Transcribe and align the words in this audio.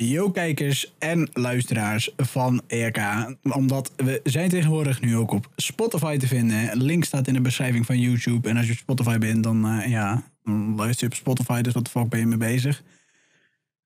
Yo 0.00 0.30
kijkers 0.30 0.92
en 0.98 1.28
luisteraars 1.32 2.10
van 2.16 2.62
ERK. 2.66 2.98
Omdat 3.42 3.92
we 3.96 4.20
zijn 4.24 4.48
tegenwoordig 4.48 5.00
nu 5.00 5.16
ook 5.16 5.30
op 5.30 5.50
Spotify 5.56 6.16
te 6.16 6.26
vinden. 6.26 6.76
Link 6.76 7.04
staat 7.04 7.26
in 7.26 7.34
de 7.34 7.40
beschrijving 7.40 7.86
van 7.86 7.98
YouTube. 7.98 8.48
En 8.48 8.56
als 8.56 8.66
je 8.66 8.72
op 8.72 8.78
Spotify 8.78 9.18
bent, 9.18 9.42
dan, 9.42 9.66
eh, 9.68 9.90
ja, 9.90 10.22
dan 10.44 10.74
luister 10.76 11.06
je 11.06 11.12
op 11.12 11.18
Spotify. 11.18 11.60
Dus 11.62 11.72
wat 11.72 11.84
de 11.84 11.90
fuck 11.90 12.08
ben 12.08 12.20
je 12.20 12.26
mee 12.26 12.38
bezig? 12.38 12.82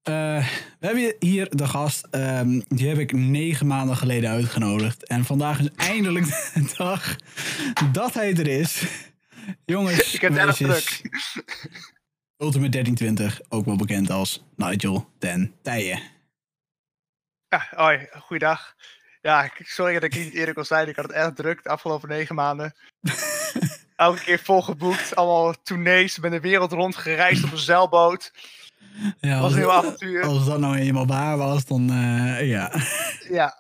Eh, 0.03 0.47
we 0.81 0.87
hebben 0.87 1.15
hier 1.19 1.49
de 1.57 1.67
gast. 1.69 2.07
ehm, 2.11 2.61
die 2.69 2.89
heb 2.89 2.99
ik 2.99 3.13
negen 3.13 3.67
maanden 3.67 3.97
geleden 3.97 4.31
uitgenodigd. 4.31 5.07
En 5.07 5.25
vandaag 5.25 5.61
is 5.61 5.69
eindelijk 5.77 6.27
de 6.55 6.73
dag 6.77 7.17
dat 7.93 8.15
hij 8.15 8.35
er 8.37 8.49
is. 8.49 8.83
Jongens, 9.65 10.15
Ik 10.15 10.21
heb 10.21 10.33
meisjes, 10.33 10.85
druk. 10.85 11.11
Ultimate 12.43 12.71
1320, 12.71 13.41
ook 13.49 13.65
wel 13.65 13.77
bekend 13.77 14.11
als 14.11 14.45
Nigel 14.57 15.09
ten 15.19 15.55
Tijen. 15.63 16.01
Ja, 17.49 17.67
hoi, 17.71 18.09
goeiedag. 18.21 18.75
Ja, 19.21 19.51
sorry 19.59 19.93
dat 19.93 20.03
ik 20.03 20.15
niet 20.15 20.33
eerder 20.33 20.55
kon 20.55 20.65
zijn. 20.65 20.89
Ik 20.89 20.97
had 20.97 21.05
het 21.05 21.15
erg 21.15 21.33
druk 21.33 21.63
de 21.63 21.69
afgelopen 21.69 22.09
negen 22.09 22.35
maanden. 22.35 22.75
Elke 23.97 24.21
keer 24.21 24.39
volgeboekt, 24.39 25.17
allemaal 25.17 25.55
tournees, 25.63 26.19
ben 26.19 26.31
de 26.31 26.41
wereld 26.41 26.73
rond 26.73 26.97
gereisd 26.97 27.45
op 27.45 27.53
een 27.53 27.59
zeilboot. 27.59 28.33
Ja, 29.21 29.41
was 29.41 29.53
een 29.53 29.59
heel 29.59 29.73
avontuur. 29.73 30.25
als 30.25 30.47
dat 30.47 30.59
nou 30.59 30.77
eenmaal 30.77 31.07
waar 31.07 31.37
was, 31.37 31.65
dan 31.65 31.91
eh, 31.91 32.49
ja. 32.49 32.73
Ja, 33.29 33.57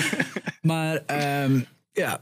Maar 0.60 0.96
ehm, 0.96 1.60
ja, 1.92 2.20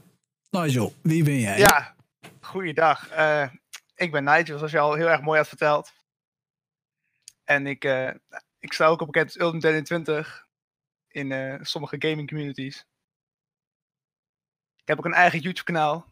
Nigel, 0.49 0.93
wie 1.01 1.23
ben 1.23 1.39
jij? 1.39 1.57
ja. 1.57 1.93
goeiedag. 2.41 3.09
Eh 3.09 3.47
ik 3.95 4.11
ben 4.11 4.23
Nigel, 4.23 4.57
zoals 4.57 4.71
je 4.71 4.79
al 4.79 4.93
heel 4.93 5.09
erg 5.09 5.21
mooi 5.21 5.37
had 5.37 5.47
verteld. 5.47 5.93
En 7.43 7.67
ik, 7.67 7.83
eh, 7.83 8.13
ik 8.59 8.73
sta 8.73 8.85
ook 8.85 9.01
op 9.01 9.07
bekend 9.07 9.25
als 9.25 9.39
Ultimate 9.39 9.67
21 9.67 10.47
in 11.07 11.31
eh, 11.31 11.59
sommige 11.61 11.95
gaming 11.99 12.27
communities. 12.27 12.85
Ik 14.75 14.87
heb 14.89 14.97
ook 14.97 15.05
een 15.05 15.13
eigen 15.13 15.39
YouTube 15.39 15.63
kanaal. 15.63 16.11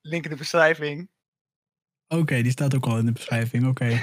Link 0.00 0.24
in 0.24 0.30
de 0.30 0.36
beschrijving. 0.36 1.10
Oké, 2.08 2.42
die 2.42 2.50
staat 2.50 2.74
ook 2.74 2.86
al 2.86 2.98
in 2.98 3.06
de 3.06 3.12
beschrijving. 3.12 3.66
Oké. 3.66 3.84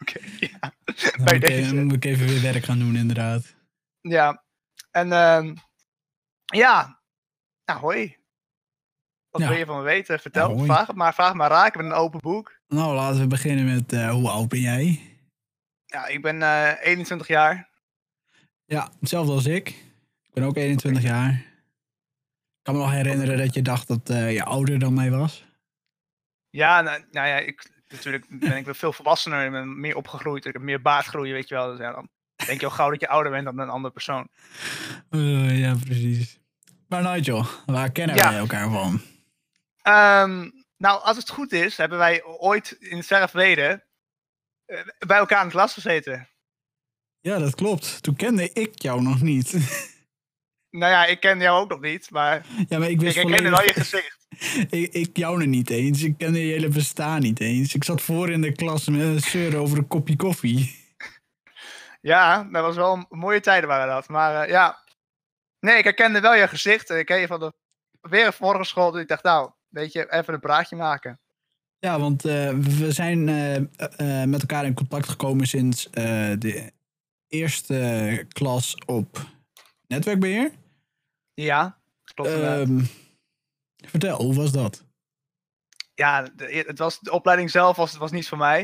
Oké, 0.00 0.20
ja. 0.38 0.58
Dan 1.16 1.24
Bij 1.24 1.34
moet, 1.34 1.42
ik, 1.42 1.46
deze. 1.46 1.74
dan 1.74 1.84
moet 1.84 1.94
ik 1.94 2.04
even 2.04 2.26
weer 2.26 2.42
werk 2.42 2.64
gaan 2.64 2.78
doen, 2.78 2.96
inderdaad. 2.96 3.54
Ja, 4.00 4.44
en 4.90 5.12
ehm, 5.12 5.54
ja, 6.44 7.02
nou 7.64 7.80
hoi. 7.80 8.16
Wat 9.36 9.44
Ja. 9.44 9.48
wil 9.50 9.58
je 9.58 9.66
van 9.66 9.76
me 9.76 9.82
weten? 9.82 10.20
Vertel, 10.20 10.56
Ja, 10.58 10.64
vraag 10.64 10.86
het 10.86 10.96
maar, 10.96 11.14
vraag 11.14 11.34
maar 11.34 11.50
raak. 11.50 11.66
Ik 11.66 11.76
ben 11.80 11.84
een 11.86 11.92
open 11.92 12.20
boek. 12.20 12.58
Nou, 12.68 12.94
laten 12.94 13.20
we 13.20 13.26
beginnen 13.26 13.64
met 13.74 13.92
eh, 13.92 14.10
hoe 14.10 14.30
oud 14.30 14.48
ben 14.48 14.60
jij? 14.60 15.00
Ja, 15.86 16.06
ik 16.06 16.22
ben 16.22 16.42
eh 16.42 16.72
21 16.80 17.26
jaar. 17.26 17.68
Ja, 18.64 18.88
hetzelfde 19.00 19.32
als 19.32 19.46
ik. 19.46 19.68
Ik 20.22 20.30
ben 20.32 20.44
ook 20.44 20.56
21 20.56 21.02
jaar. 21.02 21.30
Ik 21.30 22.62
kan 22.62 22.74
me 22.74 22.80
nog 22.80 22.90
herinneren 22.90 23.38
dat 23.38 23.54
je 23.54 23.62
dacht 23.62 23.88
dat 23.88 24.10
eh, 24.10 24.32
je 24.32 24.44
ouder 24.44 24.78
dan 24.78 24.94
mij 24.94 25.10
was. 25.10 25.44
Ja, 26.50 26.80
nou, 26.80 27.02
nou 27.10 27.28
ja, 27.28 27.36
ik, 27.36 27.70
natuurlijk 27.88 28.26
ben 28.30 28.56
ik 28.56 28.66
veel 28.74 28.92
volwassener 28.92 29.44
en 29.44 29.52
ben 29.52 29.80
meer 29.80 29.96
opgegroeid. 29.96 30.44
Ik 30.44 30.52
heb 30.52 30.62
meer 30.62 30.82
baardgroei, 30.82 31.32
weet 31.32 31.48
je 31.48 31.54
wel. 31.54 31.70
Dus 31.70 31.78
ja, 31.78 31.92
dan 31.92 32.08
denk 32.46 32.60
je 32.60 32.66
al 32.66 32.72
gauw 32.72 32.90
dat 32.90 33.00
je 33.00 33.08
ouder 33.08 33.32
bent 33.32 33.44
dan 33.44 33.58
een 33.58 33.68
andere 33.68 33.92
persoon. 33.92 34.28
Eh, 35.10 35.58
ja, 35.60 35.74
precies. 35.84 36.38
Maar 36.88 37.02
Nigel, 37.02 37.44
waar 37.66 37.90
kennen 37.92 38.16
wij 38.16 38.36
elkaar 38.36 38.70
van? 38.70 39.00
Ehm, 39.86 40.50
nou, 40.76 41.02
als 41.02 41.16
het 41.16 41.30
goed 41.30 41.52
is, 41.52 41.76
hebben 41.76 41.98
wij 41.98 42.24
ooit 42.24 42.76
in 42.78 42.96
het 42.96 43.06
verre 43.06 43.28
verleden 43.28 43.84
eh, 44.64 44.80
bij 45.06 45.16
elkaar 45.16 45.40
in 45.40 45.46
de 45.46 45.52
klas 45.52 45.72
gezeten. 45.72 46.28
Ja, 47.20 47.38
dat 47.38 47.54
klopt. 47.54 48.02
Toen 48.02 48.16
kende 48.16 48.52
ik 48.52 48.82
jou 48.82 49.02
nog 49.02 49.22
niet. 49.22 49.54
Nou 50.70 50.92
ja, 50.92 51.06
ik 51.06 51.20
ken 51.20 51.40
jou 51.40 51.60
ook 51.60 51.68
nog 51.68 51.80
niet, 51.80 52.10
maar 52.10 52.46
ja, 52.68 52.78
maar 52.78 52.88
ik 52.88 52.94
ik 52.94 53.00
wist 53.00 53.14
herkende 53.14 53.48
volledig... 53.48 53.58
wel 53.58 53.66
je 53.66 53.80
gezicht. 53.80 54.26
ik, 54.74 54.92
ik 54.92 55.16
jou 55.16 55.38
nog 55.38 55.46
niet 55.46 55.70
eens. 55.70 56.02
Ik 56.02 56.18
kende 56.18 56.46
je 56.46 56.52
hele 56.52 56.68
bestaan 56.68 57.20
niet 57.20 57.40
eens. 57.40 57.74
Ik 57.74 57.84
zat 57.84 58.02
voor 58.02 58.30
in 58.30 58.40
de 58.40 58.52
klas 58.52 58.88
met 58.88 59.00
een 59.00 59.20
zeuren 59.20 59.60
over 59.60 59.78
een 59.78 59.86
kopje 59.86 60.16
koffie. 60.16 60.74
Ja, 62.00 62.44
dat 62.44 62.62
was 62.62 62.76
wel 62.76 62.92
een 62.92 63.18
mooie 63.18 63.40
tijden 63.40 63.68
waren 63.68 63.88
dat. 63.88 64.08
Maar 64.08 64.42
eh, 64.42 64.50
ja, 64.50 64.84
nee, 65.60 65.78
ik 65.78 65.84
herkende 65.84 66.20
wel 66.20 66.34
je 66.34 66.48
gezicht. 66.48 66.90
Ik 66.90 67.06
ken 67.06 67.20
je 67.20 67.26
van 67.26 67.40
de 67.40 67.52
weer 68.00 68.32
vorige 68.32 68.64
school. 68.64 68.90
Dus 68.90 69.02
ik 69.02 69.08
dacht, 69.08 69.22
nou, 69.22 69.50
weet 69.76 69.92
je, 69.92 70.12
even 70.12 70.34
een 70.34 70.40
praatje 70.40 70.76
maken. 70.76 71.20
Ja, 71.78 71.98
want 72.00 72.24
eh, 72.24 72.50
we 72.50 72.92
zijn 72.92 73.28
eh, 73.28 73.56
eh, 73.56 74.28
met 74.28 74.40
elkaar 74.40 74.64
in 74.64 74.74
contact 74.74 75.08
gekomen 75.08 75.46
sinds 75.46 75.90
de 75.90 76.72
eerste 77.28 78.26
klas 78.28 78.74
op 78.86 79.26
netwerkbeheer. 79.86 80.52
Ja, 81.34 81.78
klopt. 82.14 82.30
Ehm, 82.30 82.84
vertel, 83.76 84.22
hoe 84.22 84.34
was 84.34 84.52
dat? 84.52 84.84
ja, 85.94 86.22
de, 86.22 86.64
het 86.66 86.78
was, 86.78 87.00
de 87.00 87.12
opleiding 87.12 87.50
zelf 87.50 87.76
was, 87.76 87.96
was 87.96 88.10
niet 88.10 88.28
voor 88.28 88.38
mij. 88.38 88.62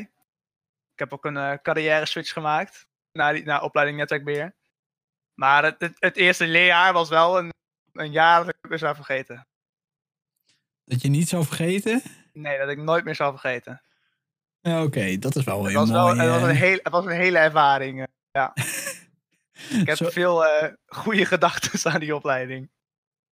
Ik 0.93 0.99
heb 0.99 1.13
ook 1.13 1.25
een 1.25 1.63
carrière 1.63 2.07
switch 2.07 2.33
gemaakt 2.33 2.87
naar, 3.13 3.33
die, 3.33 3.45
naar 3.45 3.63
opleiding 3.63 3.99
netwerkbeheer. 3.99 4.55
Maar 5.35 5.65
het, 5.65 5.81
het, 5.81 5.97
het 5.99 6.17
eerste 6.17 6.47
leerjaar 6.47 6.93
was 6.93 7.09
wel 7.09 7.39
een, 7.39 7.51
een 7.93 8.13
jaar 8.13 8.45
dat 8.45 8.49
ik 8.49 8.69
weer 8.69 8.79
zou 8.79 8.95
vergeten. 8.95 9.47
Dat 10.85 11.03
je 11.03 11.09
niet 11.09 11.29
zou 11.29 11.45
vergeten? 11.45 12.03
Nee, 12.33 12.59
dat 12.59 12.69
ik 12.69 12.79
nooit 12.79 13.05
meer 13.05 13.15
zou 13.15 13.31
vergeten. 13.39 13.83
Oké, 14.63 15.19
dat 15.19 15.37
is 15.37 15.45
wel 15.45 15.67
heel 15.67 15.79
was, 15.79 15.91
wel, 15.91 16.07
mooi. 16.07 16.21
het, 16.21 16.31
was 16.41 16.43
een 16.49 16.57
heel, 16.57 16.79
het 16.83 16.93
was 16.93 17.05
een 17.05 17.11
hele 17.11 17.39
ervaring. 17.39 18.01
eh, 18.01 18.07
Ja. 18.31 18.53
Ik 19.81 19.87
heb 19.87 19.97
Zo- 19.97 20.11
veel 20.11 20.47
eh, 20.47 20.73
goede 20.87 21.25
gedachten 21.27 21.91
aan 21.93 22.01
die 22.01 22.15
opleiding. 22.15 22.71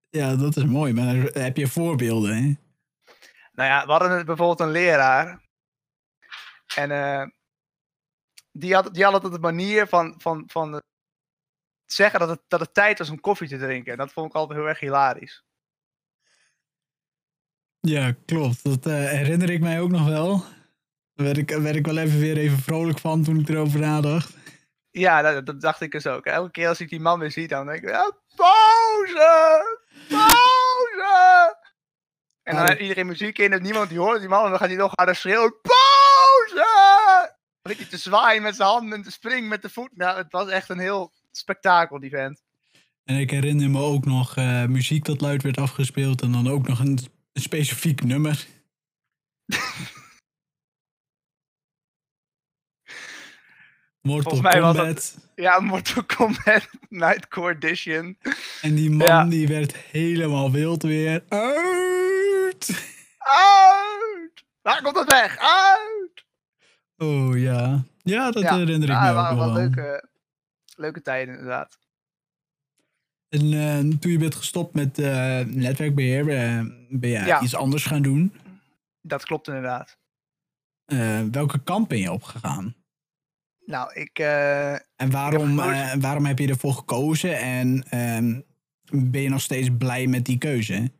Ja, 0.09 0.35
dat 0.35 0.55
is 0.57 0.63
mooi. 0.63 0.93
Maar 0.93 1.15
heb 1.15 1.57
je 1.57 1.67
voorbeelden, 1.67 2.35
hè? 2.35 2.41
Nou 3.51 3.69
ja, 3.69 3.85
we 3.85 3.91
hadden 3.91 4.25
bijvoorbeeld 4.25 4.59
een 4.59 4.71
leraar. 4.71 5.41
En 6.75 6.91
eh, 6.91 7.25
die, 8.51 8.73
had, 8.73 8.93
die 8.93 9.03
had 9.03 9.13
altijd 9.13 9.33
de 9.33 9.39
manier 9.39 9.87
van, 9.87 10.15
van, 10.17 10.43
van 10.47 10.81
zeggen 11.85 12.19
dat 12.19 12.29
het, 12.29 12.41
dat 12.47 12.59
het 12.59 12.73
tijd 12.73 12.97
was 12.97 13.09
om 13.09 13.19
koffie 13.19 13.47
te 13.47 13.57
drinken. 13.57 13.91
En 13.91 13.97
dat 13.97 14.11
vond 14.11 14.27
ik 14.29 14.35
altijd 14.35 14.59
heel 14.59 14.67
erg 14.67 14.79
hilarisch. 14.79 15.43
Ja, 17.79 18.13
klopt. 18.25 18.63
Dat 18.63 18.85
eh, 18.85 18.93
herinner 18.93 19.49
ik 19.49 19.61
mij 19.61 19.81
ook 19.81 19.89
nog 19.89 20.07
wel. 20.07 20.43
Daar 21.13 21.25
werd 21.25 21.37
ik, 21.37 21.49
werd 21.49 21.75
ik 21.75 21.85
wel 21.85 21.97
even 21.97 22.19
weer 22.19 22.37
even 22.37 22.59
vrolijk 22.59 22.99
van 22.99 23.23
toen 23.23 23.39
ik 23.39 23.49
erover 23.49 23.79
nadacht. 23.79 24.37
Ja, 24.91 25.21
dat, 25.21 25.45
dat 25.45 25.61
dacht 25.61 25.81
ik 25.81 25.91
dus 25.91 26.07
ook. 26.07 26.25
Elke 26.25 26.51
keer 26.51 26.67
als 26.67 26.79
ik 26.79 26.89
die 26.89 26.99
man 26.99 27.19
weer 27.19 27.31
zie, 27.31 27.47
dan 27.47 27.65
denk 27.65 27.81
ik, 27.81 27.89
ja, 27.89 28.11
pauze! 28.35 29.77
Pauze! 30.07 31.57
En 32.43 32.55
dan 32.55 32.67
heeft 32.67 32.81
iedereen 32.81 33.07
muziek 33.07 33.37
in 33.37 33.53
en 33.53 33.61
niemand 33.61 33.89
die 33.89 33.99
hoort 33.99 34.19
die 34.19 34.29
man. 34.29 34.43
En 34.43 34.49
dan 34.49 34.59
gaat 34.59 34.67
hij 34.67 34.77
nog 34.77 34.91
harder 34.95 35.15
schreeuwen, 35.15 35.55
pauze! 35.61 36.67
Dan 37.61 37.75
hij 37.75 37.85
te 37.85 37.97
zwaaien 37.97 38.41
met 38.41 38.55
zijn 38.55 38.69
handen 38.69 38.97
en 38.97 39.03
te 39.03 39.11
springen 39.11 39.49
met 39.49 39.61
de 39.61 39.69
voet. 39.69 39.97
Nou, 39.97 40.17
het 40.17 40.31
was 40.31 40.49
echt 40.49 40.69
een 40.69 40.79
heel 40.79 41.13
spektakel, 41.31 41.99
die 41.99 42.09
vent. 42.09 42.41
En 43.03 43.15
ik 43.15 43.31
herinner 43.31 43.69
me 43.69 43.81
ook 43.81 44.05
nog 44.05 44.35
eh, 44.35 44.65
muziek 44.65 45.05
dat 45.05 45.21
luid 45.21 45.43
werd 45.43 45.57
afgespeeld. 45.57 46.21
En 46.21 46.31
dan 46.31 46.49
ook 46.49 46.67
nog 46.67 46.79
een, 46.79 46.99
een 47.39 47.45
specifiek 47.45 48.03
nummer. 48.03 48.45
Mortal 54.01 54.31
Volgens 54.31 54.53
mij 54.53 54.61
was 54.61 54.75
dat- 54.75 54.85
Kombat. 54.85 55.17
Ja, 55.35 55.59
Mortal 55.59 56.03
Kombat 56.03 56.69
Nightcore 56.89 57.53
Edition. 57.55 58.17
En 58.61 58.75
die 58.75 58.89
man 58.89 59.07
Ja. 59.07 59.23
die 59.25 59.47
werd 59.47 59.75
helemaal 59.75 60.51
wild 60.51 60.83
weer. 60.83 61.23
Uit! 61.29 62.87
Uit! 63.17 64.43
Waar 64.61 64.81
komt 64.81 64.95
dat 64.95 65.11
weg? 65.11 65.37
Uit! 65.37 66.25
Oh 66.97 67.37
ja. 67.39 67.83
Ja, 68.03 68.31
dat 68.31 68.43
Ja, 68.43 68.57
herinner 68.57 68.89
ik 68.89 68.95
Ja, 68.95 69.11
me 69.13 69.29
ook 69.29 69.37
wel 69.37 69.53
leuke, 69.53 70.09
leuke 70.75 71.01
tijden 71.01 71.33
inderdaad. 71.33 71.77
En 73.29 73.53
eh, 73.53 73.97
toen 73.99 74.11
je 74.11 74.17
bent 74.17 74.35
gestopt 74.35 74.73
met 74.73 74.99
eh, 74.99 75.39
netwerkbeheer, 75.39 76.29
eh, 76.29 76.65
ben 76.89 77.09
je 77.09 77.19
Ja. 77.25 77.41
iets 77.41 77.55
anders 77.55 77.85
gaan 77.85 78.01
doen. 78.01 78.33
Dat 79.01 79.25
klopt 79.25 79.47
inderdaad. 79.47 79.97
Welke 81.31 81.63
kant 81.63 81.87
ben 81.87 81.97
je 81.99 82.11
opgegaan? 82.11 82.75
Nou, 83.65 83.93
ik... 83.93 84.19
En 84.95 85.11
waarom, 85.11 85.59
eh, 85.59 85.93
waarom 85.99 86.25
heb 86.25 86.39
je 86.39 86.47
ervoor 86.47 86.73
gekozen? 86.73 87.37
En 87.37 87.83
ehm, 87.89 88.41
ben 89.11 89.21
je 89.21 89.29
nog 89.29 89.41
steeds 89.41 89.69
blij 89.77 90.07
met 90.07 90.25
die 90.25 90.37
keuze? 90.37 90.91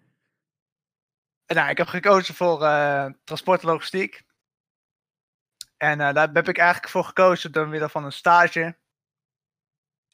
nou, 1.45 1.69
ik 1.69 1.77
heb 1.77 1.87
gekozen 1.87 2.35
voor 2.35 2.59
transport 3.23 3.61
en 3.61 3.67
logistiek. 3.67 4.21
En 5.77 5.97
daar 5.97 6.29
heb 6.33 6.49
ik 6.49 6.57
eigenlijk 6.57 6.89
voor 6.91 7.03
gekozen 7.03 7.51
door 7.51 7.67
middel 7.67 7.89
van 7.89 8.05
een 8.05 8.11
stage. 8.11 8.75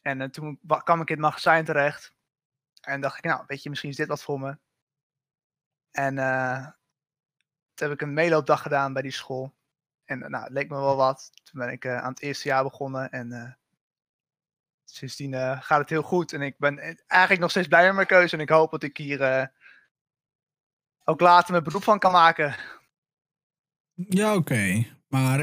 En 0.06 0.22
eh, 0.22 0.28
toen 0.30 0.60
wa- 0.62 0.80
kwam 0.80 1.02
ik 1.02 1.10
in 1.10 1.16
het 1.16 1.24
magazijn 1.24 1.66
terecht. 1.66 2.14
En 2.82 3.02
dacht 3.02 3.18
ik, 3.18 3.24
nou, 3.24 3.44
weet 3.48 3.64
je, 3.64 3.70
misschien 3.70 3.90
is 3.90 3.96
dit 3.96 4.08
wat 4.08 4.24
voor 4.24 4.40
me. 4.40 4.58
En 5.92 6.18
eh, 6.18 6.68
toen 7.74 7.88
heb 7.88 7.92
ik 7.92 8.02
een 8.02 8.14
meeloopdag 8.14 8.62
gedaan 8.62 8.94
bij 8.94 9.02
die 9.02 9.12
school. 9.12 9.54
En 10.06 10.24
eh, 10.24 10.30
nou, 10.30 10.44
het 10.44 10.54
leek 10.54 10.70
me 10.70 10.76
wel 10.76 10.96
wat. 10.96 11.32
Toen 11.44 11.60
ben 11.60 11.72
ik 11.72 11.88
aan 11.88 12.10
het 12.10 12.22
eerste 12.22 12.48
jaar 12.48 12.64
begonnen. 12.64 13.12
En 13.12 13.58
sindsdien 14.84 15.34
gaat 15.62 15.80
het 15.80 15.90
heel 15.90 16.02
goed. 16.02 16.34
En 16.34 16.42
ik 16.42 16.58
ben 16.58 16.80
eigenlijk 17.08 17.42
nog 17.42 17.50
steeds 17.50 17.68
blij 17.68 17.86
met 17.86 17.96
mijn 17.96 18.08
keuze. 18.08 18.36
En 18.36 18.42
ik 18.42 18.50
hoop 18.50 18.72
dat 18.72 18.84
ik 18.84 18.98
hier 18.98 19.52
ook 21.04 21.20
later 21.20 21.52
mijn 21.52 21.64
beroep 21.64 21.84
van 21.84 22.00
kan 22.00 22.12
maken. 22.12 22.56
Ja, 23.94 24.36
oké. 24.36 24.86
Maar 25.08 25.40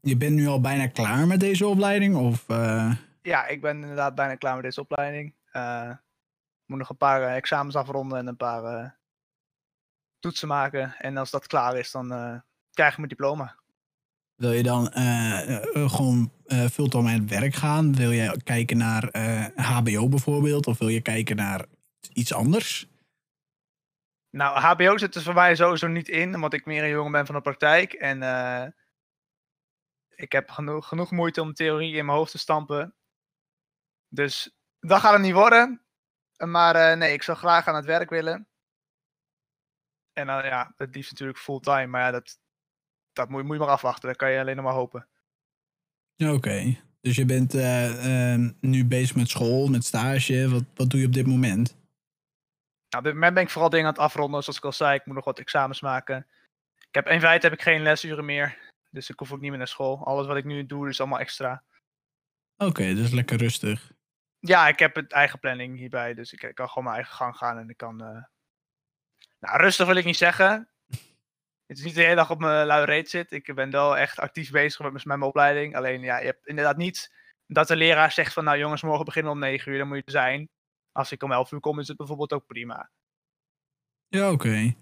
je 0.00 0.16
bent 0.16 0.34
nu 0.34 0.46
al 0.46 0.60
bijna 0.60 0.86
klaar 0.88 1.26
met 1.26 1.40
deze 1.40 1.66
opleiding? 1.66 2.16
Of, 2.16 2.46
Ja, 3.26 3.46
ik 3.46 3.60
ben 3.60 3.80
inderdaad 3.80 4.14
bijna 4.14 4.34
klaar 4.34 4.54
met 4.54 4.64
deze 4.64 4.80
opleiding. 4.80 5.34
Ik 5.52 6.66
moet 6.66 6.78
nog 6.78 6.88
een 6.88 6.96
paar 6.96 7.22
eh, 7.22 7.36
examens 7.36 7.76
afronden 7.76 8.18
en 8.18 8.26
een 8.26 8.36
paar 8.36 8.64
eh, 8.64 8.90
toetsen 10.18 10.48
maken. 10.48 10.94
En 10.98 11.16
als 11.16 11.30
dat 11.30 11.46
klaar 11.46 11.78
is, 11.78 11.90
dan 11.90 12.08
krijg 12.72 12.90
ik 12.90 12.96
mijn 12.96 13.08
diploma. 13.08 13.56
wil 14.34 14.52
je 14.52 14.62
dan 14.62 14.90
gewoon 15.90 16.32
fulltime 16.70 17.24
werk 17.24 17.54
gaan? 17.54 17.94
Wil 17.94 18.10
je 18.10 18.42
kijken 18.42 18.76
naar 18.76 19.08
HBO 19.54 20.08
bijvoorbeeld? 20.08 20.66
Of 20.66 20.78
wil 20.78 20.88
je 20.88 21.00
kijken 21.00 21.36
naar 21.36 21.64
iets 22.12 22.32
anders? 22.32 22.88
Nou, 24.30 24.60
HBO 24.60 24.98
zit 24.98 25.14
er 25.14 25.22
voor 25.22 25.34
mij 25.34 25.56
sowieso 25.56 25.86
niet 25.86 26.08
in, 26.08 26.34
omdat 26.34 26.52
ik 26.52 26.66
meer 26.66 26.82
een 26.82 26.90
jongen 26.90 27.12
ben 27.12 27.26
van 27.26 27.34
de 27.34 27.40
praktijk. 27.40 27.92
En 27.92 28.22
ik 30.14 30.32
heb 30.32 30.50
genoeg, 30.50 30.88
genoeg 30.88 31.10
moeite 31.10 31.40
om 31.40 31.54
theorie 31.54 31.94
in 31.94 32.04
mijn 32.04 32.18
hoofd 32.18 32.30
te 32.30 32.38
stampen. 32.38 32.94
Dus 34.16 34.50
dat 34.80 35.00
gaat 35.00 35.12
het 35.12 35.22
niet 35.22 35.32
worden. 35.32 35.82
Maar 36.36 36.74
eh, 36.74 36.96
nee, 36.96 37.12
ik 37.12 37.22
zou 37.22 37.38
graag 37.38 37.66
aan 37.68 37.74
het 37.74 37.84
werk 37.84 38.10
willen. 38.10 38.48
En 40.12 40.26
dan 40.26 40.44
ja, 40.44 40.74
het 40.76 40.94
liefst 40.94 41.10
natuurlijk 41.10 41.38
fulltime. 41.38 41.86
Maar 41.86 42.00
ja, 42.00 42.10
dat, 42.10 42.38
dat 43.12 43.28
moet, 43.28 43.40
je- 43.40 43.46
moet 43.46 43.56
je 43.56 43.62
maar 43.62 43.70
afwachten. 43.72 44.08
Dat 44.08 44.16
kan 44.18 44.30
je 44.30 44.40
alleen 44.40 44.56
nog 44.56 44.64
maar 44.64 44.74
hopen. 44.74 45.08
Ja, 46.14 46.32
oké. 46.32 46.76
Dus 47.00 47.16
je 47.16 47.24
bent 47.24 47.54
eh, 47.54 48.32
eh, 48.34 48.50
nu 48.60 48.84
bezig 48.86 49.16
met 49.16 49.28
school, 49.28 49.66
met 49.66 49.84
stage. 49.84 50.48
Wat, 50.48 50.64
wat 50.74 50.90
doe 50.90 51.00
je 51.00 51.06
op 51.06 51.12
dit 51.12 51.26
moment? 51.26 51.68
Nou, 52.88 52.98
op 52.98 53.04
dit 53.04 53.12
moment 53.12 53.34
ben 53.34 53.42
ik 53.42 53.50
vooral 53.50 53.70
dingen 53.70 53.86
aan 53.86 53.92
het 53.92 54.02
afronden. 54.02 54.42
Zoals 54.42 54.58
ik 54.58 54.64
al 54.64 54.72
zei, 54.72 54.94
ik 54.94 55.06
moet 55.06 55.14
nog 55.14 55.24
wat 55.24 55.38
examens 55.38 55.80
maken. 55.80 56.26
Ik 56.88 56.94
heb, 56.94 57.06
in 57.06 57.20
feite 57.20 57.46
heb 57.46 57.56
ik 57.56 57.62
geen 57.62 57.82
lesuren 57.82 58.24
meer. 58.24 58.72
Dus 58.90 59.10
ik 59.10 59.18
hoef 59.18 59.32
ook 59.32 59.40
niet 59.40 59.48
meer 59.50 59.58
naar 59.58 59.68
school. 59.68 60.06
Alles 60.06 60.26
wat 60.26 60.36
ik 60.36 60.44
nu 60.44 60.66
doe 60.66 60.88
is 60.88 61.00
allemaal 61.00 61.18
extra. 61.18 61.62
Oké, 62.56 62.94
dus 62.94 63.10
lekker 63.10 63.36
rustig. 63.38 63.92
Ja, 64.46 64.68
ik 64.68 64.78
heb 64.78 64.94
het 64.94 65.12
eigen 65.12 65.38
planning 65.38 65.76
hierbij. 65.78 66.14
Dus 66.14 66.32
ik, 66.32 66.42
ik 66.42 66.54
kan 66.54 66.68
gewoon 66.68 66.84
mijn 66.84 66.96
eigen 66.96 67.14
gang 67.14 67.36
gaan. 67.36 67.58
En 67.58 67.68
ik 67.68 67.76
kan... 67.76 68.00
eh, 68.02 68.22
Nou, 69.38 69.60
rustig 69.60 69.86
wil 69.86 69.96
ik 69.96 70.04
niet 70.04 70.16
zeggen. 70.16 70.68
Het 71.66 71.78
is 71.78 71.84
niet 71.84 71.94
de 71.94 72.02
hele 72.02 72.14
dag 72.14 72.30
op 72.30 72.38
mijn 72.38 72.66
luie 72.66 72.84
reet 72.84 73.10
zit. 73.10 73.32
Ik 73.32 73.54
ben 73.54 73.70
wel 73.70 73.96
echt 73.96 74.18
actief 74.18 74.50
bezig 74.50 74.78
met, 74.80 74.92
mijn- 74.92 75.02
met 75.08 75.16
mijn 75.18 75.28
opleiding. 75.30 75.76
Alleen, 75.76 76.00
ja, 76.00 76.18
je 76.18 76.26
hebt 76.26 76.46
inderdaad 76.46 76.76
niet 76.76 77.14
dat 77.46 77.68
de 77.68 77.76
leraar 77.76 78.12
zegt 78.12 78.32
van... 78.32 78.44
Nou 78.44 78.58
jongens, 78.58 78.82
morgen 78.82 79.04
beginnen 79.04 79.32
we 79.32 79.38
om 79.38 79.44
9 79.44 79.72
uur. 79.72 79.78
Dan 79.78 79.88
moet 79.88 79.96
je 79.96 80.02
er 80.04 80.10
zijn. 80.10 80.48
Als 80.92 81.12
ik 81.12 81.22
om 81.22 81.32
11 81.32 81.52
uur 81.52 81.60
kom, 81.60 81.78
is 81.80 81.88
het 81.88 81.96
bijvoorbeeld 81.96 82.32
ook 82.32 82.46
prima. 82.46 82.90
Ja, 84.08 84.30
oké. 84.32 84.74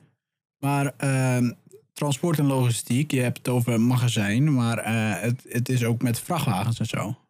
Maar 0.59 0.93
ehm, 0.97 1.53
transport 1.93 2.39
en 2.39 2.47
logistiek, 2.47 3.11
je 3.11 3.21
hebt 3.21 3.39
het 3.39 3.49
over 3.49 3.81
magazijn, 3.81 4.55
maar 4.55 4.79
eh, 4.79 5.21
het, 5.21 5.43
het 5.49 5.69
is 5.69 5.85
ook 5.85 6.03
met 6.03 6.21
vrachtwagens 6.21 6.79
en 6.79 6.87
zo. 6.87 7.27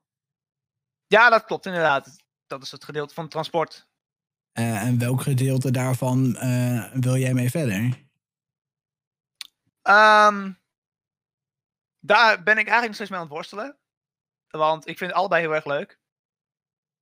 Ja, 1.07 1.31
dat 1.31 1.45
klopt 1.45 1.67
inderdaad. 1.67 2.17
Dat 2.47 2.63
is 2.63 2.71
het 2.71 2.85
gedeelte 2.85 3.15
van 3.15 3.23
het 3.23 3.33
transport. 3.33 3.89
Eh, 4.55 4.83
en 4.83 4.99
welk 4.99 5.23
gedeelte 5.23 5.71
daarvan 5.71 6.37
eh, 6.37 6.93
wil 6.93 7.17
jij 7.17 7.35
mee 7.35 7.51
verder? 7.51 8.03
Ehm, 9.83 10.53
daar 12.01 12.43
ben 12.43 12.59
ik 12.59 12.69
eigenlijk 12.69 12.87
nog 12.87 12.95
steeds 12.95 13.11
mee 13.11 13.19
aan 13.19 13.25
het 13.25 13.35
worstelen. 13.35 13.79
Want 14.49 14.87
ik 14.87 14.99
vind 14.99 15.11
het 15.11 15.19
allebei 15.19 15.41
heel 15.43 15.55
erg 15.55 15.65
leuk. 15.65 15.99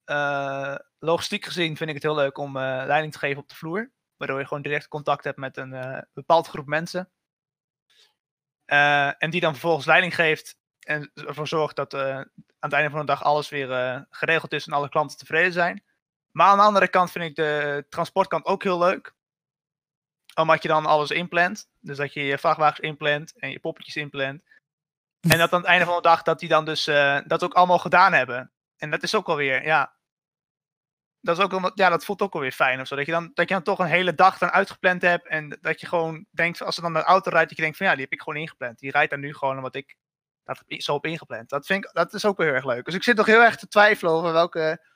Eh, 0.04 0.74
logistiek 0.98 1.44
gezien 1.44 1.76
vind 1.76 1.88
ik 1.88 1.94
het 1.94 2.04
heel 2.04 2.14
leuk 2.14 2.38
om 2.38 2.58
leiding 2.58 3.12
te 3.12 3.18
geven 3.18 3.42
op 3.42 3.48
de 3.48 3.54
vloer. 3.54 3.92
Waardoor 4.16 4.38
je 4.38 4.46
gewoon 4.46 4.62
direct 4.62 4.88
contact 4.88 5.24
hebt 5.24 5.38
met 5.38 5.56
een 5.56 6.06
bepaald 6.12 6.48
groep 6.48 6.66
mensen. 6.66 7.12
En 8.64 9.30
die 9.30 9.40
dan 9.40 9.52
vervolgens 9.52 9.86
leiding 9.86 10.14
geeft. 10.14 10.61
En 10.82 11.10
ervoor 11.14 11.48
zorgt 11.48 11.76
dat 11.76 11.94
eh, 11.94 12.16
aan 12.16 12.30
het 12.58 12.72
einde 12.72 12.90
van 12.90 13.00
de 13.00 13.06
dag 13.06 13.22
alles 13.22 13.48
weer 13.48 13.72
eh, 13.72 14.00
geregeld 14.10 14.52
is 14.52 14.66
en 14.66 14.72
alle 14.72 14.88
klanten 14.88 15.18
tevreden 15.18 15.52
zijn. 15.52 15.84
Maar 16.30 16.46
aan 16.46 16.56
de 16.56 16.64
andere 16.64 16.88
kant 16.88 17.10
vind 17.10 17.24
ik 17.24 17.36
de 17.36 17.84
transportkant 17.88 18.44
ook 18.44 18.62
heel 18.62 18.78
leuk. 18.78 19.14
Omdat 20.34 20.62
je 20.62 20.68
dan 20.68 20.86
alles 20.86 21.10
inplant. 21.10 21.68
Dus 21.80 21.96
dat 21.96 22.12
je 22.12 22.24
je 22.24 22.38
vrachtwagens 22.38 22.80
inplant 22.80 23.38
en 23.38 23.50
je 23.50 23.60
poppetjes 23.60 23.96
inplant. 23.96 24.42
En 25.28 25.38
dat 25.38 25.52
aan 25.52 25.60
het 25.60 25.68
einde 25.68 25.84
van 25.84 25.96
de 25.96 26.02
dag 26.02 26.22
dat 26.22 26.38
die 26.38 26.48
dan 26.48 26.64
dus 26.64 26.86
eh, 26.86 27.18
dat 27.26 27.44
ook 27.44 27.54
allemaal 27.54 27.78
gedaan 27.78 28.12
hebben. 28.12 28.52
En 28.76 28.90
dat 28.90 29.02
is 29.02 29.14
ook 29.14 29.28
alweer, 29.28 29.64
ja. 29.64 29.94
Dat, 31.20 31.38
is 31.38 31.44
ook 31.44 31.72
ja, 31.74 31.88
dat 31.88 32.04
voelt 32.04 32.22
ook 32.22 32.34
alweer 32.34 32.52
fijn 32.52 32.80
of 32.80 32.86
zo. 32.86 32.96
Dat 32.96 33.06
je, 33.06 33.12
dan, 33.12 33.30
dat 33.34 33.48
je 33.48 33.54
dan 33.54 33.62
toch 33.62 33.78
een 33.78 33.86
hele 33.86 34.14
dag 34.14 34.38
dan 34.38 34.50
uitgepland 34.50 35.02
hebt. 35.02 35.26
En 35.26 35.58
dat 35.60 35.80
je 35.80 35.86
gewoon 35.86 36.26
denkt, 36.30 36.62
als 36.62 36.76
er 36.76 36.82
dan 36.82 36.96
een 36.96 37.02
auto 37.02 37.30
rijdt, 37.30 37.48
dat 37.48 37.56
je 37.56 37.62
denkt 37.62 37.76
van 37.76 37.86
ja, 37.86 37.92
die 37.92 38.02
heb 38.02 38.12
ik 38.12 38.22
gewoon 38.22 38.40
ingepland. 38.40 38.78
Die 38.78 38.90
rijdt 38.90 39.10
daar 39.10 39.18
nu 39.18 39.34
gewoon 39.34 39.56
omdat 39.56 39.74
ik 39.74 39.96
dat 40.44 40.62
zo 40.66 40.94
op 40.94 41.06
ingepland. 41.06 41.48
Dat, 41.48 41.66
vind 41.66 41.84
ik, 41.84 41.90
dat 41.92 42.14
is 42.14 42.24
ook 42.24 42.36
weer 42.36 42.46
heel 42.46 42.56
erg 42.56 42.64
leuk. 42.64 42.84
Dus 42.84 42.94
ik 42.94 43.02
zit 43.02 43.16
nog 43.16 43.26
heel 43.26 43.42
erg 43.42 43.56
te 43.56 43.68
twijfelen 43.68 44.12
over 44.12 44.32
welke, 44.32 44.86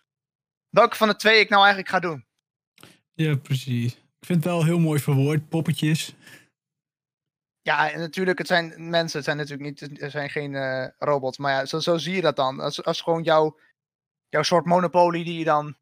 welke 0.68 0.96
van 0.96 1.08
de 1.08 1.16
twee 1.16 1.40
ik 1.40 1.48
nou 1.48 1.64
eigenlijk 1.64 1.90
ga 1.90 2.00
doen. 2.00 2.26
Ja, 3.12 3.36
precies. 3.36 3.94
Ik 3.94 4.26
vind 4.26 4.44
het 4.44 4.52
wel 4.52 4.64
heel 4.64 4.78
mooi 4.78 5.00
verwoord, 5.00 5.48
poppetjes. 5.48 6.14
Ja, 7.62 7.92
en 7.92 7.98
natuurlijk, 8.00 8.38
het 8.38 8.46
zijn 8.46 8.90
mensen, 8.90 9.16
het 9.16 9.24
zijn 9.24 9.36
natuurlijk 9.36 9.68
niet, 9.68 10.00
het 10.00 10.10
zijn 10.10 10.30
geen 10.30 10.54
eh, 10.54 10.88
robots. 10.98 11.38
Maar 11.38 11.52
ja, 11.52 11.64
zo, 11.64 11.78
zo 11.78 11.96
zie 11.96 12.14
je 12.14 12.20
dat 12.20 12.36
dan. 12.36 12.60
Als, 12.60 12.84
als 12.84 13.00
gewoon 13.00 13.22
jouw, 13.22 13.58
jouw 14.28 14.42
soort 14.42 14.64
monopolie 14.64 15.24
die 15.24 15.38
je 15.38 15.44
dan, 15.44 15.76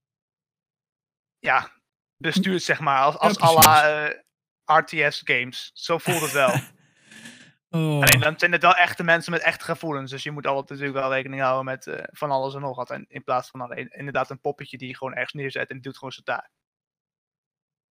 ja, 1.39 1.73
bestuurt, 2.17 2.63
zeg 2.63 2.81
maar. 2.81 3.03
Als, 3.03 3.17
als 3.19 3.39
à 3.39 3.53
la 3.53 4.07
eh, 4.07 4.19
RTS 4.65 5.21
games. 5.25 5.71
Zo 5.75 5.99
voelt 5.99 6.21
het 6.21 6.33
wel. 6.33 6.55
Oh, 7.75 8.01
Alleen 8.01 8.21
dan 8.21 8.39
zijn 8.39 8.53
het 8.53 8.63
wel 8.63 8.75
echte 8.75 9.05
mensen 9.05 9.33
met 9.33 9.43
echte 9.43 9.65
gevoelens. 9.65 10.11
Dus 10.11 10.23
je 10.23 10.31
moet 10.31 10.47
altijd 10.47 10.69
natuurlijk 10.69 10.99
wel 10.99 11.13
rekening 11.13 11.43
houden 11.43 11.65
met 11.65 11.87
eh, 11.87 12.05
van 12.11 12.31
alles 12.31 12.55
en 12.55 12.61
nog 12.61 12.77
wat. 12.77 12.91
En 12.91 13.05
in 13.09 13.25
plaats 13.25 13.51
van 13.51 13.61
alleen 13.61 13.89
inderdaad 13.89 14.31
een 14.31 14.41
poppetje 14.41 14.79
die 14.79 14.89
je 14.89 14.97
gewoon 14.97 15.15
ergens 15.15 15.33
neerzet 15.33 15.69
en 15.69 15.75
die 15.75 15.83
doet 15.83 15.97
gewoon 15.97 16.13
zijn 16.13 16.25
taak. 16.25 16.51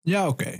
Ja, 0.01 0.27
oké. 0.27 0.57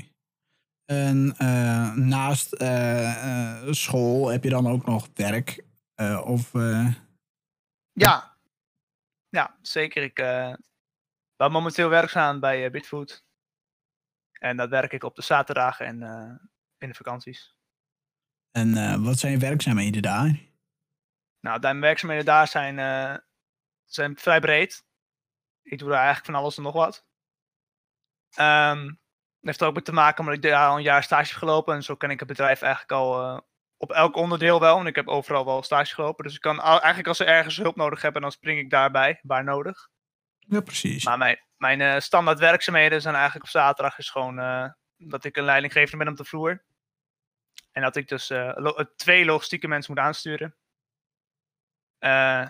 En 0.86 1.36
eh, 1.38 1.94
naast 1.94 2.54
eh, 2.54 3.68
school 3.70 4.28
heb 4.28 4.44
je 4.44 4.50
dan 4.50 4.68
ook 4.68 4.86
nog 4.86 5.10
werk? 5.14 5.66
Of, 6.24 6.52
Ja, 7.92 8.38
ja 9.30 9.58
zeker. 9.62 10.04
Ik 10.04 10.16
ben 11.36 11.52
momenteel 11.52 11.90
werkzaam 11.90 12.40
bij 12.40 12.72
Bitfood. 12.72 13.24
En 14.32 14.58
dat 14.58 14.70
werk 14.70 14.92
ik 14.92 15.04
op 15.04 15.16
de 15.16 15.22
zaterdagen 15.22 15.86
en 15.86 16.00
in 16.78 16.90
de 16.90 16.96
vakanties. 16.96 17.56
En 18.54 18.78
eh, 18.78 18.96
wat 18.96 19.20
zijn 19.20 19.32
je 19.32 19.38
werkzaamheden 19.38 20.02
daar? 20.02 20.40
Nou, 21.40 21.60
de 21.60 21.80
werkzaamheden 21.80 22.26
daar 22.26 22.48
zijn, 22.48 22.80
eh, 22.80 23.18
zijn 23.86 24.18
vrij 24.18 24.40
breed. 24.40 24.86
Ik 25.62 25.80
doe 25.80 25.90
daar 25.90 25.98
eigenlijk 25.98 26.26
van 26.26 26.36
alles 26.36 26.58
en 26.58 26.64
nog 26.64 26.74
wat. 26.74 27.06
Ehm 28.34 28.92
dat 29.44 29.52
heeft 29.52 29.62
er 29.62 29.68
ook 29.68 29.74
mee 29.74 29.84
te 29.84 29.94
maken 29.94 30.20
omdat 30.20 30.36
ik 30.36 30.42
daar 30.42 30.68
al 30.68 30.78
een 30.78 30.84
jaar 30.84 31.04
stage 31.04 31.30
heb 31.30 31.38
gelopen. 31.38 31.76
En 31.76 31.84
zo 31.84 31.96
ken 31.96 32.10
ik 32.10 32.20
het 32.20 32.28
bedrijf 32.28 32.62
eigenlijk 32.62 32.92
al 32.92 33.22
eh, 33.22 33.40
op 33.78 33.92
elk 33.92 34.16
onderdeel 34.16 34.60
wel. 34.60 34.80
En 34.80 34.86
ik 34.86 34.96
heb 34.96 35.08
overal 35.08 35.46
wel 35.46 35.64
stage 35.64 35.94
gelopen. 35.94 36.24
Dus 36.24 36.36
ik 36.36 36.42
kan 36.42 36.60
al- 36.60 36.78
eigenlijk 36.80 37.08
als 37.08 37.18
ze 37.18 37.24
ergens 37.26 37.58
hulp 37.58 37.76
nodig 37.76 38.02
hebben, 38.02 38.22
dan 38.22 38.32
spring 38.32 38.60
ik 38.60 38.70
daarbij, 38.70 39.20
waar 39.22 39.44
nodig. 39.44 39.90
Ja, 40.40 40.62
precies. 40.62 41.06
Maar 41.06 41.18
mijn, 41.18 41.40
mijn 41.58 42.02
standaard 42.02 42.40
werkzaamheden 42.40 43.02
zijn 43.02 43.16
eigenlijk 43.16 43.44
op 43.46 43.52
zaterdag 43.52 43.98
is 43.98 44.10
gewoon 44.10 44.36
dat 44.98 45.24
ik 45.24 45.38
een 45.38 45.44
leidinggevende 45.44 46.04
ben 46.04 46.14
op 46.14 46.18
de 46.18 46.26
vloer. 46.26 46.64
En 47.74 47.82
dat 47.82 47.96
ik 47.96 48.08
dus 48.08 48.30
eh, 48.30 48.52
lo- 48.56 48.76
eh, 48.76 48.86
twee 48.96 49.26
logistieke 49.26 49.68
mensen 49.68 49.94
moet 49.94 50.04
aansturen. 50.04 50.56
Eh, 51.98 52.50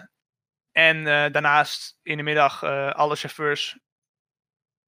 en 0.71 1.03
daarnaast 1.31 1.99
in 2.01 2.17
de 2.17 2.23
middag 2.23 2.63
alle 2.93 3.15
chauffeurs 3.15 3.79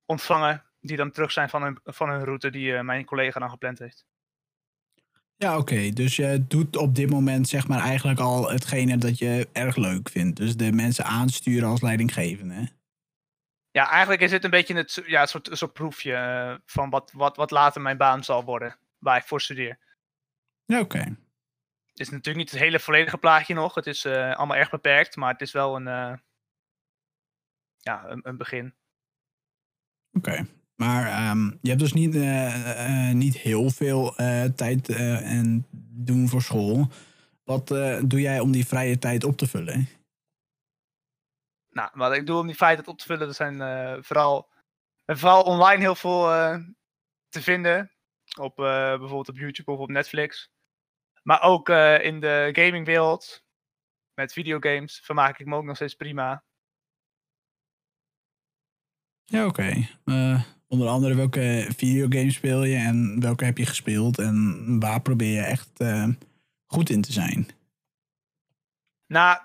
ontvangen 0.06 0.66
die 0.80 0.98
dan 0.98 1.12
terug 1.12 1.32
zijn 1.32 1.50
van 1.50 1.64
hun, 1.64 1.80
van 1.84 2.10
hun 2.10 2.24
route 2.24 2.50
die 2.50 2.84
mijn 2.84 3.06
collega 3.06 3.40
dan 3.40 3.50
gepland 3.50 3.80
heeft. 3.80 4.06
Ja, 5.36 5.58
oké. 5.58 5.90
Dus 5.90 6.16
je 6.16 6.46
doet 6.48 6.76
op 6.76 6.96
dit 6.96 7.10
moment 7.10 7.48
zeg 7.48 7.68
maar 7.68 7.80
eigenlijk 7.80 8.20
al 8.20 8.50
hetgene 8.52 8.98
dat 8.98 9.18
je 9.18 9.50
erg 9.54 9.76
leuk 9.76 10.10
vindt. 10.10 10.38
Dus 10.38 10.56
de 10.56 10.72
mensen 10.72 11.06
aansturen 11.06 11.70
als 11.70 11.82
leidinggevende. 11.82 12.70
Ja, 13.72 13.90
eigenlijk 13.90 14.22
is 14.22 14.32
dit 14.32 14.44
een 14.44 14.50
beetje 14.50 14.76
het, 14.76 15.02
ja, 15.06 15.22
een 15.22 15.28
soort, 15.28 15.50
soort 15.52 15.74
proefje 15.74 16.62
van 16.66 16.90
wat, 16.90 17.12
wat, 17.12 17.36
wat 17.36 17.52
later 17.52 17.82
mijn 17.82 17.98
baan 17.98 18.24
zal 18.24 18.44
worden, 18.44 18.78
waar 18.98 19.18
ik 19.18 19.24
voor 19.24 19.42
studeer. 19.42 19.80
Ja, 20.66 20.80
oké. 20.80 21.18
Het 21.96 22.08
is 22.08 22.10
natuurlijk 22.10 22.38
niet 22.38 22.52
het 22.52 22.60
hele 22.60 22.80
volledige 22.80 23.18
plaatje 23.18 23.54
nog. 23.54 23.76
Het 23.76 23.88
is 23.88 24.06
eh, 24.06 24.36
allemaal 24.36 24.58
erg 24.58 24.70
beperkt, 24.70 25.16
maar 25.16 25.32
het 25.32 25.42
is 25.42 25.52
wel 25.52 25.76
een, 25.76 25.88
eh, 25.88 26.14
ja, 27.78 28.10
een, 28.10 28.20
een 28.24 28.38
begin. 28.38 28.76
Oké. 30.12 30.48
Maar 30.76 31.08
ehm, 31.08 31.46
je 31.62 31.70
hebt 31.70 31.80
dus 31.80 31.94
niet, 31.94 32.16
eh, 32.16 33.12
niet 33.12 33.38
heel 33.38 33.70
veel 33.70 34.14
tijd 34.56 34.90
en 34.90 35.68
doen 35.92 36.28
voor 36.28 36.42
school. 36.42 36.88
Wat 37.44 37.68
doe 38.08 38.22
jij 38.22 38.40
om 38.40 38.52
die 38.52 38.68
vrije 38.68 38.98
tijd 38.98 39.24
op 39.24 39.38
te 39.38 39.48
vullen? 39.48 39.90
Nou, 41.70 41.90
wat 41.94 42.14
ik 42.14 42.26
doe 42.26 42.40
om 42.40 42.48
die 42.48 42.56
feiten 42.56 42.88
op 42.88 42.98
te 42.98 43.06
vullen, 43.06 43.28
dat 43.28 43.36
zijn 43.36 43.58
vooral, 44.04 44.50
vooral 45.06 45.44
online 45.44 45.82
heel 45.82 45.96
veel 45.96 46.22
te 47.30 47.42
vinden. 47.42 47.92
Op 48.40 48.56
bijvoorbeeld 48.56 49.30
op 49.30 49.38
YouTube 49.38 49.72
of 49.72 49.80
op 49.80 49.90
Netflix. 49.90 50.50
Maar 51.28 51.42
ook 51.42 51.70
eh, 51.70 52.04
in 52.04 52.20
de 52.20 52.50
gamingwereld. 52.54 53.44
Met 54.14 54.34
videogames 54.34 55.00
vermaak 55.00 55.40
ik 55.40 55.46
me 55.46 55.56
ook 55.56 55.64
nog 55.64 55.76
steeds 55.76 55.96
prima. 55.96 56.44
Ja, 59.24 59.46
oké. 59.46 59.88
Eh, 60.06 60.44
onder 60.68 60.88
andere 60.88 61.16
welke 61.16 61.68
videogames 61.76 62.36
speel 62.36 62.64
je 62.64 62.76
en 62.76 63.20
welke 63.20 63.46
heb 63.46 63.58
je 63.58 63.66
gespeeld 63.66 64.20
en 64.20 64.80
waar 64.80 65.02
probeer 65.02 65.34
je 65.34 65.42
echt 65.42 65.80
eh, 65.80 66.08
goed 66.66 66.90
in 66.90 67.02
te 67.02 67.12
zijn? 67.12 67.48
Nou, 69.08 69.40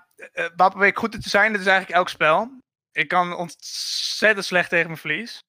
waar 0.55 0.69
probeer 0.69 0.87
ik 0.87 0.97
goed 0.97 1.13
in 1.13 1.21
te 1.21 1.29
zijn? 1.29 1.51
Dat 1.51 1.61
is 1.61 1.67
eigenlijk 1.67 1.97
elk 1.97 2.09
spel. 2.09 2.61
Ik 2.91 3.07
kan 3.07 3.35
ontzettend 3.35 4.45
slecht 4.45 4.69
tegen 4.69 4.87
mijn 4.87 4.99
verlies. 4.99 5.43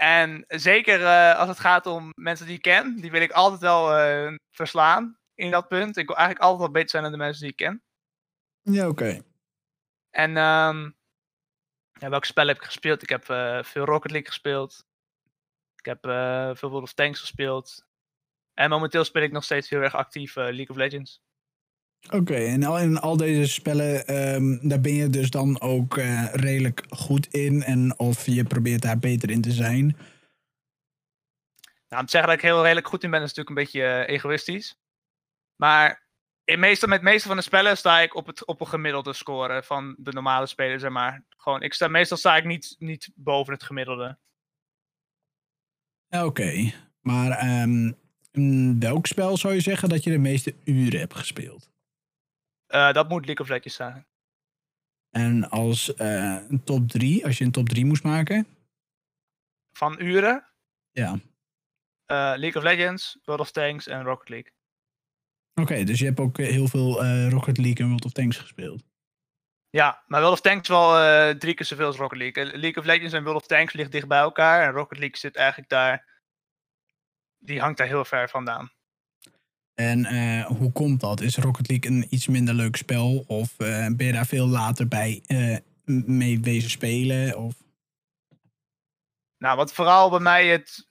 En 0.00 0.44
zeker 0.48 1.04
eh, 1.04 1.38
als 1.38 1.48
het 1.48 1.60
gaat 1.60 1.86
om 1.86 2.12
mensen 2.14 2.46
die 2.46 2.56
ik 2.56 2.62
ken, 2.62 2.96
die 2.96 3.10
wil 3.10 3.20
ik 3.20 3.30
altijd 3.30 3.60
wel 3.60 3.96
eh, 3.96 4.34
verslaan 4.50 5.18
in 5.34 5.50
dat 5.50 5.68
punt. 5.68 5.96
Ik 5.96 6.06
wil 6.06 6.16
eigenlijk 6.16 6.44
altijd 6.44 6.62
wel 6.62 6.72
beter 6.72 6.90
zijn 6.90 7.02
dan 7.02 7.12
de 7.12 7.18
mensen 7.18 7.42
die 7.42 7.50
ik 7.50 7.56
ken. 7.56 7.82
Ja, 8.62 8.88
oké. 8.88 9.22
En 10.10 10.32
ja, 11.92 12.08
welke 12.08 12.26
spellen 12.26 12.52
heb 12.54 12.62
ik 12.62 12.68
gespeeld? 12.68 13.02
Ik 13.02 13.08
heb 13.08 13.28
eh, 13.28 13.62
veel 13.62 13.84
Rocket 13.84 14.10
League 14.10 14.28
gespeeld. 14.28 14.86
Ik 15.76 15.84
heb 15.84 15.98
veel 16.58 16.70
World 16.70 16.82
of 16.82 16.92
Tanks 16.92 17.20
gespeeld. 17.20 17.86
En 18.54 18.70
momenteel 18.70 19.04
speel 19.04 19.22
ik 19.22 19.32
nog 19.32 19.44
steeds 19.44 19.68
heel 19.68 19.80
erg 19.80 19.94
actief 19.94 20.34
League 20.34 20.68
of 20.68 20.76
Legends. 20.76 21.22
Oké, 22.10 22.34
en 22.34 22.62
al, 22.62 22.78
in 22.78 22.98
al 22.98 23.16
deze 23.16 23.46
spellen, 23.46 24.06
ehm, 24.06 24.68
daar 24.68 24.80
ben 24.80 24.94
je 24.94 25.08
dus 25.08 25.30
dan 25.30 25.60
ook 25.60 25.96
eh, 25.96 26.34
redelijk 26.34 26.84
goed 26.88 27.26
in. 27.26 27.62
En 27.62 27.98
of 27.98 28.26
je 28.26 28.44
probeert 28.44 28.82
daar 28.82 28.98
beter 28.98 29.30
in 29.30 29.40
te 29.40 29.52
zijn. 29.52 29.96
Nou, 31.88 32.00
om 32.00 32.04
te 32.04 32.10
zeggen 32.10 32.30
dat 32.30 32.38
ik 32.38 32.44
heel 32.44 32.62
redelijk 32.62 32.88
goed 32.88 33.04
in 33.04 33.10
ben, 33.10 33.22
is 33.22 33.34
natuurlijk 33.34 33.48
een 33.48 33.64
beetje 33.64 33.82
eh, 33.82 34.14
egoïstisch. 34.14 34.78
Maar 35.56 36.06
in 36.44 36.58
meestal, 36.58 36.88
met 36.88 37.02
meeste 37.02 37.28
van 37.28 37.36
de 37.36 37.42
spellen 37.42 37.76
sta 37.76 38.00
ik 38.00 38.14
op, 38.14 38.26
het, 38.26 38.46
op 38.46 38.60
een 38.60 38.66
gemiddelde 38.66 39.12
score 39.12 39.62
van 39.62 39.96
de 39.98 40.12
normale 40.12 40.46
spelers, 40.46 40.82
zeg 40.82 40.90
maar. 40.90 41.24
Gewoon, 41.36 41.62
ik 41.62 41.74
sta, 41.74 41.88
meestal 41.88 42.16
sta 42.16 42.36
ik 42.36 42.44
niet, 42.44 42.76
niet 42.78 43.10
boven 43.14 43.52
het 43.52 43.62
gemiddelde. 43.62 44.18
Oké. 46.08 46.72
Maar 47.00 47.30
ehm, 47.30 47.92
in 48.32 48.80
welk 48.80 49.06
spel 49.06 49.36
zou 49.36 49.54
je 49.54 49.60
zeggen 49.60 49.88
dat 49.88 50.04
je 50.04 50.10
de 50.10 50.18
meeste 50.18 50.54
uren 50.64 51.00
hebt 51.00 51.14
gespeeld? 51.14 51.70
Eh, 52.68 52.92
dat 52.92 53.08
moet 53.08 53.24
League 53.26 53.44
of 53.44 53.50
Legends 53.50 53.74
zijn. 53.76 54.06
En 55.10 55.50
als 55.50 55.94
eh, 55.94 56.38
een 56.48 56.64
top 56.64 56.88
3, 56.88 57.24
als 57.24 57.38
je 57.38 57.44
een 57.44 57.50
top 57.50 57.68
3 57.68 57.84
moest 57.84 58.02
maken? 58.02 58.46
Van 59.72 60.00
uren, 60.00 60.46
Ja. 60.90 61.12
eh, 62.06 62.16
League 62.36 62.54
of 62.56 62.62
Legends, 62.62 63.18
World 63.24 63.40
of 63.40 63.50
Tanks 63.50 63.86
en 63.86 64.02
Rocket 64.02 64.28
League. 64.28 64.52
Oké, 65.54 65.84
dus 65.84 65.98
je 65.98 66.04
hebt 66.04 66.20
ook 66.20 66.36
heel 66.36 66.68
veel 66.68 67.04
Rocket 67.28 67.56
League 67.58 67.76
en 67.78 67.86
World 67.86 68.04
of 68.04 68.12
Tanks 68.12 68.36
gespeeld. 68.36 68.84
Ja, 69.70 70.02
maar 70.06 70.20
World 70.20 70.34
of 70.34 70.40
Tanks 70.40 70.68
wel 70.68 70.90
drie 71.38 71.54
keer 71.54 71.66
zoveel 71.66 71.86
als 71.86 71.96
Rocket 71.96 72.18
League. 72.18 72.44
League 72.44 72.76
of 72.76 72.84
Legends 72.84 73.12
en 73.14 73.22
World 73.24 73.40
of 73.40 73.46
Tanks 73.46 73.72
ligt 73.72 73.92
dicht 73.92 74.08
bij 74.08 74.18
elkaar. 74.18 74.66
En 74.66 74.72
Rocket 74.72 74.98
League 74.98 75.16
zit 75.16 75.36
eigenlijk 75.36 75.68
daar. 75.68 76.20
Die 77.38 77.60
hangt 77.60 77.78
daar 77.78 77.86
heel 77.86 78.04
ver 78.04 78.28
vandaan. 78.28 78.72
En 79.80 80.04
eh, 80.04 80.46
hoe 80.46 80.72
komt 80.72 81.00
dat? 81.00 81.20
Is 81.20 81.36
Rocket 81.36 81.68
League 81.68 81.90
een 81.90 82.06
iets 82.10 82.26
minder 82.26 82.54
leuk 82.54 82.76
spel? 82.76 83.24
Of 83.26 83.58
eh, 83.58 83.86
ben 83.96 84.06
je 84.06 84.12
daar 84.12 84.26
veel 84.26 84.46
later 84.46 84.88
bij 84.88 85.22
m- 85.84 86.16
mee 86.16 86.40
wezen 86.40 86.70
spelen? 86.70 87.36
Of... 87.36 87.54
Nou, 89.36 89.56
wat 89.56 89.72
vooral 89.72 90.10
bij 90.10 90.20
mij 90.20 90.46
het 90.46 90.86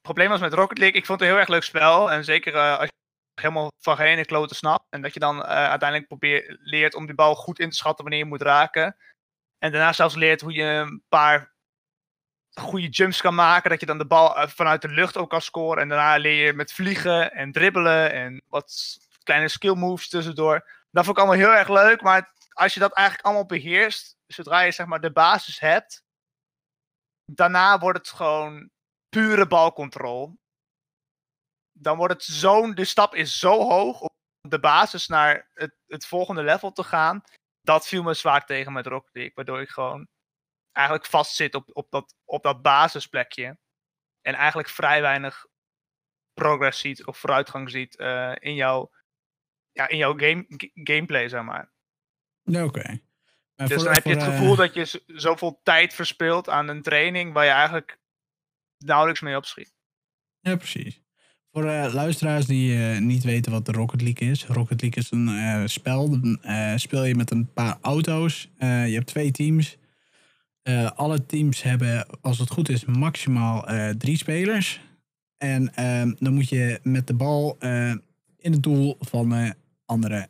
probleem 0.00 0.28
was 0.28 0.40
met 0.40 0.52
Rocket 0.52 0.78
League. 0.78 0.98
Ik 1.00 1.06
vond 1.06 1.20
het 1.20 1.28
een 1.28 1.34
heel 1.34 1.44
erg 1.44 1.54
leuk 1.54 1.62
spel. 1.62 2.10
En 2.10 2.24
zeker 2.24 2.54
als 2.78 2.88
je 2.88 3.40
helemaal 3.40 3.72
van 3.78 3.96
geen 3.96 4.06
ene 4.06 4.24
klote 4.24 4.54
snapt. 4.54 4.86
En 4.90 5.02
dat 5.02 5.14
je 5.14 5.20
dan 5.20 5.42
uiteindelijk 5.44 6.08
probeert, 6.08 6.56
leert 6.60 6.94
om 6.94 7.06
die 7.06 7.14
bal 7.14 7.34
goed 7.34 7.58
in 7.58 7.70
te 7.70 7.76
schatten 7.76 8.04
wanneer 8.04 8.22
je 8.22 8.30
moet 8.30 8.42
raken. 8.42 8.96
En 9.58 9.72
daarna 9.72 9.92
zelfs 9.92 10.14
leert 10.14 10.40
hoe 10.40 10.52
je 10.52 10.64
een 10.64 11.02
paar 11.08 11.54
goede 12.60 12.88
jumps 12.88 13.20
kan 13.20 13.34
maken. 13.34 13.70
Dat 13.70 13.80
je 13.80 13.86
dan 13.86 13.98
de 13.98 14.06
bal 14.06 14.36
eh, 14.36 14.48
vanuit 14.48 14.82
de 14.82 14.88
lucht 14.88 15.16
ook 15.16 15.30
kan 15.30 15.42
scoren. 15.42 15.82
En 15.82 15.88
daarna 15.88 16.16
leer 16.16 16.46
je 16.46 16.52
met 16.52 16.72
vliegen 16.72 17.32
en 17.32 17.52
dribbelen. 17.52 18.12
En 18.12 18.42
wat 18.48 18.98
kleine 19.22 19.48
skill 19.48 19.74
moves 19.74 20.08
tussendoor. 20.08 20.68
Dat 20.90 21.04
vond 21.04 21.18
ik 21.18 21.24
allemaal 21.24 21.46
heel 21.46 21.56
erg 21.58 21.68
leuk. 21.68 22.02
Maar 22.02 22.32
als 22.52 22.74
je 22.74 22.80
dat 22.80 22.92
eigenlijk 22.92 23.26
allemaal 23.26 23.46
beheerst. 23.46 24.18
Zodra 24.26 24.60
je 24.60 24.72
zeg 24.72 24.86
maar 24.86 25.00
de 25.00 25.12
basis 25.12 25.60
hebt. 25.60 26.04
Daarna 27.24 27.78
wordt 27.78 27.98
het 27.98 28.08
gewoon 28.08 28.70
pure 29.08 29.46
balcontrole. 29.46 30.36
Dan 31.72 31.96
wordt 31.96 32.12
het 32.12 32.22
zo'n. 32.22 32.74
De 32.74 32.84
stap 32.84 33.14
is 33.14 33.38
zo 33.38 33.68
hoog 33.68 34.00
om 34.00 34.10
de 34.40 34.60
basis 34.60 35.06
naar 35.06 35.48
het, 35.54 35.74
het 35.86 36.06
volgende 36.06 36.42
level 36.42 36.72
te 36.72 36.82
gaan. 36.82 37.22
Dat 37.62 37.86
viel 37.86 38.02
me 38.02 38.14
zwaar 38.14 38.46
tegen 38.46 38.72
met 38.72 38.86
Rocket 38.86 39.14
League. 39.14 39.32
Waardoor 39.34 39.60
ik 39.60 39.68
gewoon 39.68 40.08
eigenlijk 40.72 41.06
vastzit 41.06 41.54
op, 41.54 41.70
op, 41.72 41.90
dat, 41.90 42.14
op 42.24 42.42
dat 42.42 42.62
basisplekje. 42.62 43.58
En 44.20 44.34
eigenlijk 44.34 44.68
vrij 44.68 45.00
weinig 45.00 45.46
progress 46.34 46.80
ziet 46.80 47.06
of 47.06 47.18
vooruitgang 47.18 47.70
ziet 47.70 47.96
eh, 47.96 48.32
in 48.38 48.54
jouw, 48.54 48.90
ja, 49.72 49.88
in 49.88 49.96
jouw 49.96 50.18
game, 50.18 50.44
gameplay, 50.74 51.28
zeg 51.28 51.42
maar. 51.42 51.72
Oké. 52.44 53.00
Dus 53.54 53.72
voor- 53.72 53.84
dan 53.84 53.92
heb 53.92 54.04
je 54.04 54.10
het 54.10 54.22
voor, 54.22 54.32
eh, 54.32 54.38
gevoel 54.38 54.56
dat 54.56 54.74
je 54.74 55.02
zoveel 55.06 55.60
tijd 55.62 55.94
verspilt 55.94 56.48
aan 56.48 56.68
een 56.68 56.82
training 56.82 57.32
waar 57.32 57.44
je 57.44 57.50
eigenlijk 57.50 57.98
nauwelijks 58.78 59.20
mee 59.20 59.36
opschiet. 59.36 59.74
Ja, 60.40 60.56
precies. 60.56 61.00
Voor 61.52 61.64
eh, 61.64 61.94
luisteraars 61.94 62.46
die 62.46 62.76
niet 63.00 63.24
weten 63.24 63.52
wat 63.52 63.66
de 63.66 63.72
Rocket 63.72 64.02
League 64.02 64.28
is. 64.30 64.46
Rocket 64.46 64.80
League 64.80 65.02
is 65.02 65.10
een 65.10 65.68
spel. 65.68 66.10
Dan 66.10 66.38
speel 66.78 67.04
je 67.04 67.14
met 67.14 67.30
een 67.30 67.52
paar 67.52 67.78
auto's. 67.80 68.50
Je 68.58 68.66
hebt 68.66 69.06
twee 69.06 69.30
teams. 69.30 69.78
Eh, 70.62 70.90
alle 70.90 71.26
teams 71.26 71.62
hebben, 71.62 72.06
als 72.20 72.38
het 72.38 72.50
goed 72.50 72.68
is, 72.68 72.84
maximaal 72.84 73.68
eh, 73.68 73.88
drie 73.90 74.16
spelers. 74.16 74.80
En 75.36 75.74
ehm, 75.74 76.12
dan 76.18 76.34
moet 76.34 76.48
je 76.48 76.80
met 76.82 77.06
de 77.06 77.14
bal 77.14 77.56
eh, 77.58 77.90
in 78.36 78.52
het 78.52 78.62
doel 78.62 78.96
van 79.00 79.28
de 79.28 79.54
andere 79.84 80.28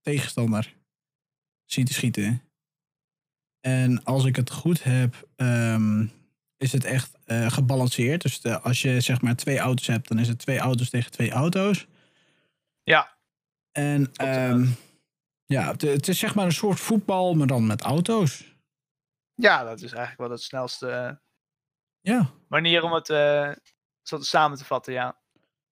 tegenstander 0.00 0.74
zien 1.64 1.84
te 1.84 1.92
schieten. 1.92 2.42
En 3.60 4.04
als 4.04 4.24
ik 4.24 4.36
het 4.36 4.50
goed 4.50 4.82
heb, 4.82 5.28
ehm, 5.36 6.06
is 6.56 6.72
het 6.72 6.84
echt 6.84 7.16
gebalanceerd. 7.26 8.22
Dus 8.22 8.40
de- 8.40 8.60
als 8.60 8.82
je 8.82 9.00
zeg 9.00 9.20
maar 9.20 9.36
twee 9.36 9.58
auto's 9.58 9.86
hebt, 9.86 10.08
dan 10.08 10.18
is 10.18 10.28
het 10.28 10.38
twee 10.38 10.58
auto's 10.58 10.90
tegen 10.90 11.10
twee 11.10 11.30
auto's. 11.30 11.86
Ja, 12.82 13.16
En 13.72 14.10
ehm, 14.14 14.66
ja, 15.46 15.70
het, 15.70 15.82
het 15.82 16.08
is 16.08 16.18
zeg 16.18 16.34
maar 16.34 16.46
een 16.46 16.52
soort 16.52 16.80
voetbal, 16.80 17.34
maar 17.34 17.46
dan 17.46 17.66
met 17.66 17.80
auto's. 17.82 18.53
Ja, 19.34 19.64
dat 19.64 19.80
is 19.80 19.92
eigenlijk 19.92 20.20
wel 20.20 20.28
de 20.28 20.42
snelste 20.42 20.88
eh, 20.88 21.12
Ja. 22.00 22.30
manier 22.48 22.82
om 22.82 22.92
het 22.92 23.10
eh, 23.10 23.50
zo 24.02 24.18
samen 24.20 24.58
te 24.58 24.64
vatten, 24.64 24.92
ja. 24.92 25.22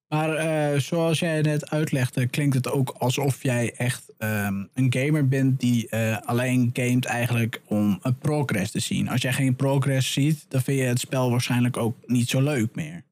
Maar 0.09 0.35
eh, 0.35 0.79
zoals 0.79 1.19
jij 1.19 1.41
net 1.41 1.71
uitlegde, 1.71 2.27
klinkt 2.27 2.55
het 2.55 2.69
ook 2.71 2.91
alsof 2.91 3.43
jij 3.43 3.75
echt 3.77 4.13
ehm, 4.19 4.65
een 4.75 4.93
gamer 4.93 5.29
bent 5.29 5.61
die 5.61 5.95
alleen 6.25 6.71
gamet 6.73 7.05
eigenlijk 7.05 7.61
om 7.67 7.99
een 8.03 8.19
progress 8.19 8.71
te 8.71 8.81
zien. 8.81 9.09
Als 9.09 9.23
jij 9.23 9.33
geen 9.33 9.57
progress 9.57 10.13
ziet, 10.13 10.51
dan 10.51 10.61
vind 10.61 10.79
je 10.79 10.85
het 10.85 11.01
spel 11.01 11.31
waarschijnlijk 11.31 11.77
ook 11.77 11.97
niet 12.07 12.29
zo 12.29 12.41
leuk 12.41 12.75
meer. 12.75 13.03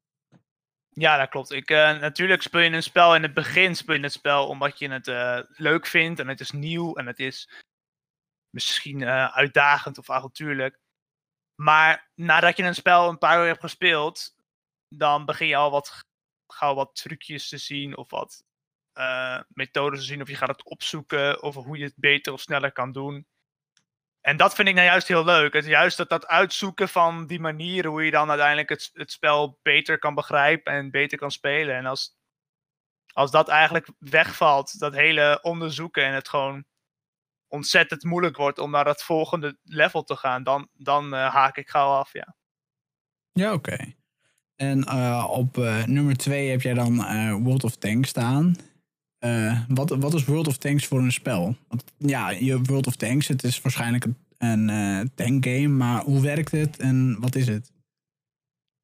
Ja, 0.90 1.16
dat 1.16 1.28
klopt. 1.28 1.52
Ik, 1.52 1.68
natuurlijk 1.68 2.42
speel 2.42 2.60
je 2.60 2.70
een 2.70 2.82
spel 2.82 3.14
in 3.14 3.22
het 3.22 3.34
begin 3.34 3.76
speel 3.76 3.96
je 3.96 4.02
het 4.02 4.12
spel 4.12 4.46
omdat 4.46 4.78
je 4.78 4.88
het 4.88 5.06
leuk 5.56 5.86
vindt 5.86 6.20
en 6.20 6.28
het 6.28 6.40
is 6.40 6.50
nieuw 6.50 6.94
en 6.94 7.06
het 7.06 7.18
is 7.18 7.48
misschien 8.50 9.02
eh, 9.02 9.36
uitdagend 9.36 9.98
of 9.98 10.10
avontuurlijk. 10.10 10.78
Maar 11.54 12.10
nadat 12.14 12.56
je 12.56 12.62
een 12.62 12.74
spel 12.74 13.08
een 13.08 13.18
paar 13.18 13.40
uur 13.40 13.46
hebt 13.46 13.60
gespeeld, 13.60 14.36
dan 14.88 15.24
begin 15.24 15.46
je 15.46 15.56
al 15.56 15.70
wat 15.70 16.04
gauw 16.46 16.74
wat 16.74 16.94
trucjes 16.94 17.48
te 17.48 17.58
zien 17.58 17.96
of 17.96 18.10
wat 18.10 18.44
eh, 18.92 19.40
methodes 19.48 19.98
te 19.98 20.04
zien 20.04 20.22
of 20.22 20.28
je 20.28 20.36
gaat 20.36 20.48
het 20.48 20.64
opzoeken 20.64 21.42
of 21.42 21.54
hoe 21.54 21.78
je 21.78 21.84
het 21.84 21.96
beter 21.96 22.32
of 22.32 22.40
sneller 22.40 22.72
kan 22.72 22.92
doen. 22.92 23.26
En 24.20 24.36
dat 24.36 24.54
vind 24.54 24.68
ik 24.68 24.74
nou 24.74 24.86
juist 24.86 25.08
heel 25.08 25.24
leuk. 25.24 25.52
Het 25.52 25.64
juist 25.64 25.96
dat, 25.96 26.08
dat 26.08 26.26
uitzoeken 26.26 26.88
van 26.88 27.26
die 27.26 27.40
manieren 27.40 27.90
hoe 27.90 28.04
je 28.04 28.10
dan 28.10 28.28
uiteindelijk 28.28 28.68
het, 28.68 28.90
het 28.92 29.10
spel 29.10 29.58
beter 29.62 29.98
kan 29.98 30.14
begrijpen 30.14 30.72
en 30.72 30.90
beter 30.90 31.18
kan 31.18 31.30
spelen. 31.30 31.76
En 31.76 31.86
als, 31.86 32.16
als 33.12 33.30
dat 33.30 33.48
eigenlijk 33.48 33.88
wegvalt, 33.98 34.78
dat 34.78 34.94
hele 34.94 35.38
onderzoeken 35.42 36.04
en 36.04 36.12
het 36.12 36.28
gewoon 36.28 36.64
ontzettend 37.50 38.04
moeilijk 38.04 38.36
wordt 38.36 38.58
om 38.58 38.70
naar 38.70 38.84
dat 38.84 39.02
volgende 39.02 39.58
level 39.62 40.04
te 40.04 40.16
gaan, 40.16 40.42
dan, 40.42 40.68
dan 40.72 41.14
eh, 41.14 41.34
haak 41.34 41.56
ik 41.56 41.68
gauw 41.68 41.88
af, 41.88 42.12
ja. 42.12 42.34
Ja, 43.32 43.52
oké. 43.52 43.94
En 44.56 44.84
eh, 44.84 45.26
op 45.30 45.58
eh, 45.58 45.84
nummer 45.84 46.16
twee 46.16 46.50
heb 46.50 46.62
jij 46.62 46.74
dan 46.74 46.96
World 47.42 47.64
of 47.64 47.76
Tanks 47.76 48.08
staan. 48.08 48.56
wat, 49.68 49.90
wat 49.90 50.14
is 50.14 50.24
World 50.24 50.46
of 50.46 50.56
Tanks 50.56 50.86
voor 50.86 50.98
een 50.98 51.12
spel? 51.12 51.56
Want, 51.68 51.84
ja, 51.96 52.30
je 52.30 52.60
World 52.62 52.86
of 52.86 52.96
Tanks, 52.96 53.28
het 53.28 53.44
is 53.44 53.60
waarschijnlijk 53.60 54.04
een, 54.04 54.16
een 54.38 54.68
uh, 54.68 55.06
tankgame, 55.14 55.68
maar 55.68 56.02
hoe 56.02 56.20
werkt 56.20 56.50
het 56.50 56.78
en 56.78 57.20
wat 57.20 57.34
is 57.34 57.46
het? 57.46 57.72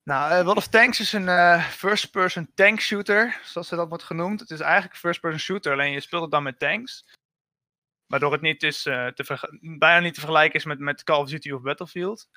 Nou, 0.03 0.33
uh, 0.33 0.43
World 0.43 0.57
of 0.57 0.69
Tanks 0.69 1.01
is 1.01 1.13
een 1.13 1.61
first-person 1.61 2.51
tank 2.55 2.81
shooter, 2.81 3.41
zoals 3.45 3.69
ze 3.69 3.77
dat 3.77 3.89
wordt 3.89 4.05
genoemd. 4.05 4.41
Het 4.41 4.51
is 4.51 4.61
eigenlijk 4.61 4.93
een 4.93 5.01
first-person 5.01 5.41
shooter, 5.41 5.73
alleen 5.73 5.93
je 5.93 6.01
speelt 6.01 6.23
het 6.23 6.31
dan 6.31 6.43
met 6.43 6.59
tanks. 6.59 7.05
Waardoor 8.07 8.33
het 8.33 8.41
niet 8.41 8.63
is, 8.63 8.83
te 8.83 9.49
bijna 9.79 10.01
niet 10.01 10.15
te 10.15 10.21
vergelijken 10.21 10.59
is 10.59 10.65
met, 10.65 10.79
met 10.79 11.03
Call 11.03 11.21
of 11.21 11.29
Duty 11.29 11.51
of 11.51 11.63
Battlefield. 11.63 12.29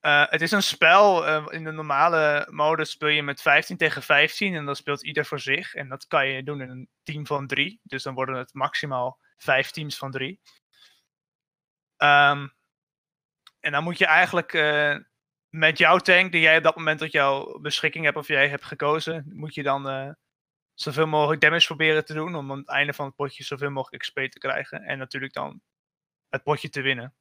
Uh, 0.00 0.24
het 0.28 0.40
is 0.40 0.50
een 0.50 0.62
spel. 0.62 1.28
Uh, 1.28 1.46
in 1.48 1.64
de 1.64 1.70
normale 1.70 2.46
mode 2.50 2.84
speel 2.84 3.08
je 3.08 3.22
met 3.22 3.42
15 3.42 3.76
tegen 3.76 4.02
15. 4.02 4.54
En 4.54 4.64
dan 4.64 4.76
speelt 4.76 5.04
ieder 5.04 5.26
voor 5.26 5.40
zich. 5.40 5.74
En 5.74 5.88
dat 5.88 6.06
kan 6.06 6.28
je 6.28 6.42
doen 6.42 6.60
in 6.60 6.70
een 6.70 6.88
team 7.02 7.26
van 7.26 7.46
drie. 7.46 7.80
Dus 7.82 8.02
dan 8.02 8.14
worden 8.14 8.36
het 8.36 8.54
maximaal 8.54 9.18
vijf 9.36 9.70
teams 9.70 9.96
van 9.96 10.10
drie. 10.10 10.40
Um, 11.96 12.56
en 13.60 13.72
dan 13.72 13.82
moet 13.82 13.98
je 13.98 14.06
eigenlijk 14.06 14.52
met 15.48 15.78
jouw 15.78 15.98
tank, 15.98 16.32
die 16.32 16.40
jij 16.40 16.56
op 16.56 16.62
dat 16.62 16.76
moment 16.76 16.98
tot 16.98 17.12
jouw 17.12 17.58
beschikking 17.58 18.04
hebt, 18.04 18.16
of 18.16 18.28
jij 18.28 18.48
hebt 18.48 18.64
gekozen, 18.64 19.24
moet 19.34 19.54
je 19.54 19.62
dan 19.62 20.16
zoveel 20.80 21.06
mogelijk 21.06 21.40
damage 21.40 21.66
proberen 21.66 22.04
te 22.04 22.14
doen. 22.14 22.34
Om 22.34 22.50
aan 22.50 22.58
het 22.58 22.68
einde 22.68 22.92
van 22.92 23.06
het 23.06 23.14
potje 23.14 23.44
zoveel 23.44 23.70
mogelijk 23.70 24.02
XP 24.02 24.14
te 24.14 24.38
krijgen. 24.38 24.82
En 24.82 24.98
natuurlijk 24.98 25.32
dan 25.32 25.60
het 26.28 26.42
potje 26.42 26.68
te 26.68 26.80
winnen. 26.80 27.14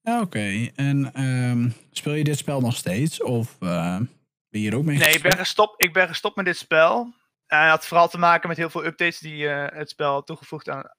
Ja, 0.00 0.20
oké. 0.20 0.70
En 0.74 1.22
um, 1.22 1.72
speel 1.90 2.14
je 2.14 2.24
dit 2.24 2.38
spel 2.38 2.60
nog 2.60 2.76
steeds? 2.76 3.22
Of 3.22 3.56
uh, 3.60 3.96
ben 3.96 4.08
je 4.48 4.58
hier 4.58 4.76
ook 4.76 4.84
mee 4.84 4.98
Nee, 4.98 5.14
ik 5.14 5.22
ben, 5.22 5.36
gestopt, 5.36 5.82
ik 5.82 5.92
ben 5.92 6.08
gestopt 6.08 6.36
met 6.36 6.44
dit 6.44 6.56
spel. 6.56 7.14
En 7.46 7.60
het 7.60 7.70
had 7.70 7.86
vooral 7.86 8.08
te 8.08 8.18
maken 8.18 8.48
met 8.48 8.56
heel 8.56 8.70
veel 8.70 8.84
updates 8.84 9.18
die 9.18 9.44
uh, 9.44 9.66
het 9.68 9.90
spel 9.90 10.24
toegevoegd 10.24 10.68
aan, 10.68 10.94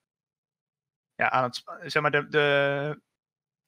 ja, 1.16 1.30
aan 1.30 1.44
het 1.44 1.64
zeg 1.92 2.02
maar 2.02 2.12
de, 2.12 2.28
de 2.28 3.02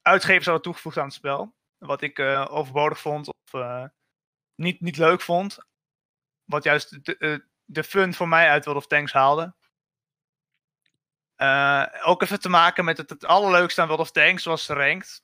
uitgevers 0.02 0.46
hadden 0.46 0.64
toegevoegd 0.64 0.98
aan 0.98 1.06
het 1.06 1.14
spel. 1.14 1.56
Wat 1.78 2.02
ik 2.02 2.20
uh, 2.20 2.48
overbodig 2.50 3.00
vond 3.00 3.28
of 3.28 3.62
niet, 4.56 4.82
niet 4.82 4.98
leuk 4.98 5.22
vond. 5.22 5.60
Wat 6.54 6.64
juist 6.64 7.06
de, 7.06 7.46
de 7.66 7.84
fun 7.84 8.14
voor 8.14 8.28
mij 8.28 8.50
uit 8.50 8.66
World 8.66 8.82
of 8.82 8.88
Tanks 8.88 9.12
haalde. 9.12 9.56
Uh, 11.38 11.86
ook 12.04 12.22
even 12.22 12.40
te 12.40 12.50
maken 12.50 12.86
met 12.86 12.98
het, 12.98 13.10
het 13.10 13.26
allerleukste 13.26 13.82
aan 13.82 13.88
World 13.88 14.02
of 14.02 14.12
Tanks 14.12 14.44
was 14.44 14.68
ranked. 14.68 15.24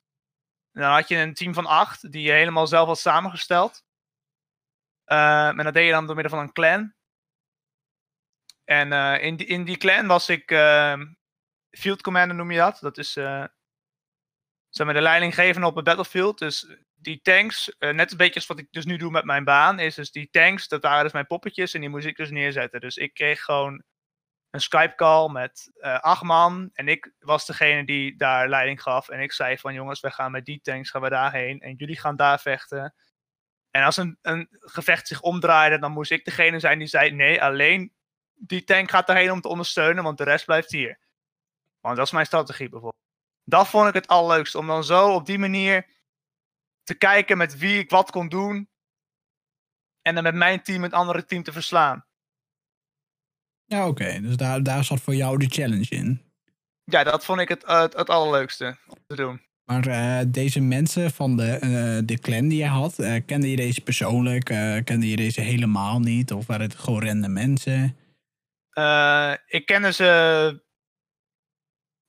Dan 0.72 0.92
had 0.92 1.08
je 1.08 1.16
een 1.16 1.34
team 1.34 1.54
van 1.54 1.66
acht 1.66 2.12
die 2.12 2.22
je 2.22 2.32
helemaal 2.32 2.68
zelf 2.68 2.88
had 2.88 3.00
samengesteld. 3.00 3.84
Uh, 5.06 5.48
en 5.48 5.58
dat 5.58 5.74
deed 5.74 5.86
je 5.86 5.92
dan 5.92 6.06
door 6.06 6.16
middel 6.16 6.34
van 6.38 6.44
een 6.44 6.54
clan. 6.54 6.94
En 8.64 8.92
in, 9.22 9.36
die, 9.36 9.48
in 9.48 9.64
die 9.64 9.78
clan 9.78 10.08
was 10.08 10.30
ik 10.30 10.48
field 11.70 12.02
commander 12.02 12.36
noem 12.36 12.52
je 12.52 12.58
dat. 12.58 12.78
Dat 12.82 12.98
is 12.98 13.16
zeg 14.70 14.86
maar 14.86 14.96
de 14.96 15.02
leidinggevende 15.02 15.68
op 15.68 15.76
het 15.76 15.86
battlefield. 15.86 16.40
Dus 16.40 16.68
die 16.96 17.22
tanks, 17.22 17.76
net 17.80 18.12
een 18.12 18.18
beetje 18.18 18.36
als 18.36 18.48
wat 18.48 18.60
ik 18.60 18.68
dus 18.72 18.86
nu 18.86 18.98
doe 18.98 19.12
met 19.12 19.24
mijn 19.24 19.44
baan, 19.44 19.80
is 19.80 19.96
dus 19.96 20.12
die 20.12 20.30
tanks, 20.30 20.68
dat 20.68 20.82
waren 20.82 21.04
dus 21.04 21.14
mijn 21.14 21.28
poppetjes 21.28 21.74
en 21.74 21.80
die 21.80 21.90
moest 21.90 22.06
ik 22.06 22.16
dus 22.16 22.30
neerzetten. 22.30 22.80
Dus 22.80 22.98
ik 22.98 23.14
kreeg 23.14 23.42
gewoon 23.42 23.84
een 24.50 24.62
Skype-call 24.62 25.30
met 25.32 25.72
uh, 25.76 26.00
acht 26.00 26.24
man. 26.24 26.70
En 26.74 26.88
ik 26.88 27.14
was 27.20 27.46
degene 27.46 27.86
die 27.86 28.16
daar 28.16 28.50
leiding 28.50 28.82
gaf. 28.82 29.10
En 29.10 29.20
ik 29.20 29.32
zei 29.32 29.58
van 29.58 29.74
jongens, 29.74 30.00
we 30.00 30.12
gaan 30.12 30.32
met 30.32 30.46
die 30.46 30.62
tanks 30.62 30.90
gaan 30.90 31.02
we 31.02 31.10
daarheen. 31.10 31.60
En 31.60 31.76
jullie 31.76 32.00
gaan 32.00 32.16
daar 32.16 32.40
vechten. 32.40 32.96
En 33.72 33.84
als 33.84 33.98
een, 33.98 34.18
een 34.22 34.48
gevecht 34.52 35.08
zich 35.08 35.22
omdraaide, 35.22 35.80
dan 35.80 35.92
moest 35.92 36.12
ik 36.12 36.26
degene 36.26 36.60
zijn 36.60 36.80
die 36.80 36.88
zei: 36.88 37.12
nee, 37.12 37.44
alleen 37.44 37.94
die 38.34 38.64
tank 38.64 38.90
gaat 38.90 39.08
daarheen 39.08 39.32
om 39.32 39.42
te 39.42 39.48
ondersteunen, 39.48 40.04
want 40.04 40.18
de 40.18 40.24
rest 40.24 40.46
blijft 40.46 40.72
hier. 40.72 41.00
Want 41.80 41.96
dat 41.98 42.06
is 42.06 42.12
mijn 42.12 42.26
strategie 42.26 42.70
bijvoorbeeld. 42.70 43.09
Dat 43.50 43.68
vond 43.68 43.88
ik 43.88 43.94
het 43.94 44.08
allerleukste. 44.08 44.58
Om 44.58 44.68
dan 44.68 44.84
zo 44.84 45.14
op 45.14 45.26
die 45.26 45.40
manier 45.40 45.88
te 46.84 46.94
kijken 46.94 47.38
met 47.38 47.58
wie 47.58 47.80
ik 47.80 47.90
wat 47.90 48.12
kon 48.12 48.30
doen. 48.30 48.70
En 50.02 50.14
dan 50.16 50.24
met 50.24 50.36
mijn 50.36 50.64
team 50.64 50.84
het 50.84 50.94
andere 50.94 51.26
team 51.26 51.44
te 51.44 51.52
verslaan. 51.52 52.06
Ja, 53.66 53.88
oké. 53.88 54.20
Dus 54.22 54.38
daar, 54.38 54.64
daar 54.64 54.84
zat 54.84 55.02
voor 55.02 55.16
jou 55.16 55.38
de 55.38 55.50
challenge 55.50 55.90
in. 55.90 56.22
Ja, 56.84 57.04
dat 57.04 57.26
vond 57.26 57.40
ik 57.40 57.50
het, 57.50 57.64
uh, 57.64 57.82
het, 57.82 57.96
het, 57.96 58.10
allerleukste 58.10 58.78
om 58.88 58.98
te 59.08 59.16
doen. 59.16 59.42
Maar 59.66 59.88
uh, 59.88 60.20
deze 60.28 60.62
mensen 60.62 61.12
van 61.12 61.38
de, 61.38 61.60
uh, 61.64 62.08
de 62.08 62.20
clan 62.20 62.48
die 62.48 62.58
je 62.58 62.68
had, 62.68 62.96
kende 63.26 63.50
je 63.50 63.56
deze 63.56 63.82
persoonlijk? 63.82 64.46
kende 64.84 65.10
je 65.10 65.16
deze 65.16 65.42
helemaal 65.42 66.00
niet? 66.00 66.32
Of 66.32 66.46
waren 66.46 66.66
het 66.66 66.76
gewoon 66.76 67.06
random 67.06 67.34
mensen? 67.34 67.98
ik 69.46 69.66
kende 69.66 69.94
ze 69.94 70.62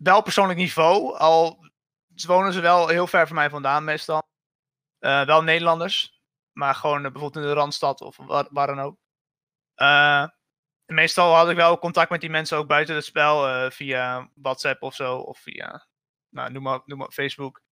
wel 0.02 0.22
persoonlijk 0.22 0.58
niveau. 0.58 1.16
Al 1.18 1.70
wonen 2.26 2.52
ze 2.52 2.60
wel 2.60 2.88
heel 2.88 3.06
ver 3.06 3.26
van 3.26 3.36
mij 3.36 3.50
vandaan 3.50 3.84
meestal. 3.84 4.22
wel 4.98 5.42
Nederlanders. 5.42 6.20
Maar 6.52 6.74
gewoon 6.74 7.02
bijvoorbeeld 7.02 7.36
in 7.36 7.42
de 7.42 7.52
Randstad 7.52 8.00
of 8.00 8.16
waar, 8.50 8.66
dan 8.66 8.80
ook 8.80 8.98
meestal 10.86 11.34
had 11.34 11.50
ik 11.50 11.56
wel 11.56 11.78
contact 11.78 12.10
met 12.10 12.20
die 12.20 12.30
mensen 12.30 12.58
ook 12.58 12.66
buiten 12.66 12.94
het 12.94 13.04
spel. 13.04 13.70
Via 13.70 14.30
WhatsApp 14.34 14.82
of 14.82 14.94
zo. 14.94 15.16
Of 15.16 15.38
via, 15.38 15.86
nou, 16.28 16.52
noem 16.52 16.62
maar, 16.62 16.80
noem 16.84 16.98
maar 16.98 17.10
Facebook. 17.10 17.62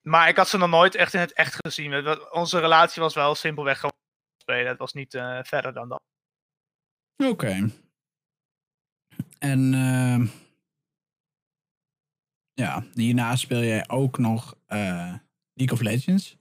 Maar 0.00 0.28
ik 0.28 0.36
had 0.36 0.48
ze 0.48 0.58
nog 0.58 0.70
nooit 0.70 0.94
echt 0.94 1.14
in 1.14 1.20
het 1.20 1.32
echt 1.32 1.54
gezien. 1.54 2.30
Onze 2.32 2.58
relatie 2.58 3.02
was 3.02 3.14
wel 3.14 3.34
simpelweg 3.34 3.76
gewoon 3.76 3.96
spelen. 4.42 4.66
Het 4.66 4.78
was 4.78 4.92
niet 4.92 5.10
verder 5.42 5.72
dan 5.72 5.88
dat. 5.88 6.02
Oké. 7.16 7.70
En 9.38 9.72
uh, 9.72 10.28
ja, 12.60 12.84
hierna 12.94 13.36
speel 13.36 13.62
jij 13.62 13.88
ook 13.88 14.18
nog 14.18 14.54
uh, 14.68 15.14
League 15.52 15.72
of 15.72 15.80
Legends. 15.80 16.38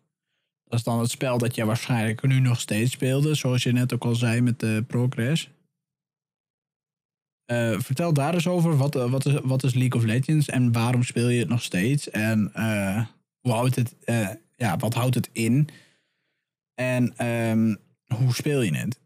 Dat 0.63 0.79
is 0.79 0.85
dan 0.85 0.99
het 0.99 1.09
spel 1.09 1.37
dat 1.37 1.55
je 1.55 1.65
waarschijnlijk 1.65 2.23
nu 2.23 2.39
nog 2.39 2.59
steeds 2.59 2.91
speelde, 2.91 3.35
zoals 3.35 3.63
je 3.63 3.71
net 3.71 3.93
ook 3.93 4.05
al 4.05 4.15
zei 4.15 4.41
met 4.41 4.59
de 4.59 4.83
Progress. 4.87 5.49
Uh, 7.51 7.79
vertel 7.79 8.13
daar 8.13 8.33
eens 8.33 8.47
over. 8.47 8.77
Wat, 8.77 8.95
uh, 8.95 9.11
wat, 9.11 9.25
is, 9.25 9.39
wat 9.43 9.63
is 9.63 9.73
League 9.73 9.99
of 9.99 10.05
Legends 10.05 10.47
en 10.47 10.71
waarom 10.71 11.03
speel 11.03 11.29
je 11.29 11.39
het 11.39 11.49
nog 11.49 11.61
steeds? 11.61 12.09
En 12.09 12.51
hoe 13.39 13.51
houdt 13.51 13.75
het, 13.75 13.95
ja, 14.55 14.77
wat 14.77 14.93
houdt 14.93 15.15
het 15.15 15.29
in? 15.31 15.69
En 16.73 17.27
um, 17.27 17.77
hoe 18.15 18.33
speel 18.33 18.61
je 18.61 18.75
het? 18.75 18.99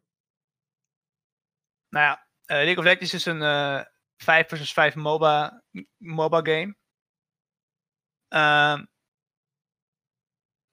Nou 1.90 2.06
ja, 2.06 2.28
League 2.46 2.78
of 2.78 2.84
Legends 2.84 3.14
is 3.14 3.26
een 3.26 3.42
5 4.18 4.48
versus 4.48 4.74
5 4.74 4.96
MOBA, 4.96 5.64
MOBA 5.98 6.42
game. 6.42 6.76
Ehm, 8.34 8.86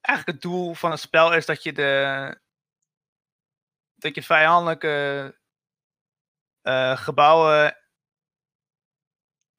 eigenlijk 0.00 0.26
het 0.26 0.40
doel 0.40 0.74
van 0.74 0.90
het 0.90 1.00
spel 1.00 1.34
is 1.34 1.46
dat 1.46 1.62
je 1.62 1.72
de 1.72 2.40
dat 3.94 4.14
je 4.14 4.22
vijandelijke 4.22 5.38
uh, 6.62 6.96
gebouwen 6.96 7.76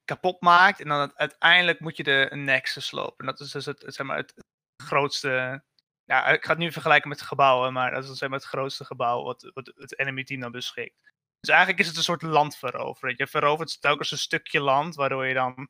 kapot 0.04 0.40
maakt 0.40 0.80
en 0.80 0.88
dan 0.88 1.12
uiteindelijk 1.18 1.80
moet 1.80 1.96
je 1.96 2.02
de 2.02 2.28
nexus 2.32 2.86
slopen. 2.86 3.26
Dat 3.26 3.40
is 3.40 3.50
dus 3.50 3.66
het, 3.66 3.84
zeg 3.86 4.06
maar, 4.06 4.16
het, 4.16 4.34
grootste. 4.76 5.62
Ja, 6.04 6.26
ik 6.26 6.44
ga 6.44 6.50
het 6.50 6.58
nu 6.58 6.72
vergelijken 6.72 7.08
met 7.08 7.22
gebouwen, 7.22 7.72
maar 7.72 7.90
dat 7.90 8.04
is 8.04 8.18
zeg 8.18 8.28
maar, 8.28 8.38
het 8.38 8.48
grootste 8.48 8.84
gebouw 8.84 9.22
wat, 9.22 9.50
wat 9.54 9.72
het 9.74 9.98
enemy 9.98 10.24
team 10.24 10.40
dan 10.40 10.52
beschikt. 10.52 10.96
Dus 11.40 11.48
eigenlijk 11.48 11.80
is 11.80 11.86
het 11.86 11.96
een 11.96 12.02
soort 12.02 12.22
landveroveren. 12.22 13.14
Je 13.16 13.26
verovert 13.26 13.80
telkens 13.80 14.10
een 14.10 14.18
stukje 14.18 14.60
land, 14.60 14.94
waardoor 14.94 15.26
je 15.26 15.34
dan. 15.34 15.68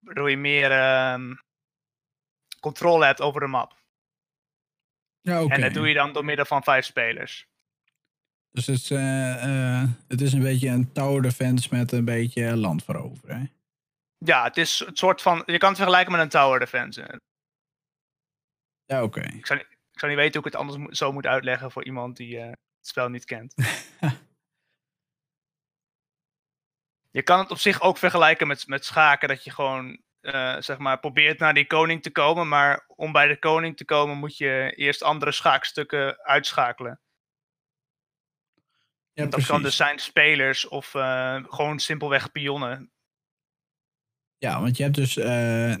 Waardoor 0.00 0.30
je 0.30 0.36
meer. 0.36 0.70
Uh, 0.70 1.36
controle 2.60 3.04
hebt 3.04 3.20
over 3.20 3.40
de 3.40 3.46
map. 3.46 3.78
Ja, 5.20 5.42
okay. 5.42 5.56
En 5.56 5.62
dat 5.62 5.74
doe 5.74 5.88
je 5.88 5.94
dan 5.94 6.12
door 6.12 6.24
middel 6.24 6.44
van 6.44 6.62
vijf 6.62 6.84
spelers. 6.84 7.48
Dus 8.50 8.66
het 8.66 8.76
is, 8.76 8.90
uh, 8.90 9.44
uh, 9.44 9.88
het 10.08 10.20
is 10.20 10.32
een 10.32 10.42
beetje 10.42 10.68
een 10.68 10.92
tower 10.92 11.22
defense 11.22 11.68
met 11.70 11.92
een 11.92 12.04
beetje 12.04 12.56
land 12.56 12.84
veroveren. 12.84 13.52
Ja, 14.18 14.44
het 14.44 14.56
is 14.56 14.78
het 14.78 14.98
soort 14.98 15.22
van. 15.22 15.42
Je 15.46 15.58
kan 15.58 15.68
het 15.68 15.78
vergelijken 15.78 16.12
met 16.12 16.20
een 16.20 16.28
tower 16.28 16.58
defense. 16.58 17.20
Ja, 18.84 19.02
oké. 19.02 19.18
Okay. 19.18 19.36
Ik, 19.36 19.46
zou 19.46 19.58
niet, 19.58 19.68
ik 19.70 19.98
zou 19.98 20.12
niet 20.12 20.20
weten 20.20 20.40
hoe 20.40 20.48
ik 20.48 20.52
het 20.52 20.62
anders 20.62 20.98
zo 20.98 21.12
moet 21.12 21.26
uitleggen 21.26 21.70
voor 21.70 21.84
iemand 21.84 22.16
die 22.16 22.36
uh, 22.36 22.44
het 22.44 22.58
spel 22.80 23.08
niet 23.08 23.24
kent. 23.24 23.54
je 27.10 27.22
kan 27.22 27.38
het 27.38 27.50
op 27.50 27.58
zich 27.58 27.80
ook 27.80 27.98
vergelijken 27.98 28.46
met, 28.46 28.66
met 28.66 28.84
schaken, 28.84 29.28
dat 29.28 29.44
je 29.44 29.50
gewoon 29.50 30.00
uh, 30.20 30.56
zeg 30.58 30.78
maar, 30.78 31.00
probeert 31.00 31.38
naar 31.38 31.54
die 31.54 31.66
koning 31.66 32.02
te 32.02 32.10
komen. 32.10 32.48
Maar 32.48 32.84
om 32.96 33.12
bij 33.12 33.26
de 33.26 33.38
koning 33.38 33.76
te 33.76 33.84
komen 33.84 34.18
moet 34.18 34.36
je 34.36 34.72
eerst 34.76 35.02
andere 35.02 35.32
schaakstukken 35.32 36.18
uitschakelen. 36.24 37.00
Ja, 39.12 39.26
dat 39.26 39.46
kan 39.46 39.62
dus 39.62 39.76
zijn 39.76 39.98
spelers 39.98 40.68
of 40.68 40.94
uh, 40.94 41.44
gewoon 41.44 41.78
simpelweg 41.78 42.32
pionnen. 42.32 42.90
Ja, 44.38 44.60
want 44.60 44.76
je 44.76 44.82
hebt 44.82 44.94
dus 44.94 45.16
uh, 45.16 45.24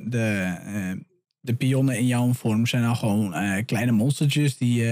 de, 0.00 1.04
de 1.40 1.54
pionnen 1.54 1.96
in 1.96 2.06
jouw 2.06 2.32
vorm 2.32 2.66
zijn 2.66 2.82
dan 2.82 2.96
gewoon 2.96 3.64
kleine 3.64 3.92
monstertjes 3.92 4.56
die 4.56 4.84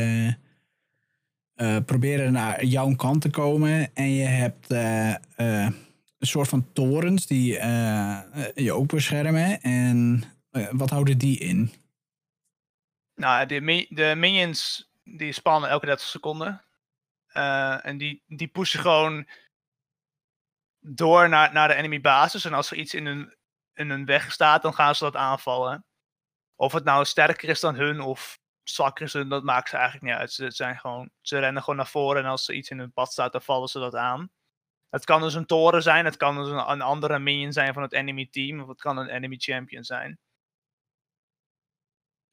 eh, 1.58 1.76
proberen 1.84 2.32
naar 2.32 2.64
jouw 2.64 2.94
kant 2.94 3.20
te 3.20 3.30
komen. 3.30 3.94
En 3.94 4.10
je 4.10 4.24
hebt 4.24 4.70
eh, 4.70 5.14
eh, 5.36 5.70
een 6.18 6.26
soort 6.26 6.48
van 6.48 6.72
torens 6.72 7.26
die 7.26 7.58
eh, 7.58 8.20
je 8.54 8.72
ook 8.72 8.86
beschermen. 8.86 9.60
En 9.60 10.22
eh, 10.50 10.68
wat 10.70 10.90
houden 10.90 11.18
die 11.18 11.38
in? 11.38 11.72
Nou, 13.14 13.46
de, 13.46 13.86
de 13.88 14.14
minions 14.16 14.90
die 15.04 15.32
spannen 15.32 15.70
elke 15.70 15.86
30 15.86 16.06
seconden. 16.06 16.64
Eh, 17.26 17.86
en 17.86 17.98
die, 17.98 18.22
die 18.26 18.48
pushen 18.48 18.80
gewoon 18.80 19.28
door 20.80 21.28
naar, 21.28 21.52
naar 21.52 21.68
de 21.68 21.74
enemy 21.74 22.00
basis. 22.00 22.44
En 22.44 22.52
als 22.52 22.70
er 22.70 22.76
iets 22.76 22.94
in 22.94 23.06
hun, 23.06 23.36
in 23.74 23.90
hun 23.90 24.04
weg 24.04 24.32
staat, 24.32 24.62
dan 24.62 24.74
gaan 24.74 24.94
ze 24.94 25.04
dat 25.04 25.16
aanvallen. 25.16 25.84
Of 26.56 26.72
het 26.72 26.84
nou 26.84 27.04
sterker 27.04 27.48
is 27.48 27.60
dan 27.60 27.74
hun 27.74 28.00
of 28.00 28.38
zwakker 28.62 29.04
is 29.04 29.12
dan 29.12 29.20
hun, 29.20 29.30
dat 29.30 29.42
maakt 29.42 29.68
ze 29.68 29.76
eigenlijk 29.76 30.04
niet 30.04 30.14
uit. 30.14 30.32
Ze, 30.32 30.50
zijn 30.50 30.78
gewoon, 30.78 31.10
ze 31.20 31.38
rennen 31.38 31.62
gewoon 31.62 31.76
naar 31.76 31.86
voren 31.86 32.22
en 32.22 32.28
als 32.28 32.48
er 32.48 32.54
iets 32.54 32.70
in 32.70 32.78
hun 32.78 32.92
pad 32.92 33.12
staat, 33.12 33.32
dan 33.32 33.42
vallen 33.42 33.68
ze 33.68 33.78
dat 33.78 33.94
aan. 33.94 34.30
Het 34.90 35.04
kan 35.04 35.20
dus 35.20 35.34
een 35.34 35.46
toren 35.46 35.82
zijn, 35.82 36.04
het 36.04 36.16
kan 36.16 36.36
dus 36.36 36.48
een, 36.48 36.80
andere 36.80 37.18
minion 37.18 37.52
zijn 37.52 37.74
van 37.74 37.82
het 37.82 37.92
enemy 37.92 38.28
team, 38.30 38.60
of 38.60 38.68
het 38.68 38.80
kan 38.80 38.98
een 38.98 39.08
enemy 39.08 39.36
champion 39.36 39.84
zijn. 39.84 40.18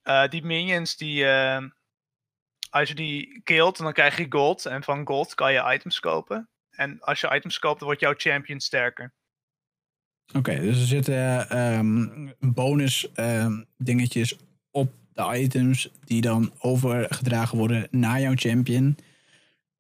Eh, 0.02 0.28
die 0.28 0.46
minions, 0.46 0.98
die, 0.98 1.26
eh, 1.26 1.64
als 2.70 2.90
je 2.90 2.96
die 2.96 3.42
killt, 3.44 3.78
dan 3.78 3.94
krijg 3.94 4.18
je 4.18 4.26
gold. 4.30 4.66
En 4.66 4.84
van 4.84 5.08
gold 5.08 5.36
kan 5.36 5.54
je 5.54 5.74
items 5.74 6.00
kopen. 6.00 6.50
En 6.70 7.00
als 7.02 7.20
je 7.22 7.36
items 7.36 7.60
koopt, 7.60 7.80
dan 7.80 7.88
wordt 7.88 8.02
jouw 8.02 8.14
champion 8.18 8.60
sterker. 8.60 9.14
Oké, 10.34 10.60
dus 10.60 10.80
er 10.80 10.88
zitten 10.88 11.50
ehm, 11.50 12.30
bonus 12.40 13.12
ehm, 13.12 13.64
dingetjes 13.78 14.38
op 14.72 14.94
de 15.14 15.38
items 15.38 15.90
die 16.04 16.22
dan 16.22 16.54
overgedragen 16.60 17.58
worden 17.58 17.88
naar 17.92 18.22
jouw 18.22 18.36
champion. 18.36 18.98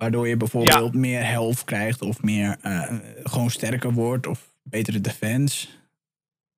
Waardoor 0.05 0.27
je 0.27 0.37
bijvoorbeeld 0.37 0.93
meer 0.93 1.25
health 1.25 1.63
krijgt 1.63 2.01
of 2.01 2.21
meer 2.21 2.57
eh, 2.61 2.93
gewoon 3.23 3.49
sterker 3.49 3.93
wordt 3.93 4.27
of 4.27 4.49
betere 4.63 5.01
defense. 5.01 5.67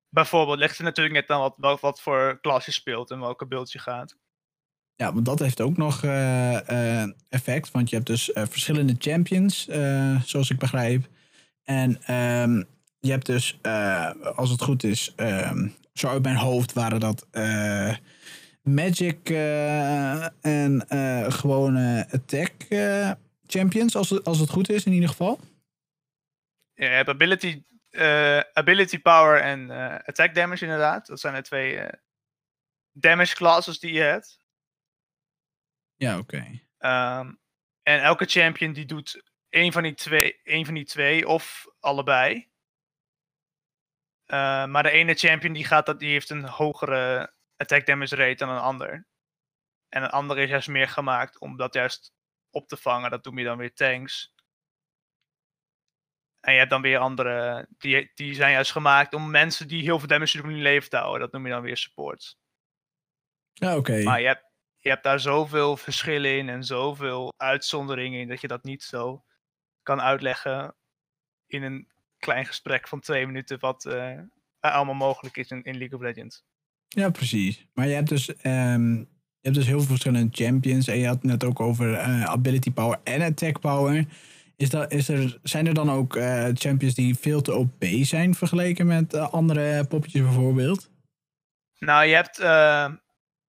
Bijvoorbeeld, 0.08 0.58
ligt 0.58 0.78
er 0.78 0.84
natuurlijk 0.84 1.14
net 1.14 1.30
aan 1.30 1.52
wat, 1.56 1.80
wat, 1.80 2.00
voor 2.00 2.38
klas 2.40 2.64
je 2.64 2.72
speelt 2.72 3.10
en 3.10 3.20
welke 3.20 3.46
build 3.46 3.72
je 3.72 3.78
gaat. 3.78 4.16
Ja, 4.96 5.12
want 5.12 5.24
dat 5.26 5.38
heeft 5.38 5.60
ook 5.60 5.76
nog 5.76 6.04
eh, 6.04 7.02
eh, 7.02 7.10
effect. 7.28 7.70
Want 7.70 7.90
je 7.90 7.96
hebt 7.96 8.08
dus 8.08 8.30
verschillende 8.34 8.94
champions, 8.98 9.68
zoals 10.24 10.50
ik 10.50 10.58
begrijp. 10.58 11.06
En 11.64 12.02
ehm, 12.02 12.62
je 13.00 13.10
hebt 13.10 13.26
dus, 13.26 13.58
als 14.34 14.50
het 14.50 14.62
goed 14.62 14.84
is, 14.84 15.12
ehm, 15.16 15.68
zo 15.92 16.08
uit 16.08 16.22
mijn 16.22 16.36
hoofd 16.36 16.72
waren 16.72 17.00
dat 17.00 17.26
Magic 18.62 19.30
en 20.40 20.84
gewone 21.28 22.06
Attack 22.10 22.52
champions, 23.52 23.96
als 23.96 24.10
het, 24.10 24.24
als 24.24 24.38
het 24.38 24.50
goed 24.50 24.68
is 24.68 24.84
in 24.84 24.92
ieder 24.92 25.08
geval. 25.08 25.40
Je 26.74 26.84
hebt 26.84 27.08
ability, 27.08 27.62
eh, 27.90 28.40
ability 28.52 28.98
power 28.98 29.40
en 29.40 29.70
eh, 29.70 29.94
attack 30.06 30.34
damage 30.34 30.64
inderdaad. 30.64 31.06
Dat 31.06 31.20
zijn 31.20 31.34
de 31.34 31.42
twee 31.42 31.78
eh, 31.78 32.00
damage 32.92 33.34
classes 33.34 33.78
die 33.78 33.92
je 33.92 34.00
hebt. 34.00 34.40
Ja, 35.94 36.18
oké. 36.18 36.60
Ehm, 36.78 37.34
en 37.82 38.02
elke 38.02 38.24
champion 38.24 38.72
die 38.72 38.86
doet 38.86 39.22
één 39.48 39.72
van 39.72 39.82
die 39.82 39.94
twee, 39.94 40.40
één 40.42 40.64
van 40.64 40.74
die 40.74 40.84
twee 40.84 41.28
of 41.28 41.66
allebei. 41.80 42.50
Maar 44.66 44.82
de 44.82 44.90
ene 44.90 45.14
champion 45.14 45.52
die, 45.52 45.64
gaat 45.64 45.86
dat, 45.86 45.98
die 45.98 46.10
heeft 46.10 46.30
een 46.30 46.44
hogere 46.44 47.32
attack 47.56 47.86
damage 47.86 48.16
rate 48.16 48.34
dan 48.34 48.48
een 48.48 48.60
ander. 48.60 49.06
En 49.88 50.02
een 50.02 50.10
andere 50.10 50.42
is 50.42 50.48
juist 50.48 50.68
meer 50.68 50.88
gemaakt 50.88 51.38
om 51.38 51.56
dat 51.56 51.74
juist 51.74 52.12
op 52.58 52.68
te 52.68 52.76
vangen. 52.76 53.10
Dat 53.10 53.24
noem 53.24 53.38
je 53.38 53.44
dan 53.44 53.58
weer 53.58 53.74
tanks. 53.74 54.34
En 56.40 56.52
je 56.52 56.58
hebt 56.58 56.70
dan 56.70 56.82
weer 56.82 56.98
andere, 56.98 57.66
die, 57.78 58.10
die 58.14 58.34
zijn 58.34 58.52
juist 58.52 58.72
gemaakt 58.72 59.14
om 59.14 59.30
mensen 59.30 59.68
die 59.68 59.82
heel 59.82 59.98
veel 59.98 60.08
damage 60.08 60.36
doen 60.36 60.46
in 60.46 60.52
hun 60.52 60.62
leven 60.62 60.90
te 60.90 60.96
houden. 60.96 61.20
Dat 61.20 61.32
noem 61.32 61.46
je 61.46 61.52
dan 61.52 61.62
weer 61.62 61.76
supports. 61.76 62.38
Ja, 63.52 63.76
oké. 63.76 64.02
Maar 64.02 64.20
je 64.20 64.26
hebt, 64.26 64.44
je 64.76 64.88
hebt 64.88 65.04
daar 65.04 65.20
zoveel 65.20 65.76
verschillen 65.76 66.36
in 66.36 66.48
en 66.48 66.64
zoveel 66.64 67.32
uitzonderingen 67.36 68.20
in 68.20 68.28
dat 68.28 68.40
je 68.40 68.48
dat 68.48 68.64
niet 68.64 68.82
zo 68.82 69.24
kan 69.82 70.00
uitleggen 70.00 70.74
in 71.46 71.62
een 71.62 71.88
klein 72.18 72.46
gesprek 72.46 72.88
van 72.88 73.00
twee 73.00 73.26
minuten 73.26 73.58
wat 73.58 73.84
eh, 73.84 74.20
allemaal 74.60 74.94
mogelijk 74.94 75.36
is 75.36 75.50
in, 75.50 75.62
in 75.62 75.78
League 75.78 75.98
of 75.98 76.04
Legends. 76.04 76.44
Ja, 76.88 77.10
precies. 77.10 77.66
Maar 77.72 77.86
je 77.86 77.94
hebt 77.94 78.08
dus, 78.08 78.36
ehm, 78.36 79.04
hebt 79.40 79.54
dus 79.54 79.66
heel 79.66 79.78
veel 79.78 79.88
verschillende 79.88 80.28
champions. 80.32 80.88
En 80.88 80.98
je 80.98 81.06
had 81.06 81.14
het 81.14 81.24
net 81.24 81.44
ook 81.44 81.60
over 81.60 81.94
eh, 81.94 82.24
ability 82.24 82.70
power 82.70 82.98
en 83.04 83.22
attack 83.22 83.60
power. 83.60 84.04
Is 84.56 84.70
dat, 84.70 84.92
is 84.92 85.08
er, 85.08 85.38
zijn 85.42 85.66
er 85.66 85.74
dan 85.74 85.90
ook 85.90 86.16
eh, 86.16 86.46
champions 86.54 86.94
die 86.94 87.18
veel 87.18 87.42
te 87.42 87.54
OP 87.54 87.84
zijn 88.02 88.34
vergeleken 88.34 88.86
met 88.86 89.14
eh, 89.14 89.32
andere 89.32 89.84
poppetjes 89.84 90.22
bijvoorbeeld? 90.22 90.90
Nou, 91.78 92.04
je 92.04 92.14
hebt 92.14 92.38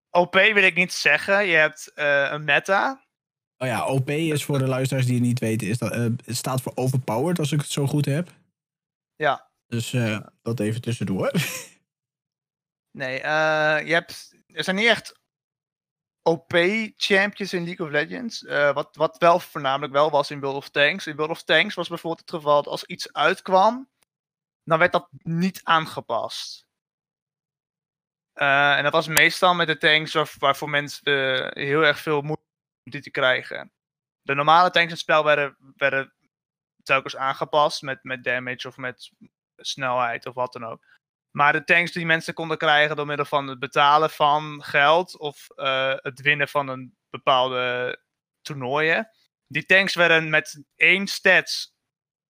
OP 0.10 0.34
wil 0.34 0.64
ik 0.64 0.76
niet 0.76 0.94
zeggen. 0.94 1.48
Je 1.48 1.56
hebt 1.56 1.92
een 1.96 2.44
meta. 2.44 3.08
Oh 3.58 3.68
ja, 3.68 3.86
OP 3.86 4.10
is 4.10 4.44
voor 4.44 4.60
de 4.60 4.68
luisteraars 4.68 5.06
die 5.06 5.16
het 5.16 5.24
niet 5.24 5.40
weten, 5.40 5.68
is 5.68 5.78
dat, 5.78 5.94
het 5.94 6.22
staat 6.26 6.62
voor 6.62 6.72
overpowered 6.76 7.40
als 7.40 7.52
ik 7.52 7.60
het 7.60 7.72
zo 7.72 7.88
goed 7.88 8.06
heb. 8.06 8.30
Ja. 9.16 9.50
Dus 9.68 9.96
dat 10.42 10.60
even 10.60 10.82
tussendoor. 10.82 11.32
Nee, 12.92 13.14
je 13.86 13.94
hebt, 13.94 14.36
er 14.48 14.64
zijn 14.64 14.76
niet 14.76 14.88
echt 14.88 15.19
OP-champions 16.22 17.54
in 17.54 17.64
League 17.64 17.86
of 17.86 17.92
Legends. 17.92 18.46
Eh, 18.46 18.74
wat, 18.74 18.96
wat 18.96 19.18
wel 19.18 19.40
voornamelijk 19.40 19.94
wel 19.94 20.10
was 20.10 20.32
in 20.32 20.40
World 20.40 20.56
of 20.56 20.70
Tanks. 20.70 21.08
In 21.08 21.16
World 21.16 21.32
of 21.32 21.44
Tanks 21.44 21.76
was 21.76 21.88
bijvoorbeeld 21.88 22.22
het 22.22 22.36
geval 22.36 22.56
dat 22.56 22.72
als 22.72 22.84
iets 22.84 23.14
uitkwam, 23.14 23.90
dan 24.64 24.80
werd 24.80 24.92
dat 24.92 25.08
niet 25.12 25.62
aangepast. 25.64 26.68
Eh, 28.34 28.78
en 28.78 28.84
dat 28.84 28.92
was 28.92 29.08
meestal 29.08 29.54
met 29.54 29.68
de 29.68 29.78
tanks 29.78 30.14
waar, 30.14 30.34
waarvoor 30.38 30.70
mensen 30.70 31.04
eh, 31.04 31.64
heel 31.64 31.82
erg 31.82 32.00
veel 32.00 32.22
moeite 32.22 33.00
te 33.02 33.12
krijgen. 33.12 33.72
De 34.22 34.36
normale 34.36 34.70
tanks 34.70 34.88
in 34.88 34.94
het 34.94 35.00
spel 35.00 35.24
werden, 35.24 35.58
werden 35.76 36.14
telkens 36.84 37.16
aangepast 37.16 37.82
met, 37.82 38.04
met 38.04 38.24
damage 38.24 38.68
of 38.68 38.78
met 38.78 39.12
snelheid 39.56 40.26
of 40.26 40.34
wat 40.34 40.54
dan 40.54 40.66
ook. 40.66 40.86
Maar 41.32 41.54
de 41.54 41.64
tanks 41.64 41.92
die 41.92 42.06
mensen 42.06 42.34
konden 42.34 42.58
krijgen 42.58 42.96
door 42.96 43.06
middel 43.06 43.26
van 43.26 43.48
het 43.48 43.60
betalen 43.60 44.10
van 44.10 44.64
geld 44.64 45.18
of 45.18 45.50
eh, 45.56 45.94
het 45.96 46.22
winnen 46.22 46.48
van 46.48 46.68
een 46.68 46.96
bepaalde 47.10 47.98
toernooien. 48.42 49.10
Die 49.48 49.66
tanks 49.66 49.96
werden 49.96 50.30
met 50.30 50.64
één 50.76 51.08
stats, 51.08 51.76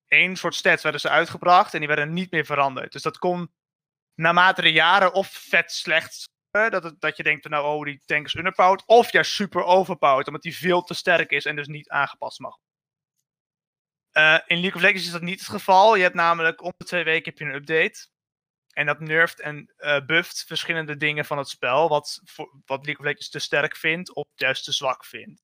één 0.07 0.35
soort 0.35 0.55
stats 0.55 0.83
werden 0.83 1.01
ze 1.01 1.09
uitgebracht 1.09 1.73
en 1.73 1.79
die 1.79 1.87
werden 1.87 2.13
niet 2.13 2.31
meer 2.31 2.45
veranderd. 2.45 2.91
Dus 2.91 3.01
dat 3.01 3.17
kon 3.17 3.53
naarmate 4.15 4.61
de 4.61 4.71
jaren 4.71 5.13
of 5.13 5.27
vet 5.27 5.71
slecht 5.71 6.27
dat, 6.51 6.95
dat 6.99 7.17
je 7.17 7.23
denkt 7.23 7.49
nou 7.49 7.65
oh 7.65 7.85
die 7.85 8.01
tank 8.05 8.25
is 8.25 8.35
underpowered, 8.35 8.83
of 8.85 9.11
juist 9.11 9.31
super 9.31 9.63
overpowered 9.63 10.27
omdat 10.27 10.41
die 10.41 10.57
veel 10.57 10.81
te 10.81 10.93
sterk 10.93 11.31
is 11.31 11.45
en 11.45 11.55
dus 11.55 11.67
niet 11.67 11.89
aangepast 11.89 12.39
mag. 12.39 12.57
Eh, 14.11 14.39
in 14.45 14.59
League 14.59 14.75
of 14.75 14.81
Legends 14.81 15.05
is 15.05 15.11
dat 15.11 15.21
niet 15.21 15.39
het 15.39 15.49
geval. 15.49 15.95
Je 15.95 16.01
hebt 16.01 16.15
namelijk 16.15 16.63
om 16.63 16.73
de 16.77 16.85
twee 16.85 17.03
weken 17.03 17.29
heb 17.29 17.39
je 17.39 17.45
een 17.45 17.55
update. 17.55 18.07
En 18.79 18.85
dat 18.85 18.99
nerft 18.99 19.39
en 19.39 19.73
eh 19.77 20.05
bufft 20.05 20.43
verschillende 20.47 20.97
dingen 20.97 21.25
van 21.25 21.37
het 21.37 21.49
spel. 21.49 21.89
Wat, 21.89 22.21
voor, 22.23 22.61
wat 22.65 22.85
League 22.85 22.99
of 22.99 23.05
Legends 23.05 23.29
te 23.29 23.39
sterk 23.39 23.75
vindt 23.75 24.13
of 24.13 24.27
juist 24.35 24.63
te 24.63 24.71
zwak 24.71 25.05
vindt. 25.05 25.41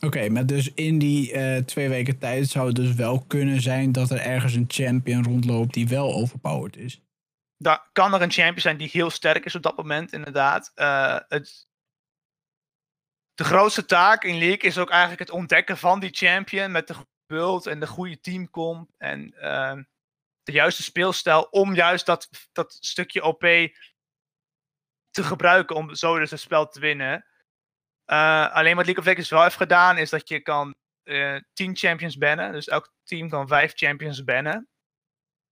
Oké, 0.00 0.28
maar 0.28 0.46
dus 0.46 0.74
in 0.74 0.98
die 0.98 1.32
eh, 1.32 1.62
twee 1.62 1.88
weken 1.88 2.18
tijd 2.18 2.48
zou 2.48 2.66
het 2.66 2.76
dus 2.76 2.94
wel 2.94 3.24
kunnen 3.24 3.60
zijn 3.60 3.92
dat 3.92 4.10
er 4.10 4.20
ergens 4.20 4.54
een 4.54 4.64
champion 4.68 5.24
rondloopt 5.24 5.74
die 5.74 5.88
wel 5.88 6.14
overpowered 6.14 6.76
is. 6.76 7.02
Daar 7.56 7.88
kan 7.92 8.14
er 8.14 8.22
een 8.22 8.30
champion 8.30 8.60
zijn 8.60 8.76
die 8.76 8.88
heel 8.92 9.10
sterk 9.10 9.44
is 9.44 9.54
op 9.54 9.62
dat 9.62 9.76
moment, 9.76 10.12
inderdaad. 10.12 10.72
Eh, 10.74 11.18
het, 11.28 11.66
de 13.34 13.44
grootste 13.44 13.84
taak 13.84 14.24
in 14.24 14.38
League 14.38 14.68
is 14.70 14.78
ook 14.78 14.90
eigenlijk 14.90 15.20
het 15.20 15.30
ontdekken 15.30 15.76
van 15.76 16.00
die 16.00 16.12
champion 16.12 16.72
met 16.72 16.86
de 16.86 16.94
build 17.26 17.66
en 17.66 17.80
de 17.80 17.86
goede 17.86 18.20
teamcomp 18.20 18.90
en 18.98 19.34
ehm, 19.40 19.82
de 20.44 20.52
juiste 20.52 20.82
speelstijl 20.82 21.42
om 21.42 21.74
juist 21.74 22.06
dat, 22.06 22.28
dat 22.52 22.76
stukje 22.80 23.22
OP 23.22 23.40
te 25.10 25.22
gebruiken 25.22 25.76
om 25.76 25.94
zo 25.94 26.18
dus 26.18 26.30
het 26.30 26.40
spel 26.40 26.68
te 26.68 26.80
winnen. 26.80 27.26
Eh, 28.04 28.52
alleen 28.52 28.76
wat 28.76 28.84
League 28.84 29.02
of 29.02 29.08
Legends 29.08 29.30
wel 29.30 29.42
heeft 29.42 29.56
gedaan 29.56 29.98
is 29.98 30.10
dat 30.10 30.28
je 30.28 30.40
kan 30.40 30.74
eh 31.02 31.36
10 31.52 31.76
champions 31.76 32.18
bannen. 32.18 32.52
Dus 32.52 32.68
elk 32.68 32.92
team 33.02 33.28
kan 33.28 33.48
5 33.48 33.72
champions 33.74 34.24
bannen. 34.24 34.68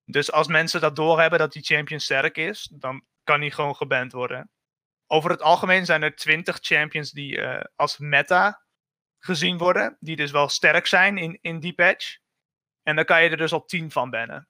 Dus 0.04 0.32
als 0.32 0.46
mensen 0.46 0.80
dat 0.80 0.96
doorhebben 0.96 1.38
dat 1.38 1.52
die 1.52 1.62
champion 1.62 2.00
sterk 2.00 2.36
is, 2.36 2.70
dan 2.72 3.04
kan 3.22 3.40
die 3.40 3.50
gewoon 3.50 3.76
geband 3.76 4.12
worden. 4.12 4.50
Over 5.06 5.30
het 5.30 5.42
algemeen 5.42 5.86
zijn 5.86 6.02
er 6.02 6.16
20 6.16 6.58
champions 6.60 7.10
die 7.10 7.40
eh, 7.40 7.64
als 7.76 7.98
meta 7.98 8.64
gezien 9.18 9.58
worden. 9.58 9.96
Die 10.00 10.16
dus 10.16 10.30
wel 10.30 10.48
sterk 10.48 10.86
zijn 10.86 11.18
in, 11.18 11.38
in 11.40 11.60
die 11.60 11.74
patch. 11.74 12.18
En 12.82 12.96
dan 12.96 13.04
kan 13.04 13.22
je 13.22 13.30
er 13.30 13.36
dus 13.36 13.52
al 13.52 13.64
10 13.64 13.90
van 13.90 14.10
bannen. 14.10 14.48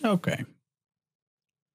Oké. 0.00 0.46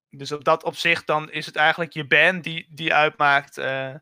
Dus 0.10 0.32
op 0.32 0.44
dat 0.44 0.64
opzicht 0.64 1.08
dan 1.08 1.32
is 1.32 1.46
het 1.46 1.56
eigenlijk 1.56 1.94
je 1.94 2.08
ban 2.08 2.42
die, 2.42 2.68
die 2.70 2.94
uitmaakt 2.94 3.58
eh, 3.58 3.96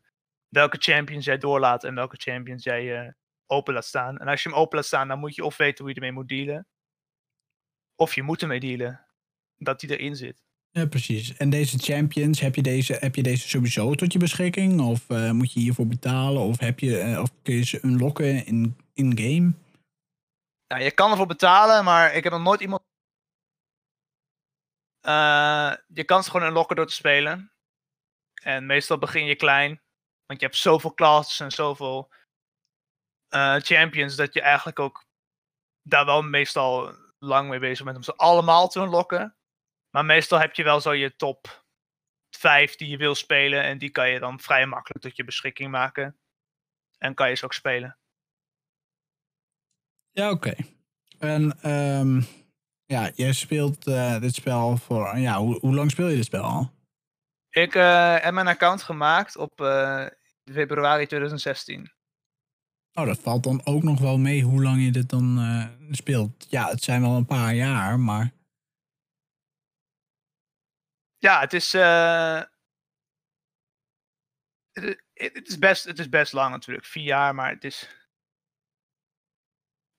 welke 0.47 0.77
champions 0.79 1.25
jij 1.25 1.37
doorlaat 1.37 1.83
en 1.83 1.95
welke 1.95 2.17
champions 2.17 2.63
jij 2.63 2.99
eh, 2.99 3.11
open 3.47 3.73
laat 3.73 3.85
staan. 3.85 4.17
En 4.17 4.27
als 4.27 4.43
je 4.43 4.49
hem 4.49 4.57
open 4.57 4.75
laat 4.75 4.85
staan, 4.85 5.07
dan 5.07 5.19
moet 5.19 5.35
je 5.35 5.43
of 5.43 5.57
weten 5.57 5.83
hoe 5.83 5.93
je 5.93 5.95
ermee 5.95 6.11
moet 6.11 6.27
dealen. 6.27 6.67
Of 7.95 8.15
je 8.15 8.23
moet 8.23 8.41
ermee 8.41 8.59
dealen. 8.59 9.05
Dat 9.57 9.79
die 9.79 9.97
erin 9.97 10.15
zit. 10.15 10.43
Ja, 10.69 10.85
precies. 10.85 11.37
En 11.37 11.49
deze 11.49 11.77
champions, 11.77 12.39
heb 12.39 12.55
je 12.55 12.61
deze, 12.61 12.93
heb 12.99 13.15
je 13.15 13.23
deze 13.23 13.49
sowieso 13.49 13.93
tot 13.93 14.13
je 14.13 14.19
beschikking? 14.19 14.81
Of 14.81 15.09
uh, 15.09 15.31
moet 15.31 15.53
je 15.53 15.59
hiervoor 15.59 15.87
betalen? 15.87 16.41
Of, 16.41 16.59
heb 16.59 16.79
je, 16.79 17.03
uh, 17.03 17.19
of 17.21 17.29
kun 17.41 17.55
je 17.55 17.65
ze 17.65 17.79
unlocken 17.81 18.45
in, 18.45 18.77
in 18.93 19.17
game? 19.17 19.53
Nou, 20.67 20.83
je 20.83 20.91
kan 20.91 21.11
ervoor 21.11 21.25
betalen, 21.25 21.83
maar 21.83 22.15
ik 22.15 22.23
heb 22.23 22.33
nog 22.33 22.41
nooit 22.41 22.61
iemand. 22.61 22.81
Uh, 25.05 25.73
je 25.87 26.03
kan 26.03 26.23
ze 26.23 26.31
gewoon 26.31 26.47
unlocken 26.47 26.75
door 26.75 26.87
te 26.87 26.93
spelen. 26.93 27.51
En 28.33 28.65
meestal 28.65 28.97
begin 28.97 29.25
je 29.25 29.35
klein. 29.35 29.81
Want 30.25 30.39
je 30.39 30.45
hebt 30.45 30.57
zoveel 30.57 30.93
classes 30.93 31.39
en 31.39 31.51
zoveel 31.51 32.11
champions 33.59 34.15
dat 34.15 34.33
je 34.33 34.41
eigenlijk 34.41 34.79
ook 34.79 35.05
daar 35.81 36.05
wel 36.05 36.21
meestal 36.21 36.95
lang 37.19 37.49
mee 37.49 37.59
bezig 37.59 37.85
bent 37.85 37.97
om 37.97 38.03
ze 38.03 38.15
allemaal 38.15 38.67
te 38.67 38.79
unlocken. 38.79 39.35
Maar 39.89 40.05
meestal 40.05 40.39
heb 40.39 40.55
je 40.55 40.63
wel 40.63 40.81
zo 40.81 40.91
je 40.91 41.15
top 41.15 41.65
5 42.29 42.75
die 42.75 42.89
je 42.89 42.97
wil 42.97 43.15
spelen. 43.15 43.63
En 43.63 43.77
die 43.77 43.89
kan 43.89 44.09
je 44.09 44.19
dan 44.19 44.39
vrij 44.39 44.65
makkelijk 44.65 45.03
tot 45.03 45.15
je 45.15 45.23
beschikking 45.23 45.71
maken. 45.71 46.17
En 46.97 47.13
kan 47.13 47.29
je 47.29 47.35
ze 47.35 47.45
ook 47.45 47.53
spelen. 47.53 47.97
Ja, 50.11 50.31
oké. 50.31 50.55
En 51.19 51.71
um, 51.71 52.25
ja, 52.85 53.11
jij 53.15 53.33
speelt 53.33 53.87
uh, 53.87 54.19
dit 54.19 54.35
spel 54.35 54.77
voor. 54.77 55.17
Ja, 55.17 55.37
hoe, 55.37 55.59
hoe 55.59 55.75
lang 55.75 55.91
speel 55.91 56.07
je 56.07 56.15
dit 56.15 56.25
spel 56.25 56.43
al? 56.43 56.71
Ik 57.49 57.75
uh, 57.75 58.17
heb 58.19 58.33
mijn 58.33 58.47
account 58.47 58.81
gemaakt 58.81 59.37
op 59.37 59.61
uh, 59.61 60.05
februari 60.51 61.05
2016. 61.05 61.91
Oh, 62.93 63.05
dat 63.05 63.19
valt 63.19 63.43
dan 63.43 63.65
ook 63.65 63.83
nog 63.83 63.99
wel 63.99 64.17
mee 64.17 64.43
hoe 64.43 64.61
lang 64.63 64.83
je 64.83 64.91
dit 64.91 65.09
dan 65.09 65.39
speelt. 65.91 66.45
Ja, 66.49 66.69
het 66.69 66.83
zijn 66.83 67.01
wel 67.01 67.15
een 67.15 67.25
paar 67.25 67.53
jaar, 67.53 67.99
maar. 67.99 68.31
Ja, 71.17 71.39
het 71.39 71.53
is. 71.53 71.71
Het, 74.71 75.03
het, 75.13 75.47
is 75.47 75.57
best, 75.59 75.83
het 75.83 75.99
is 75.99 76.09
best 76.09 76.33
lang 76.33 76.51
natuurlijk, 76.51 76.85
vier 76.85 77.03
jaar, 77.03 77.35
maar 77.35 77.49
het 77.49 77.63
is. 77.63 78.02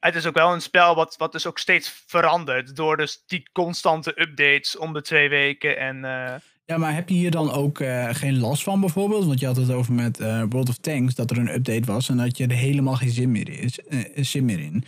Het 0.05 0.14
is 0.14 0.27
ook 0.27 0.35
wel 0.35 0.53
een 0.53 0.61
spel 0.61 0.95
wat, 0.95 1.17
wat 1.17 1.33
dus 1.33 1.47
ook 1.47 1.59
steeds 1.59 2.03
verandert. 2.07 2.77
Door 2.77 2.97
dus 2.97 3.23
die 3.27 3.49
constante 3.53 4.21
updates 4.21 4.77
om 4.77 4.93
de 4.93 5.03
twee 5.03 5.29
weken. 5.29 5.79
En, 5.79 5.97
uh... 5.97 6.35
Ja, 6.64 6.79
maar 6.79 6.95
heb 6.95 7.09
je 7.09 7.14
hier 7.14 7.31
dan 7.31 7.53
ook 7.53 7.79
uh, 7.79 8.09
geen 8.12 8.38
last 8.38 8.62
van 8.62 8.81
bijvoorbeeld? 8.81 9.27
Want 9.27 9.40
je 9.40 9.47
had 9.47 9.57
het 9.57 9.71
over 9.71 9.93
met 9.93 10.21
uh, 10.21 10.43
World 10.49 10.69
of 10.69 10.77
Tanks 10.77 11.14
dat 11.14 11.31
er 11.31 11.38
een 11.38 11.55
update 11.55 11.93
was 11.93 12.09
en 12.09 12.17
dat 12.17 12.37
je 12.37 12.47
er 12.47 12.57
helemaal 12.57 12.95
geen 12.95 13.11
zin 13.11 13.31
meer, 13.31 13.49
is, 13.49 13.79
zin 14.14 14.45
meer 14.45 14.61
in. 14.61 14.85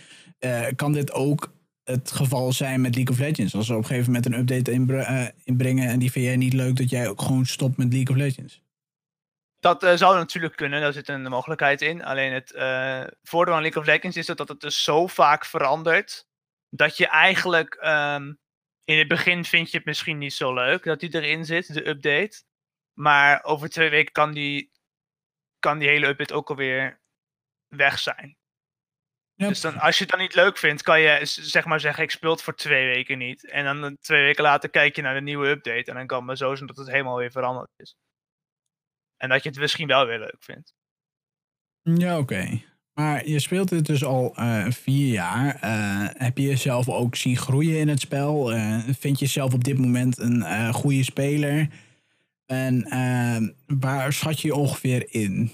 kan 0.76 0.92
dit 0.92 1.12
ook 1.12 1.52
het 1.84 2.10
geval 2.10 2.52
zijn 2.52 2.80
met 2.80 2.94
League 2.94 3.14
of 3.14 3.20
Legends. 3.20 3.54
Als 3.54 3.66
ze 3.66 3.72
op 3.72 3.78
een 3.78 3.86
gegeven 3.86 4.12
moment 4.12 4.26
een 4.26 4.38
update 4.38 4.72
inbrengen 5.44 5.88
en 5.88 5.98
die 5.98 6.10
vind 6.10 6.24
jij 6.24 6.36
niet 6.36 6.52
leuk, 6.52 6.76
dat 6.76 6.90
jij 6.90 7.08
ook 7.08 7.22
gewoon 7.22 7.46
stopt 7.46 7.76
met 7.76 7.92
League 7.92 8.16
of 8.16 8.22
Legends. 8.22 8.64
Dat 9.66 9.82
uh, 9.82 9.94
zou 9.94 10.16
natuurlijk 10.16 10.56
kunnen, 10.56 10.80
daar 10.80 10.92
zit 10.92 11.08
een 11.08 11.22
mogelijkheid 11.22 11.82
in. 11.82 12.04
Alleen 12.04 12.32
het 12.32 12.52
uh, 12.52 13.04
voordeel 13.22 13.54
aan 13.54 13.62
League 13.62 13.82
of 13.82 13.88
Legends 13.88 14.16
is 14.16 14.26
dat, 14.26 14.36
dat 14.36 14.48
het 14.48 14.60
dus 14.60 14.82
zo 14.82 15.06
vaak 15.06 15.44
verandert. 15.44 16.26
Dat 16.68 16.96
je 16.96 17.06
eigenlijk 17.06 17.74
um, 17.84 18.38
in 18.84 18.98
het 18.98 19.08
begin 19.08 19.44
vind 19.44 19.70
je 19.70 19.76
het 19.76 19.86
misschien 19.86 20.18
niet 20.18 20.32
zo 20.32 20.54
leuk 20.54 20.84
dat 20.84 21.00
die 21.00 21.14
erin 21.14 21.44
zit, 21.44 21.74
de 21.74 21.88
update. 21.88 22.42
Maar 22.92 23.44
over 23.44 23.68
twee 23.68 23.90
weken 23.90 24.12
kan 24.12 24.32
die, 24.32 24.70
kan 25.58 25.78
die 25.78 25.88
hele 25.88 26.06
update 26.06 26.34
ook 26.34 26.50
alweer 26.50 27.00
weg 27.66 27.98
zijn. 27.98 28.36
Yep. 29.34 29.48
Dus 29.48 29.60
dan, 29.60 29.78
als 29.78 29.96
je 29.96 30.02
het 30.02 30.12
dan 30.12 30.20
niet 30.20 30.34
leuk 30.34 30.58
vindt, 30.58 30.82
kan 30.82 31.00
je 31.00 31.20
zeg 31.24 31.64
maar 31.64 31.80
zeggen: 31.80 32.02
ik 32.02 32.10
speel 32.10 32.30
het 32.30 32.42
voor 32.42 32.54
twee 32.54 32.86
weken 32.86 33.18
niet. 33.18 33.50
En 33.50 33.80
dan 33.80 33.96
twee 34.00 34.22
weken 34.22 34.42
later 34.42 34.70
kijk 34.70 34.96
je 34.96 35.02
naar 35.02 35.14
de 35.14 35.20
nieuwe 35.20 35.48
update. 35.48 35.90
En 35.90 35.94
dan 35.94 36.06
kan 36.06 36.18
het 36.18 36.26
maar 36.26 36.36
zo 36.36 36.54
zijn 36.54 36.66
dat 36.66 36.76
het 36.76 36.90
helemaal 36.90 37.16
weer 37.16 37.30
veranderd 37.30 37.70
is. 37.76 37.96
En 39.16 39.28
dat 39.28 39.42
je 39.42 39.48
het 39.48 39.58
misschien 39.58 39.86
wel 39.86 40.06
weer 40.06 40.18
leuk 40.18 40.36
vindt. 40.38 40.74
Ja, 41.82 42.18
oké. 42.18 42.60
Maar 42.92 43.28
je 43.28 43.40
speelt 43.40 43.68
dit 43.68 43.86
dus 43.86 44.04
al 44.04 44.34
uh, 44.38 44.70
vier 44.70 45.12
jaar. 45.12 45.64
Uh, 45.64 46.08
heb 46.12 46.38
je 46.38 46.44
jezelf 46.44 46.88
ook 46.88 47.16
zien 47.16 47.36
groeien 47.36 47.78
in 47.78 47.88
het 47.88 48.00
spel? 48.00 48.52
Uh, 48.52 48.78
vind 48.78 49.18
je 49.18 49.24
jezelf 49.24 49.54
op 49.54 49.64
dit 49.64 49.78
moment 49.78 50.18
een 50.18 50.72
goede 50.72 51.02
speler? 51.02 51.68
En 52.46 52.88
waar 53.66 54.12
schat 54.12 54.40
je 54.40 54.54
ongeveer 54.54 55.12
in? 55.12 55.50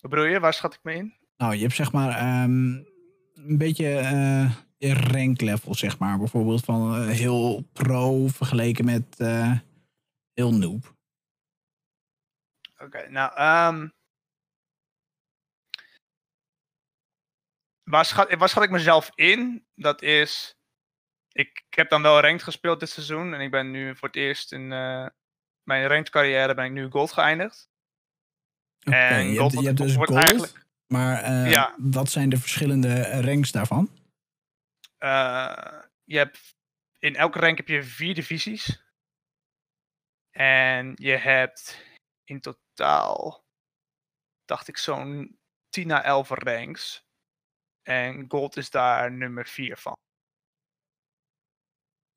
Wat 0.00 0.10
bedoel 0.10 0.26
je? 0.26 0.40
Waar 0.40 0.54
schat 0.54 0.74
ik 0.74 0.80
me 0.82 0.94
in? 0.94 1.14
Nou, 1.36 1.54
je 1.54 1.62
hebt 1.62 1.74
zeg 1.74 1.92
maar 1.92 2.42
um, 2.42 2.86
een 3.34 3.58
beetje 3.58 4.00
uh, 4.78 4.92
ranklevel, 4.92 5.74
zeg 5.74 5.98
maar. 5.98 6.18
Bijvoorbeeld 6.18 6.64
van 6.64 7.08
heel 7.08 7.68
pro 7.72 8.26
vergeleken 8.28 8.84
met 8.84 9.16
heel 10.32 10.54
noob. 10.54 10.95
Oké, 12.78 12.84
okay, 12.84 13.06
nou, 13.06 13.30
um, 13.74 13.92
waar, 17.82 18.04
schat, 18.04 18.34
waar 18.34 18.48
schat 18.48 18.62
ik 18.62 18.70
mezelf 18.70 19.10
in? 19.14 19.66
Dat 19.74 20.02
is, 20.02 20.56
ik, 21.32 21.64
ik 21.68 21.74
heb 21.74 21.88
dan 21.88 22.02
wel 22.02 22.20
ranked 22.20 22.42
gespeeld 22.42 22.80
dit 22.80 22.90
seizoen. 22.90 23.34
En 23.34 23.40
ik 23.40 23.50
ben 23.50 23.70
nu 23.70 23.96
voor 23.96 24.08
het 24.08 24.16
eerst 24.16 24.52
in 24.52 24.68
mijn 25.62 25.86
ranked 25.86 26.10
carrière 26.10 26.54
ben 26.54 26.64
ik 26.64 26.72
nu 26.72 26.90
gold 26.90 27.12
geëindigd. 27.12 27.68
Okay, 28.86 29.10
en 29.10 29.26
je, 29.26 29.38
gold 29.38 29.52
hebt, 29.52 29.62
je 29.62 29.68
hebt 29.68 29.80
dus 29.80 29.94
gold. 29.94 30.14
Eigenlijk, 30.14 30.66
maar 30.86 31.30
uh, 31.30 31.50
ja. 31.50 31.74
wat 31.78 32.10
zijn 32.10 32.28
de 32.28 32.38
verschillende 32.38 33.20
ranks 33.20 33.52
daarvan? 33.52 33.90
Uh, 34.98 35.82
je 36.04 36.16
hebt, 36.16 36.54
in 36.98 37.16
elke 37.16 37.38
rank 37.38 37.56
heb 37.56 37.68
je 37.68 37.82
vier 37.82 38.14
divisies. 38.14 38.84
En 40.30 40.92
je 40.94 41.16
hebt 41.16 41.84
in 42.24 42.40
totaal, 42.40 42.64
dacht 44.44 44.68
ik, 44.68 44.76
zo'n 44.76 45.38
10 45.68 45.90
à 45.90 46.02
11 46.02 46.28
ranks. 46.28 47.04
En 47.82 48.24
gold 48.28 48.56
is 48.56 48.70
daar 48.70 49.12
nummer 49.12 49.46
4 49.46 49.76
van. 49.76 49.96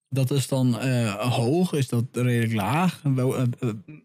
Dat 0.07 0.31
is 0.31 0.47
dan 0.47 0.85
uh, 0.85 1.35
hoog? 1.35 1.73
Is 1.73 1.87
dat 1.87 2.05
redelijk 2.11 2.53
laag? 2.53 3.01
Wel, 3.01 3.47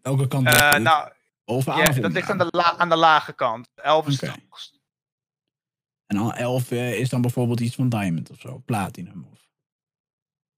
welke 0.01 0.27
kant? 0.27 0.47
Uh, 0.47 0.75
nou, 0.75 1.11
dat 1.45 2.11
ligt 2.11 2.29
aan 2.29 2.37
de, 2.37 2.47
la 2.49 2.77
aan 2.77 2.89
de 2.89 2.95
lage 2.95 3.33
kant. 3.33 3.69
11 3.75 4.07
is 4.07 4.15
okay. 4.15 4.29
het 4.29 4.43
hoogst. 4.43 4.79
En 6.05 6.17
al 6.17 6.33
11 6.33 6.71
uh, 6.71 6.99
is 6.99 7.09
dan 7.09 7.21
bijvoorbeeld 7.21 7.59
iets 7.59 7.75
van 7.75 7.89
Diamond 7.89 8.29
of 8.29 8.39
zo, 8.39 8.61
Platinum 8.65 9.27
of. 9.31 9.49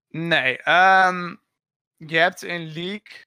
Nee, 0.07 0.69
um, 0.69 1.41
je 1.95 2.17
hebt 2.17 2.43
in 2.43 2.73
League. 2.73 3.25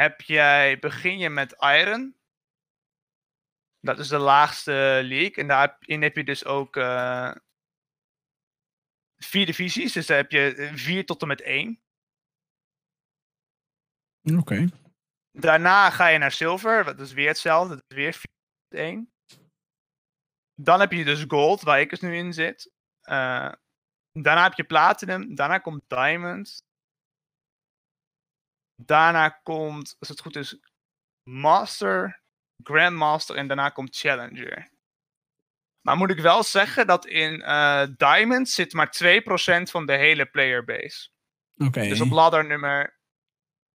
Heb 0.00 0.20
jij, 0.20 0.78
begin 0.78 1.18
je 1.18 1.30
met 1.30 1.52
Iron. 1.58 2.16
Dat 3.80 3.98
is 3.98 4.08
de 4.08 4.18
laagste 4.18 5.00
league. 5.04 5.34
En 5.34 5.46
daarin 5.46 6.02
heb 6.02 6.16
je 6.16 6.24
dus 6.24 6.44
ook 6.44 6.76
uh, 6.76 7.34
vier 9.16 9.46
divisies. 9.46 9.92
Dus 9.92 10.06
daar 10.06 10.16
heb 10.16 10.30
je 10.30 10.70
4 10.74 11.06
tot 11.06 11.22
en 11.22 11.28
met 11.28 11.40
1. 11.40 11.82
Oké. 14.22 14.38
Okay. 14.38 14.70
Daarna 15.30 15.90
ga 15.90 16.06
je 16.06 16.18
naar 16.18 16.32
zilver, 16.32 16.84
dat 16.84 17.00
is 17.00 17.12
weer 17.12 17.28
hetzelfde, 17.28 17.74
dat 17.74 17.84
is 17.86 17.96
weer 17.96 18.20
1. 18.68 19.12
Dan 20.54 20.80
heb 20.80 20.92
je 20.92 21.04
dus 21.04 21.24
gold, 21.28 21.60
waar 21.60 21.80
ik 21.80 21.90
dus 21.90 22.00
nu 22.00 22.16
in 22.16 22.32
zit. 22.32 22.72
Uh, 23.02 23.52
daarna 24.12 24.42
heb 24.42 24.54
je 24.54 24.64
platinum, 24.64 25.34
daarna 25.34 25.58
komt 25.58 25.82
diamond. 25.86 26.68
Daarna 28.84 29.28
komt, 29.28 29.96
als 29.98 30.08
het 30.08 30.20
goed 30.20 30.36
is, 30.36 30.58
master, 31.22 32.22
grandmaster 32.62 33.36
en 33.36 33.46
daarna 33.46 33.68
komt 33.68 33.96
challenger. 33.96 34.70
Maar 35.80 35.96
moet 35.96 36.10
ik 36.10 36.18
wel 36.18 36.42
zeggen 36.42 36.86
dat 36.86 37.06
in 37.06 37.40
uh, 37.40 37.86
diamond 37.96 38.48
zit 38.48 38.72
maar 38.72 38.96
2% 39.04 39.62
van 39.62 39.86
de 39.86 39.96
hele 39.96 40.26
playerbase. 40.26 41.08
Oké. 41.54 41.64
Okay. 41.64 41.88
Dus 41.88 42.00
op 42.00 42.10
ladder 42.10 42.46
nummer 42.46 42.98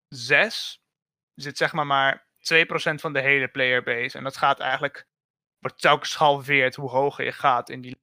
6 0.08 0.82
zit 1.34 1.56
zeg 1.56 1.72
maar 1.72 1.86
maar 1.86 2.26
2% 2.26 2.26
van 2.94 3.12
de 3.12 3.20
hele 3.20 3.48
playerbase. 3.48 4.18
En 4.18 4.24
dat 4.24 4.36
gaat 4.36 4.60
eigenlijk, 4.60 5.06
wordt 5.58 5.80
telkens 5.80 6.14
gehalveerd 6.14 6.74
hoe 6.74 6.90
hoger 6.90 7.24
je 7.24 7.32
gaat 7.32 7.70
in 7.70 7.80
die... 7.80 8.02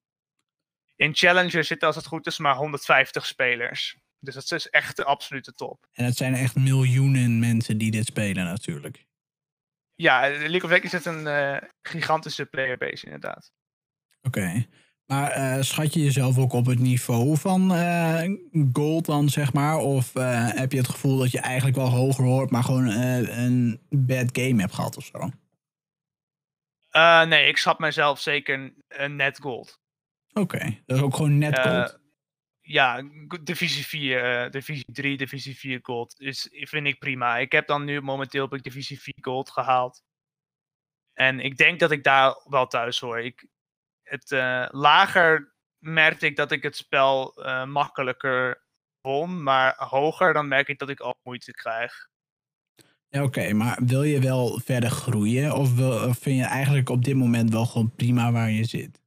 In 0.96 1.16
Challenger 1.16 1.64
zitten 1.64 1.88
als 1.88 1.96
het 1.96 2.06
goed 2.06 2.28
is 2.28 2.38
maar 2.38 2.56
150 2.56 3.26
spelers. 3.26 3.98
Dus 4.24 4.34
dat 4.34 4.52
is 4.52 4.70
echt 4.70 4.96
de 4.96 5.06
absolute 5.06 5.54
top. 5.54 5.88
En 5.92 6.06
het 6.06 6.18
zijn 6.18 6.34
echt 6.34 6.56
miljoenen 6.56 7.40
mensen 7.40 7.78
die 7.78 7.92
dit 7.92 8.06
spelen 8.06 8.46
natuurlijk. 8.46 9.06
Ja, 9.96 10.20
League 10.30 10.64
of 10.64 10.70
Legends 10.70 10.94
is 10.94 11.06
een 11.06 11.26
uh, 11.26 11.58
gigantische 11.82 12.46
playerbase 12.46 13.06
inderdaad. 13.06 13.52
Oké. 14.22 14.66
Maar 15.06 15.38
uh, 15.38 15.62
schat 15.62 15.94
je 15.94 16.04
jezelf 16.04 16.38
ook 16.38 16.54
op 16.54 16.66
het 16.66 16.80
niveau 16.80 17.38
van 17.38 17.76
uh, 17.76 18.24
gold 18.74 19.06
dan, 19.06 19.30
zeg 19.30 19.54
maar? 19.54 19.78
Of 19.78 20.14
heb 20.14 20.72
je 20.72 20.78
het 20.78 20.90
gevoel 20.90 21.18
dat 21.18 21.32
je 21.32 21.40
eigenlijk 21.40 21.78
wel 21.78 21.90
hoger 21.90 22.26
hoort, 22.26 22.52
maar 22.52 22.64
gewoon 22.64 22.88
een 22.88 23.82
bad 23.90 24.30
game 24.32 24.62
hebt 24.62 24.74
gehad 24.74 24.98
of 24.98 25.06
zo? 25.06 25.30
Nee, 27.26 27.48
ik 27.48 27.58
schat 27.58 27.80
mijzelf 27.80 28.20
zeker 28.20 28.74
een 28.88 29.16
net 29.16 29.40
gold. 29.40 29.80
Oké, 30.34 30.82
dat 30.86 30.98
is 30.98 31.04
ook 31.04 31.16
gewoon 31.16 31.38
net 31.38 31.60
gold. 31.60 32.01
Ja, 32.72 33.04
divisie 33.44 33.86
4, 33.86 34.46
uh, 34.46 34.52
divisie 34.52 34.86
3, 34.92 35.18
divisie 35.18 35.58
4 35.58 35.80
gold 35.82 36.20
is, 36.20 36.48
vind 36.52 36.88
ik 36.88 37.00
prima. 37.00 37.38
Ik 37.38 37.52
heb 37.52 37.68
dan 37.68 37.84
nu 37.84 38.02
momenteel 38.02 38.44
op 38.44 38.54
ik 38.54 38.64
divisie 38.64 39.02
4 39.02 39.14
gold 39.22 39.50
gehaald. 39.50 40.04
En 41.14 41.40
ik 41.40 41.58
denk 41.58 41.80
dat 41.80 41.92
ik 41.92 42.04
daar 42.04 42.42
wel 42.44 42.68
thuis 42.68 43.00
hoor. 43.00 43.20
Ik, 43.20 43.48
het, 44.04 44.32
uh, 44.32 44.68
lager 44.70 45.56
merkte 45.78 46.26
ik 46.26 46.36
dat 46.36 46.52
ik 46.52 46.64
het 46.64 46.76
spel 46.76 47.34
uh, 47.46 47.66
makkelijker 47.66 48.64
won, 49.02 49.44
maar 49.44 49.76
hoger 49.78 50.34
dan 50.34 50.48
merk 50.48 50.68
ik 50.68 50.80
dat 50.80 50.90
ik 50.90 51.00
al 51.00 51.16
moeite 51.24 51.52
krijg. 51.52 52.10
Ja, 53.08 53.24
oké, 53.24 53.54
maar 53.54 53.80
wil 53.86 54.04
je 54.04 54.20
wel 54.20 54.60
verder 54.60 54.90
groeien 54.90 55.54
of, 55.54 55.76
wil, 55.76 56.10
of 56.10 56.18
vind 56.18 56.38
je 56.38 56.46
eigenlijk 56.46 56.90
op 56.90 57.04
dit 57.04 57.16
moment 57.16 57.52
wel 57.52 57.66
gewoon 57.66 57.96
prima 57.96 58.32
waar 58.32 58.50
je 58.50 58.64
zit? 58.64 59.01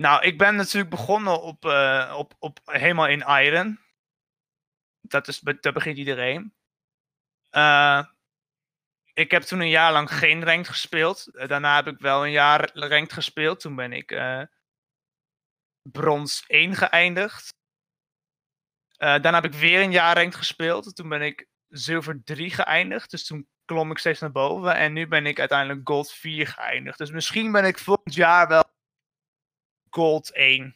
Nou, 0.00 0.22
ik 0.22 0.38
ben 0.38 0.56
natuurlijk 0.56 0.90
begonnen 0.90 1.42
op, 1.42 1.64
uh, 1.64 2.14
op, 2.16 2.34
op 2.38 2.60
helemaal 2.64 3.06
in 3.06 3.20
Iron. 3.20 3.80
Dat, 5.00 5.28
is, 5.28 5.38
dat 5.40 5.74
begint 5.74 5.98
iedereen. 5.98 6.54
Uh, 7.50 8.04
ik 9.12 9.30
heb 9.30 9.42
toen 9.42 9.60
een 9.60 9.68
jaar 9.68 9.92
lang 9.92 10.12
geen 10.12 10.44
ranked 10.44 10.68
gespeeld. 10.68 11.28
Uh, 11.32 11.48
daarna 11.48 11.76
heb 11.76 11.86
ik 11.86 11.98
wel 11.98 12.24
een 12.24 12.30
jaar 12.30 12.70
ranked 12.74 13.12
gespeeld. 13.12 13.60
Toen 13.60 13.76
ben 13.76 13.92
ik 13.92 14.20
brons 15.82 16.44
1 16.46 16.74
geëindigd. 16.74 17.54
daarna 18.96 19.34
heb 19.40 19.52
ik 19.52 19.60
weer 19.60 19.80
een 19.80 19.92
jaar 19.92 20.16
ranked 20.16 20.36
gespeeld. 20.36 20.96
Toen 20.96 21.08
ben 21.08 21.22
ik 21.22 21.48
zilver 21.68 22.24
3 22.24 22.50
geëindigd. 22.50 23.10
Dus 23.10 23.26
toen 23.26 23.48
klom 23.64 23.90
ik 23.90 23.98
steeds 23.98 24.20
naar 24.20 24.32
boven. 24.32 24.74
En 24.74 24.92
nu 24.92 25.08
ben 25.08 25.26
ik 25.26 25.38
uiteindelijk 25.38 25.88
gold 25.88 26.12
4 26.12 26.46
geëindigd. 26.46 26.98
Dus 26.98 27.10
misschien 27.10 27.52
ben 27.52 27.64
ik 27.64 27.78
volgend 27.78 28.14
jaar 28.14 28.48
wel 28.48 28.78
gold 29.90 30.32
1. 30.34 30.74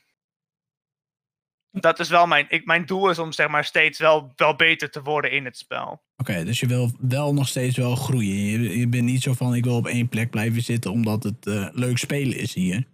Dat 1.70 1.98
is 1.98 2.08
wel 2.08 2.26
mijn, 2.26 2.46
ik, 2.48 2.66
mijn 2.66 2.86
doel 2.86 3.10
is 3.10 3.18
om 3.18 3.32
zeg 3.32 3.48
maar 3.48 3.64
steeds 3.64 3.98
wel, 3.98 4.32
wel 4.36 4.56
beter 4.56 4.90
te 4.90 5.02
worden 5.02 5.30
in 5.30 5.44
het 5.44 5.56
spel. 5.56 6.02
Oké, 6.16 6.44
dus 6.44 6.60
je 6.60 6.66
wil 6.66 6.92
wel 6.98 7.34
nog 7.34 7.48
steeds 7.48 7.76
wel 7.76 7.96
groeien. 7.96 8.34
Je, 8.34 8.78
je 8.78 8.88
bent 8.88 9.04
niet 9.04 9.22
zo 9.22 9.32
van 9.32 9.54
ik 9.54 9.64
wil 9.64 9.76
op 9.76 9.86
één 9.86 10.08
plek 10.08 10.30
blijven 10.30 10.62
zitten 10.62 10.90
omdat 10.90 11.22
het 11.22 11.46
uh, 11.46 11.68
leuk 11.72 11.98
spelen 11.98 12.36
is 12.36 12.54
hier. 12.54 12.86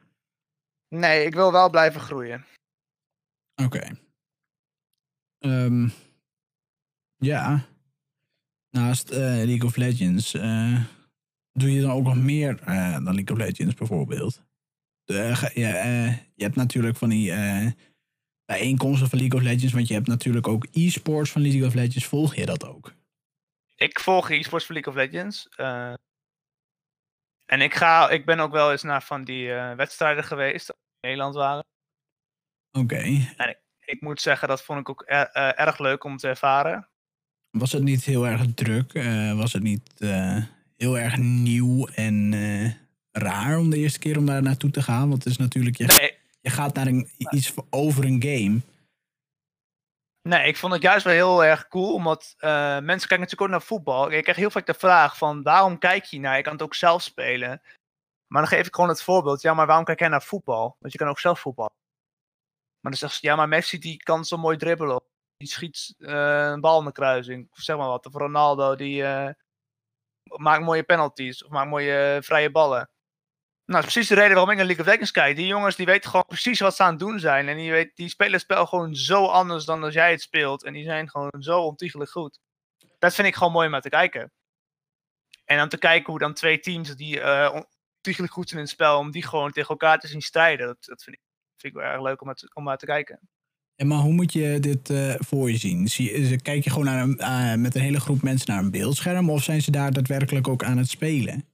Nee, 0.89 1.25
ik 1.25 1.35
wil 1.35 1.53
wel 1.53 1.71
blijven 1.71 2.01
groeien. 2.01 2.45
Oké. 3.63 3.77
Okay. 3.77 3.97
Um, 5.39 5.85
ehm, 5.85 5.89
ja. 7.17 7.65
Naast 8.71 9.11
uh, 9.13 9.19
League 9.19 9.65
of 9.65 9.77
Legends 9.77 10.35
uh, 10.35 10.85
doe 11.53 11.73
je 11.73 11.81
dan 11.81 11.91
ook 11.91 12.05
nog 12.05 12.17
meer 12.17 12.57
dan 13.05 13.15
League 13.15 13.33
of 13.33 13.39
Legends 13.39 13.75
bijvoorbeeld? 13.75 14.43
Uh, 15.11 15.47
je 16.35 16.45
hebt 16.45 16.57
natuurlijk 16.57 16.97
van 16.97 17.09
die 17.09 17.31
uh, 17.31 17.67
bijeenkomsten 18.45 19.09
van 19.09 19.19
League 19.19 19.39
of 19.39 19.45
Legends, 19.45 19.73
want 19.73 19.89
je 19.89 19.95
hebt 19.95 20.07
natuurlijk 20.07 20.49
ook 20.49 20.67
e-sports 20.71 21.31
van 21.31 21.43
League 21.43 21.67
of 21.67 21.75
Legends. 21.75 22.07
Volg 22.07 22.35
je 22.35 22.47
dat 22.47 22.67
ook? 22.67 22.95
Ik 23.77 24.01
volg 24.01 24.31
e-sports 24.31 24.67
van 24.67 24.75
League 24.75 24.93
of 24.93 24.99
Legends. 24.99 25.49
en 27.47 27.61
ik, 27.61 27.75
ga, 27.75 28.11
ik 28.11 28.25
ben 28.25 28.41
ook 28.41 28.53
wel 28.53 28.71
eens 28.71 28.83
naar 28.83 29.03
van 29.03 29.25
die 29.25 29.49
wedstrijden 29.53 30.25
geweest 30.25 30.67
die 30.67 30.77
in 30.77 31.09
Nederland 31.09 31.35
waren. 31.35 31.65
Oké. 32.73 33.03
En 33.37 33.49
ik, 33.49 33.59
ik, 33.85 34.01
moet 34.01 34.21
zeggen, 34.21 34.49
dat 34.49 34.63
vond 34.63 34.81
ik 34.81 34.89
ook 34.89 35.05
er, 35.07 35.55
erg 35.55 35.79
leuk 35.79 36.05
om 36.05 36.17
te 36.17 36.29
ervaren. 36.29 36.89
Was 37.51 37.73
het 37.73 37.83
niet 37.83 38.05
heel 38.05 38.27
erg 38.27 38.43
druk? 38.55 38.93
was 39.37 39.53
het 39.53 39.63
niet 39.63 39.99
heel 40.77 40.99
erg 40.99 41.17
nieuw 41.17 41.87
en 41.87 42.33
raar 43.13 43.59
om 43.59 43.71
de 43.71 43.77
eerste 43.77 43.99
keer 43.99 44.19
om 44.19 44.27
daar 44.27 44.43
naartoe 44.43 44.71
te 44.71 44.83
gaan. 44.83 45.09
Want 45.09 45.25
het 45.25 45.33
is 45.33 45.39
natuurlijk, 45.39 45.77
je, 45.77 46.15
je 46.41 46.51
gaat 46.51 46.75
naar 46.75 46.87
een, 46.87 47.09
iets 47.17 47.55
over 47.71 48.05
een 48.05 48.23
game. 48.23 48.61
Nee, 50.29 50.47
ik 50.47 50.57
vond 50.57 50.73
het 50.73 50.83
juist 50.83 51.05
wel 51.05 51.15
heel 51.15 51.45
erg 51.45 51.69
cool, 51.69 51.95
omdat 51.95 52.35
uh, 52.39 52.51
mensen 52.79 53.09
kijken 53.09 53.19
natuurlijk 53.19 53.41
ook 53.41 53.49
naar 53.49 53.63
voetbal. 53.63 54.11
Ik 54.11 54.23
krijg 54.23 54.39
heel 54.39 54.51
vaak 54.51 54.67
de 54.67 54.75
vraag 54.75 55.17
van, 55.17 55.43
waarom 55.43 55.79
kijk 55.79 56.05
je 56.05 56.21
naar? 56.21 56.37
Je 56.37 56.43
kan 56.43 56.53
het 56.53 56.63
ook 56.63 56.75
zelf 56.75 57.03
spelen. 57.03 57.63
Maar 58.27 58.43
dan 58.43 58.51
geef 58.51 58.67
ik 58.67 58.75
gewoon 58.75 58.91
het 58.91 59.03
voorbeeld, 59.03 59.43
ja, 59.43 59.55
maar 59.55 59.67
waarom 59.67 59.85
kijk 59.85 59.99
jij 59.99 60.09
naar 60.09 60.23
voetbal? 60.23 60.77
Want 60.79 60.93
je 60.93 60.99
kan 60.99 61.09
ook 61.09 61.19
zelf 61.19 61.41
voetballen. 61.41 61.73
Maar 62.81 62.91
dan 62.91 63.01
zegt 63.01 63.15
ze, 63.15 63.27
ja, 63.27 63.37
maar 63.37 63.49
Messi 63.49 63.79
die 63.79 63.97
kan 63.97 64.25
zo 64.25 64.37
mooi 64.37 64.57
dribbelen. 64.57 65.03
Die 65.37 65.49
schiet 65.49 65.95
uh, 65.99 66.49
een 66.51 66.61
bal 66.61 66.79
in 66.79 66.85
de 66.85 66.93
kruising, 66.93 67.49
zeg 67.53 67.77
maar 67.77 67.89
wat. 67.89 68.07
Of 68.07 68.15
Ronaldo, 68.15 68.77
die 68.77 69.03
uh, 69.03 69.29
maakt 70.37 70.65
mooie 70.65 70.83
penalties, 70.83 71.45
of 71.45 71.51
maakt 71.51 71.71
mooie 71.71 72.19
vrije 72.23 72.51
ballen. 72.51 72.91
Nou, 73.71 73.85
is 73.85 73.93
precies 73.93 74.09
de 74.09 74.15
reden 74.15 74.31
waarom 74.31 74.51
ik 74.51 74.57
naar 74.57 74.67
League 74.67 74.85
of 74.85 74.91
Legends 74.91 75.11
kijk. 75.11 75.37
Die 75.37 75.47
jongens 75.47 75.77
die 75.77 75.87
weten 75.87 76.11
gewoon 76.11 76.27
precies 76.27 76.61
wat 76.61 76.77
ze 76.77 76.83
aan 76.83 76.91
het 76.91 76.99
doen 76.99 77.19
zijn. 77.19 77.49
En 77.49 77.57
die, 77.57 77.71
weet, 77.71 77.97
die 77.97 78.09
spelen 78.09 78.33
het 78.33 78.41
spel 78.41 78.67
gewoon 78.67 78.95
zo 78.95 79.27
anders 79.27 79.65
dan 79.65 79.83
als 79.83 79.95
jij 79.95 80.11
het 80.11 80.21
speelt. 80.21 80.65
En 80.65 80.73
die 80.73 80.85
zijn 80.85 81.11
gewoon 81.11 81.43
zo 81.43 81.61
ontiegelijk 81.61 82.11
goed. 82.11 82.39
Dat 82.99 83.15
vind 83.15 83.27
ik 83.29 83.35
gewoon 83.35 83.53
mooi 83.53 83.67
om 83.67 83.73
naar 83.73 83.81
te 83.81 83.89
kijken. 83.89 84.33
En 85.45 85.57
dan 85.57 85.69
te 85.69 85.79
kijken 85.79 86.11
hoe 86.11 86.19
dan 86.19 86.35
twee 86.35 86.61
teams 86.61 86.97
die 86.97 87.17
uh, 87.17 87.61
ontiegelijk 87.97 88.33
goed 88.33 88.49
zijn 88.49 88.61
in 88.61 88.67
het 88.67 88.75
spel, 88.75 88.99
om 88.99 89.11
die 89.11 89.23
gewoon 89.23 89.53
tegen 89.53 89.71
elkaar 89.71 89.99
te 89.99 90.09
zien 90.09 90.23
strijden. 90.23 90.67
Dat, 90.67 90.85
dat 90.85 91.03
vind, 91.03 91.17
ik, 91.17 91.23
vind 91.57 91.75
ik 91.75 91.81
wel 91.81 91.91
erg 91.91 92.03
leuk 92.03 92.23
om, 92.23 92.35
te, 92.35 92.51
om 92.55 92.65
naar 92.65 92.79
te 92.79 92.87
kijken. 92.87 93.21
Ja, 93.75 93.85
maar 93.87 93.99
hoe 93.99 94.13
moet 94.13 94.33
je 94.33 94.61
dit 94.61 94.91
uh, 94.91 95.15
voor 95.19 95.51
je 95.51 95.57
zien? 95.57 95.89
Zie, 95.89 96.41
kijk 96.41 96.65
je 96.65 96.71
gewoon 96.71 96.85
naar 96.85 97.03
een, 97.03 97.17
uh, 97.21 97.55
met 97.55 97.75
een 97.75 97.81
hele 97.81 98.01
groep 98.01 98.23
mensen 98.23 98.51
naar 98.51 98.63
een 98.63 98.71
beeldscherm? 98.71 99.31
Of 99.31 99.43
zijn 99.43 99.63
ze 99.63 99.71
daar 99.71 99.93
daadwerkelijk 99.93 100.49
ook 100.49 100.65
aan 100.65 100.79
het 100.79 100.89
spelen? 100.89 101.45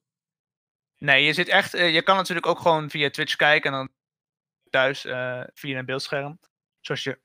Nee, 1.07 1.25
je 1.25 1.33
zit 1.33 1.49
echt. 1.49 1.75
Uh, 1.75 1.95
je 1.95 2.03
kan 2.03 2.17
natuurlijk 2.17 2.47
ook 2.47 2.59
gewoon 2.59 2.91
via 2.91 3.11
Twitch 3.11 3.37
kijken 3.37 3.73
en 3.73 3.77
dan 3.77 3.89
thuis 4.71 5.05
uh, 5.05 5.43
via 5.55 5.79
een 5.79 5.85
beeldscherm. 5.85 6.39
Zoals 6.81 7.03
je 7.03 7.21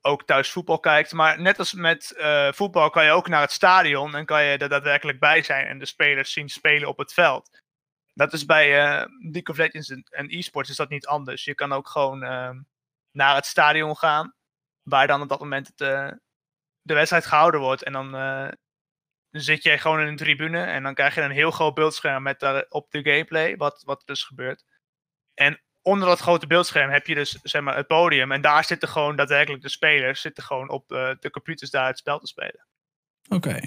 ook 0.00 0.24
thuis 0.24 0.50
voetbal 0.50 0.80
kijkt. 0.80 1.12
Maar 1.12 1.40
net 1.40 1.58
als 1.58 1.72
met 1.72 2.14
uh, 2.16 2.52
voetbal 2.52 2.90
kan 2.90 3.04
je 3.04 3.10
ook 3.10 3.28
naar 3.28 3.40
het 3.40 3.52
stadion 3.52 4.14
en 4.14 4.26
kan 4.26 4.44
je 4.44 4.56
er 4.56 4.68
daadwerkelijk 4.68 5.20
bij 5.20 5.42
zijn 5.42 5.66
en 5.66 5.78
de 5.78 5.86
spelers 5.86 6.32
zien 6.32 6.48
spelen 6.48 6.88
op 6.88 6.98
het 6.98 7.12
veld. 7.12 7.62
Dat 8.14 8.32
is 8.32 8.44
bij 8.44 8.68
League 9.08 9.48
of 9.50 9.56
Legends 9.56 9.90
en 9.90 10.26
e-sports 10.28 10.70
is 10.70 10.76
dat 10.76 10.88
niet 10.88 11.06
anders. 11.06 11.44
Je 11.44 11.54
kan 11.54 11.72
ook 11.72 11.88
gewoon 11.88 12.22
ehm, 12.22 12.60
naar 13.12 13.34
het 13.34 13.46
stadion 13.46 13.96
gaan, 13.96 14.34
waar 14.82 15.06
dan 15.06 15.22
op 15.22 15.28
dat 15.28 15.40
moment 15.40 15.66
het, 15.66 15.78
de 16.82 16.94
wedstrijd 16.94 17.26
gehouden 17.26 17.60
wordt. 17.60 17.82
En 17.82 17.92
dan 17.92 18.10
zit 19.30 19.62
jij 19.62 19.78
gewoon 19.78 20.00
in 20.00 20.06
een 20.06 20.16
tribune 20.16 20.62
en 20.62 20.82
dan 20.82 20.94
krijg 20.94 21.14
je 21.14 21.20
een 21.20 21.30
heel 21.30 21.50
groot 21.50 21.74
beeldscherm 21.74 22.22
met 22.22 22.40
daarop 22.40 22.90
de 22.90 23.02
gameplay, 23.02 23.56
wat, 23.56 23.82
wat 23.84 24.02
dus 24.04 24.24
gebeurt. 24.24 24.64
En 25.34 25.60
onder 25.82 26.08
dat 26.08 26.18
grote 26.18 26.46
beeldscherm 26.46 26.90
heb 26.90 27.06
je 27.06 27.14
dus 27.14 27.38
zeg 27.42 27.62
maar, 27.62 27.76
het 27.76 27.86
podium 27.86 28.32
en 28.32 28.40
daar 28.40 28.64
zitten 28.64 28.88
gewoon 28.88 29.16
daadwerkelijk 29.16 29.62
de 29.62 29.68
spelers, 29.68 30.20
zitten 30.20 30.44
gewoon 30.44 30.70
op 30.70 30.92
uh, 30.92 31.10
de 31.20 31.30
computers 31.30 31.70
daar 31.70 31.86
het 31.86 31.98
spel 31.98 32.18
te 32.18 32.26
spelen. 32.26 32.66
Oké. 33.28 33.60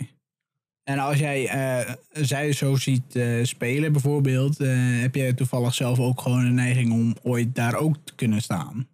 En 0.84 1.00
als 1.00 1.20
jij 1.20 1.56
uh, 1.56 1.96
zij 2.12 2.54
zo 2.54 2.76
ziet 2.76 3.16
uh, 3.16 3.44
spelen 3.44 3.92
bijvoorbeeld, 3.92 4.58
heb 4.58 5.16
jij 5.16 5.34
toevallig 5.34 5.74
zelf 5.74 6.00
ook 6.00 6.22
gewoon 6.22 6.46
een 6.46 6.54
neiging 6.54 6.92
om 6.92 7.16
ooit 7.22 7.56
daar 7.56 7.76
ook 7.76 7.96
te 8.04 8.16
kunnen 8.16 8.42
staan? 8.42 8.90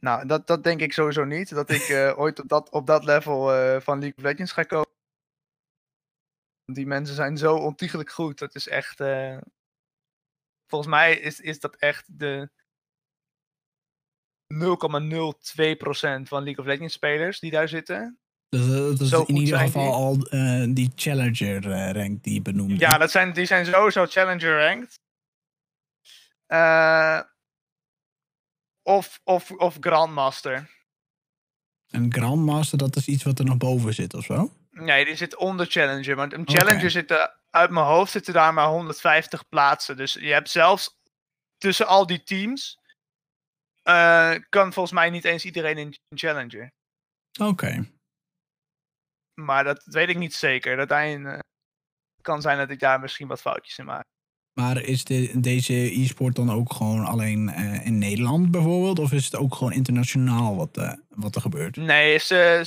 Nou, 0.00 0.26
dat, 0.26 0.46
dat 0.46 0.64
denk 0.64 0.80
ik 0.80 0.92
sowieso 0.92 1.24
niet. 1.24 1.54
Dat 1.54 1.70
ik 1.70 1.90
ooit 2.22 2.40
op 2.40 2.48
dat, 2.48 2.70
op 2.70 2.86
dat 2.86 3.04
level 3.04 3.40
van 3.80 3.98
League 3.98 4.16
of 4.16 4.22
Legends 4.22 4.52
ga 4.52 4.62
komen. 4.62 4.91
Die 6.72 6.86
mensen 6.86 7.14
zijn 7.14 7.36
zo 7.36 7.56
ontiegelijk 7.56 8.10
goed. 8.10 8.38
Dat 8.38 8.54
is 8.54 8.68
echt. 8.68 9.00
Uh... 9.00 9.38
Volgens 10.66 10.90
mij 10.90 11.18
is, 11.18 11.40
is 11.40 11.60
dat 11.60 11.76
echt 11.76 12.18
de 12.18 12.50
0,02% 14.54 14.58
van 16.22 16.42
League 16.42 16.58
of 16.58 16.66
Legends 16.66 16.94
spelers 16.94 17.40
die 17.40 17.50
daar 17.50 17.68
zitten. 17.68 18.18
Dus 18.48 18.66
dat 18.96 19.00
is 19.00 19.34
in 19.34 19.36
ieder 19.36 19.58
geval 19.58 19.92
al 19.92 20.34
uh, 20.34 20.74
die 20.74 20.92
Challenger 20.94 21.66
uh, 21.66 21.90
rank 21.90 22.22
die 22.22 22.34
je 22.34 22.42
benoemde. 22.42 22.78
Ja, 22.78 22.98
dat 22.98 23.10
zijn, 23.10 23.32
die 23.32 23.44
zijn 23.44 23.66
sowieso 23.66 24.06
Challenger 24.06 24.58
ranked. 24.58 25.00
of, 28.82 29.20
of, 29.24 29.50
of 29.50 29.76
Grandmaster. 29.80 30.70
Een 31.88 32.12
Grandmaster, 32.12 32.78
dat 32.78 32.96
is 32.96 33.06
iets 33.06 33.22
wat 33.22 33.38
er 33.38 33.44
nog 33.44 33.56
boven 33.56 33.94
zit 33.94 34.14
of 34.14 34.24
zo? 34.24 34.52
Nee, 34.84 35.04
die 35.04 35.16
zit 35.16 35.36
onder 35.36 35.66
Challenger. 35.66 36.16
Want 36.16 36.32
een 36.32 36.48
Challenger 36.48 36.76
okay. 36.76 36.90
zit 36.90 37.10
er, 37.10 37.36
uit 37.50 37.70
mijn 37.70 37.86
hoofd 37.86 38.12
zitten 38.12 38.34
daar 38.34 38.54
maar 38.54 38.66
150 38.66 39.48
plaatsen. 39.48 39.96
Dus 39.96 40.12
je 40.12 40.32
hebt 40.32 40.50
zelfs 40.50 40.96
tussen 41.58 41.86
al 41.86 42.06
die 42.06 42.22
teams. 42.22 42.80
Uh, 43.84 44.34
kan 44.48 44.72
volgens 44.72 44.94
mij 44.94 45.10
niet 45.10 45.24
eens 45.24 45.44
iedereen 45.44 45.78
in 45.78 45.96
Challenger. 46.14 46.70
Oké. 47.40 47.48
Okay. 47.50 47.92
Maar 49.40 49.64
dat 49.64 49.82
weet 49.84 50.08
ik 50.08 50.18
niet 50.18 50.34
zeker. 50.34 50.76
Dat 50.76 50.90
uh, 50.90 51.38
kan 52.20 52.42
zijn 52.42 52.58
dat 52.58 52.70
ik 52.70 52.78
daar 52.78 53.00
misschien 53.00 53.28
wat 53.28 53.40
foutjes 53.40 53.78
in 53.78 53.84
maak. 53.84 54.04
Maar 54.60 54.82
is 54.82 55.04
de, 55.04 55.40
deze 55.40 56.00
e-sport 56.00 56.36
dan 56.36 56.50
ook 56.50 56.72
gewoon 56.72 57.04
alleen 57.04 57.48
uh, 57.48 57.86
in 57.86 57.98
Nederland 57.98 58.50
bijvoorbeeld? 58.50 58.98
Of 58.98 59.12
is 59.12 59.24
het 59.24 59.36
ook 59.36 59.54
gewoon 59.54 59.72
internationaal 59.72 60.56
wat, 60.56 60.96
wat 61.08 61.34
er 61.34 61.40
gebeurt? 61.40 61.76
Nee, 61.76 62.18
ze, 62.18 62.64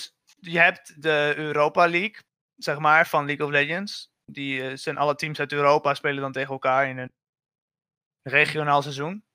je 0.51 0.59
hebt 0.59 1.01
de 1.01 1.33
Europa 1.37 1.87
League, 1.87 2.23
zeg 2.55 2.79
maar, 2.79 3.07
van 3.07 3.25
League 3.25 3.45
of 3.45 3.51
Legends. 3.51 4.13
Die 4.25 4.69
eh, 4.69 4.75
zijn 4.75 4.97
alle 4.97 5.15
teams 5.15 5.39
uit 5.39 5.51
Europa 5.51 5.93
spelen 5.93 6.21
dan 6.21 6.31
tegen 6.31 6.51
elkaar 6.51 6.89
in 6.89 6.97
een 6.97 7.13
regionaal 8.21 8.81
seizoen. 8.81 9.25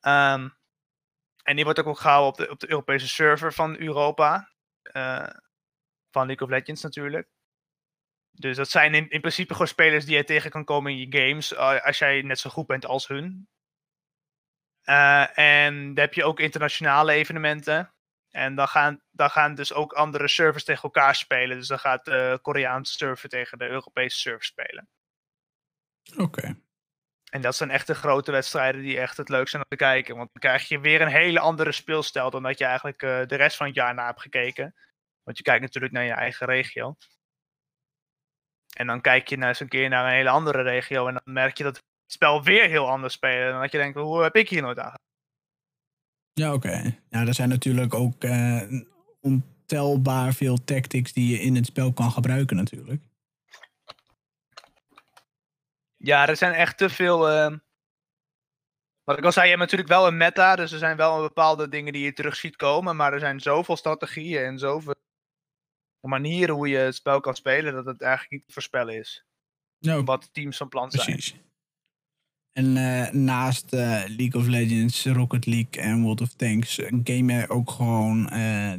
Ehm, 0.00 0.48
en 1.42 1.56
die 1.56 1.64
wordt 1.64 1.84
ook, 1.84 1.98
gehouden 1.98 2.30
op 2.30 2.36
de, 2.36 2.50
op 2.50 2.60
de 2.60 2.70
Europese 2.70 3.08
server 3.08 3.52
van 3.52 3.76
Europa. 3.78 4.52
eh, 4.82 5.28
van 6.10 6.26
League 6.26 6.46
of 6.46 6.52
Legends 6.52 6.82
natuurlijk. 6.82 7.28
Dus 8.30 8.56
dat 8.56 8.70
zijn 8.70 8.94
in, 8.94 9.08
in 9.08 9.20
principe 9.20 9.52
gewoon 9.52 9.68
spelers 9.68 10.04
die 10.04 10.16
je 10.16 10.24
tegen 10.24 10.50
kan 10.50 10.64
komen 10.64 10.92
in 10.92 10.98
je 10.98 11.18
games. 11.18 11.56
als 11.56 11.98
jij 11.98 12.22
net 12.22 12.38
zo 12.38 12.50
goed 12.50 12.66
bent 12.66 12.86
als 12.86 13.08
hun. 13.08 13.48
Eh, 14.84 15.38
en 15.38 15.86
dan 15.86 16.04
heb 16.04 16.14
je 16.14 16.24
ook 16.24 16.40
internationale 16.40 17.12
evenementen. 17.12 17.93
En 18.34 18.54
dan 18.54 18.68
gaan, 18.68 19.00
dan 19.10 19.30
gaan 19.30 19.54
dus 19.54 19.72
ook 19.72 19.92
andere 19.92 20.28
servers 20.28 20.64
tegen 20.64 20.82
elkaar 20.82 21.14
spelen. 21.14 21.58
Dus 21.58 21.68
dan 21.68 21.78
gaat 21.78 22.04
de 22.04 22.38
Koreaanse 22.42 22.92
server 22.92 23.28
tegen 23.28 23.58
de 23.58 23.68
Europese 23.68 24.18
server 24.18 24.44
spelen. 24.44 24.88
Oké. 26.16 26.56
En 27.30 27.40
dat 27.40 27.56
zijn 27.56 27.70
echt 27.70 27.86
de 27.86 27.94
grote 27.94 28.30
wedstrijden 28.30 28.82
die 28.82 28.98
echt 28.98 29.16
het 29.16 29.28
leuk 29.28 29.48
zijn 29.48 29.62
om 29.62 29.68
te 29.68 29.76
kijken. 29.76 30.16
Want 30.16 30.28
dan 30.32 30.40
krijg 30.40 30.68
je 30.68 30.80
weer 30.80 31.00
een 31.00 31.08
hele 31.08 31.40
andere 31.40 31.72
speelstijl 31.72 32.30
dan 32.30 32.42
dat 32.42 32.58
je 32.58 32.64
eigenlijk 32.64 33.02
eh, 33.02 33.26
de 33.26 33.36
rest 33.36 33.56
van 33.56 33.66
het 33.66 33.74
jaar 33.74 33.94
naar 33.94 34.06
hebt 34.06 34.20
gekeken. 34.20 34.74
Want 35.22 35.36
je 35.36 35.42
kijkt 35.42 35.62
natuurlijk 35.62 35.92
naar 35.92 36.04
je 36.04 36.12
eigen 36.12 36.46
regio. 36.46 36.96
En 38.76 38.86
dan 38.86 39.00
kijk 39.00 39.28
je 39.28 39.36
nou 39.36 39.48
eens 39.48 39.60
een 39.60 39.68
keer 39.68 39.88
naar 39.88 40.04
een 40.04 40.14
hele 40.14 40.30
andere 40.30 40.62
regio. 40.62 41.06
En 41.06 41.14
dan 41.14 41.34
merk 41.34 41.56
je 41.56 41.64
dat 41.64 41.76
het 41.76 41.84
spel 42.06 42.42
weer 42.42 42.68
heel 42.68 42.88
anders 42.88 43.14
spelen. 43.14 43.50
Dan 43.50 43.60
dat 43.60 43.72
je 43.72 43.78
denkt, 43.78 43.98
hoe 43.98 44.22
heb 44.22 44.36
ik 44.36 44.48
hier 44.48 44.62
nooit 44.62 44.78
aan? 44.78 44.98
Ja, 46.34 46.52
oké. 46.52 46.98
Ja, 47.10 47.26
er 47.26 47.34
zijn 47.34 47.48
natuurlijk 47.48 47.94
ook 47.94 48.24
eh, 48.24 48.62
ontelbaar 49.20 50.34
veel 50.34 50.64
tactics 50.64 51.12
die 51.12 51.30
je 51.30 51.40
in 51.40 51.54
het 51.56 51.66
spel 51.66 51.92
kan 51.92 52.10
gebruiken 52.10 52.56
natuurlijk. 52.56 53.02
Ja, 55.96 56.28
er 56.28 56.36
zijn 56.36 56.52
echt 56.52 56.78
te 56.78 56.88
veel. 56.88 57.28
ehm, 57.30 57.58
Wat 59.04 59.18
ik 59.18 59.24
al 59.24 59.32
zei, 59.32 59.44
je 59.44 59.50
hebt 59.50 59.62
natuurlijk 59.62 59.90
wel 59.90 60.06
een 60.06 60.16
meta. 60.16 60.56
Dus 60.56 60.72
er 60.72 60.78
zijn 60.78 60.96
wel 60.96 61.20
bepaalde 61.20 61.68
dingen 61.68 61.92
die 61.92 62.04
je 62.04 62.12
terug 62.12 62.36
ziet 62.36 62.56
komen. 62.56 62.96
Maar 62.96 63.12
er 63.12 63.20
zijn 63.20 63.40
zoveel 63.40 63.76
strategieën 63.76 64.44
en 64.44 64.58
zoveel 64.58 64.94
manieren 66.00 66.54
hoe 66.54 66.68
je 66.68 66.76
het 66.76 66.94
spel 66.94 67.20
kan 67.20 67.34
spelen. 67.34 67.72
dat 67.74 67.84
het 67.84 68.00
eigenlijk 68.02 68.32
niet 68.32 68.46
te 68.46 68.52
voorspellen 68.52 68.94
is. 68.98 69.24
Wat 70.04 70.28
teams 70.32 70.56
van 70.56 70.68
plan 70.68 70.90
zijn. 70.90 71.04
precies. 71.06 71.34
En 72.54 72.76
eh, 72.76 73.12
naast 73.12 73.72
eh, 73.72 73.80
League 74.06 74.40
of 74.40 74.46
Legends, 74.46 75.06
Rocket 75.06 75.46
League 75.46 75.82
en 75.82 76.02
World 76.02 76.20
of 76.20 76.34
Tanks, 76.34 76.78
eh, 76.78 76.92
game 77.04 77.32
je 77.32 77.48
ook 77.48 77.70
gewoon 77.70 78.30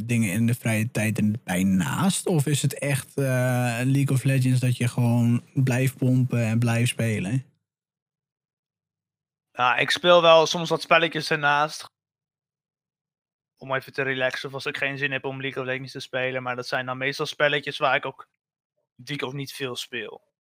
dingen 0.04 0.32
in 0.32 0.48
de 0.48 0.54
vrije 0.54 0.92
tijd 0.92 1.18
en 1.18 1.42
bij 1.44 1.64
naast? 1.64 2.28
Of 2.28 2.46
is 2.46 2.62
het 2.62 2.80
echt 2.80 3.12
League 3.16 4.12
of 4.12 4.24
Legends 4.24 4.60
dat 4.60 4.78
je 4.78 4.88
gewoon 4.88 5.44
blijft 5.54 5.98
pompen 5.98 6.46
en 6.46 6.60
blijft 6.60 6.90
spelen? 6.90 7.46
Ja, 9.52 9.76
ik 9.76 9.90
speel 9.90 10.22
wel 10.22 10.46
soms 10.46 10.70
wat 10.70 10.82
spelletjes 10.82 11.30
ernaast. 11.30 11.90
Om 13.58 13.74
even 13.74 13.94
te 13.94 14.02
relaxen. 14.02 14.48
Of 14.48 14.54
als 14.54 14.66
ik 14.66 14.78
geen 14.78 14.98
zin 14.98 15.12
heb 15.12 15.26
om 15.26 15.42
League 15.42 15.64
of 15.64 15.70
Legends 15.70 15.92
te 15.92 16.00
spelen. 16.00 16.44
Maar 16.44 16.56
dat 16.56 16.68
zijn 16.68 16.86
dan 16.86 16.98
meestal 16.98 17.26
spelletjes 17.26 17.78
waar 17.78 17.96
ik 17.96 18.06
ook 18.06 18.28
die 18.96 19.16
ik 19.16 19.24
ook 19.24 19.34
niet 19.34 19.54
veel 19.54 19.76
speel. 19.76 20.35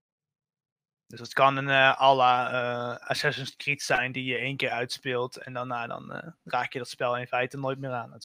Dus 1.06 1.20
het 1.20 1.32
kan 1.32 1.56
een 1.56 1.68
uh, 1.68 2.00
à 2.00 2.14
la 2.14 2.50
eh, 2.50 3.08
Assassin's 3.08 3.56
Creed 3.56 3.82
zijn 3.82 4.12
die 4.12 4.24
je 4.24 4.36
één 4.36 4.56
keer 4.56 4.70
uitspeelt. 4.70 5.36
En 5.36 5.52
daarna 5.52 5.86
dan 5.86 6.12
eh, 6.12 6.28
raak 6.44 6.72
je 6.72 6.78
dat 6.78 6.88
spel 6.88 7.16
in 7.16 7.26
feite 7.26 7.56
nooit 7.58 7.78
meer 7.78 7.92
aan. 7.92 8.18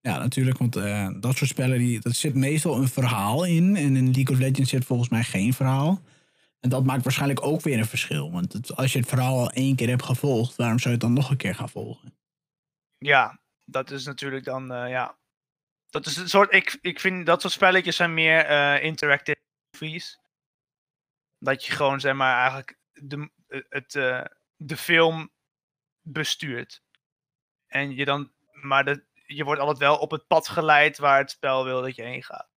Ja, 0.00 0.18
natuurlijk, 0.18 0.58
want 0.58 0.76
eh, 0.76 1.08
dat 1.20 1.36
soort 1.36 1.50
spellen, 1.50 1.78
die, 1.78 2.00
dat 2.00 2.14
zit 2.14 2.34
meestal 2.34 2.76
een 2.76 2.88
verhaal 2.88 3.44
in. 3.44 3.76
En 3.76 3.96
in 3.96 4.10
League 4.10 4.34
of 4.34 4.38
Legends 4.38 4.70
zit 4.70 4.84
volgens 4.84 5.08
mij 5.08 5.22
geen 5.22 5.52
verhaal. 5.54 6.00
En 6.60 6.68
dat 6.70 6.84
maakt 6.84 7.02
waarschijnlijk 7.02 7.42
ook 7.42 7.60
weer 7.60 7.78
een 7.78 7.86
verschil. 7.86 8.32
Want 8.32 8.52
het- 8.52 8.76
als 8.76 8.92
je 8.92 8.98
het 8.98 9.08
verhaal 9.08 9.38
al 9.38 9.50
één 9.50 9.76
keer 9.76 9.88
hebt 9.88 10.02
gevolgd, 10.04 10.56
waarom 10.56 10.78
zou 10.78 10.88
je 10.94 11.00
het 11.00 11.06
dan 11.06 11.12
nog 11.16 11.30
een 11.30 11.36
keer 11.36 11.54
gaan 11.54 11.68
volgen? 11.68 12.14
Ja, 12.98 13.40
dat 13.64 13.90
is 13.90 14.04
natuurlijk 14.04 14.44
dan, 14.44 14.72
eh, 14.72 14.88
ja. 14.90 15.18
Dat 15.90 16.06
is 16.06 16.16
een 16.16 16.28
soort, 16.28 16.54
ik, 16.54 16.78
ik 16.80 17.00
vind 17.00 17.26
dat 17.26 17.40
soort 17.40 17.52
spelletjes 17.52 17.96
zijn 17.96 18.14
meer 18.14 18.44
eh 18.44 18.84
interactive 18.84 19.38
movies. 19.70 20.19
Dat 21.40 21.64
je 21.64 21.72
gewoon, 21.72 22.00
zeg 22.00 22.14
maar, 22.14 22.36
eigenlijk 22.36 22.78
de, 22.92 23.30
eh, 23.46 23.60
het, 23.68 23.94
eh, 23.94 24.24
de 24.56 24.76
film 24.76 25.30
bestuurt. 26.00 26.82
En 27.66 27.94
je 27.94 28.04
dan, 28.04 28.32
maar 28.52 28.84
dat, 28.84 29.00
je 29.26 29.44
wordt 29.44 29.60
altijd 29.60 29.78
wel 29.78 29.96
op 29.96 30.10
het 30.10 30.26
pad 30.26 30.48
geleid 30.48 30.98
waar 30.98 31.18
het 31.18 31.30
spel 31.30 31.64
wil 31.64 31.82
dat 31.82 31.96
je 31.96 32.02
heen 32.02 32.22
gaat. 32.22 32.48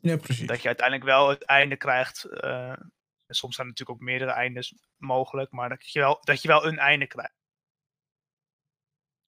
Ja, 0.00 0.16
precies. 0.16 0.46
Dat 0.46 0.60
je 0.60 0.66
uiteindelijk 0.66 1.06
wel 1.06 1.28
het 1.28 1.44
einde 1.44 1.76
krijgt. 1.76 2.24
en 2.24 3.34
soms 3.34 3.54
zijn 3.54 3.66
er 3.66 3.72
natuurlijk 3.72 4.00
ook 4.00 4.06
meerdere 4.06 4.30
eindes 4.30 4.74
mogelijk, 4.96 5.50
maar 5.50 5.68
dat 5.68 5.90
je 5.90 5.98
wel, 5.98 6.18
dat 6.20 6.42
je 6.42 6.48
wel 6.48 6.66
een 6.66 6.78
einde 6.78 7.06
krijgt. 7.06 7.34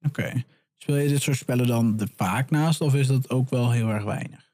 Oké. 0.06 0.44
Speel 0.76 0.96
je 0.96 1.08
dit 1.08 1.22
soort 1.22 1.36
spellen 1.36 1.66
dan 1.66 2.00
er 2.00 2.08
vaak 2.16 2.50
naast, 2.50 2.80
of 2.80 2.94
is 2.94 3.06
dat 3.06 3.30
ook 3.30 3.50
wel 3.50 3.70
heel 3.70 3.88
erg 3.88 4.04
weinig? 4.04 4.50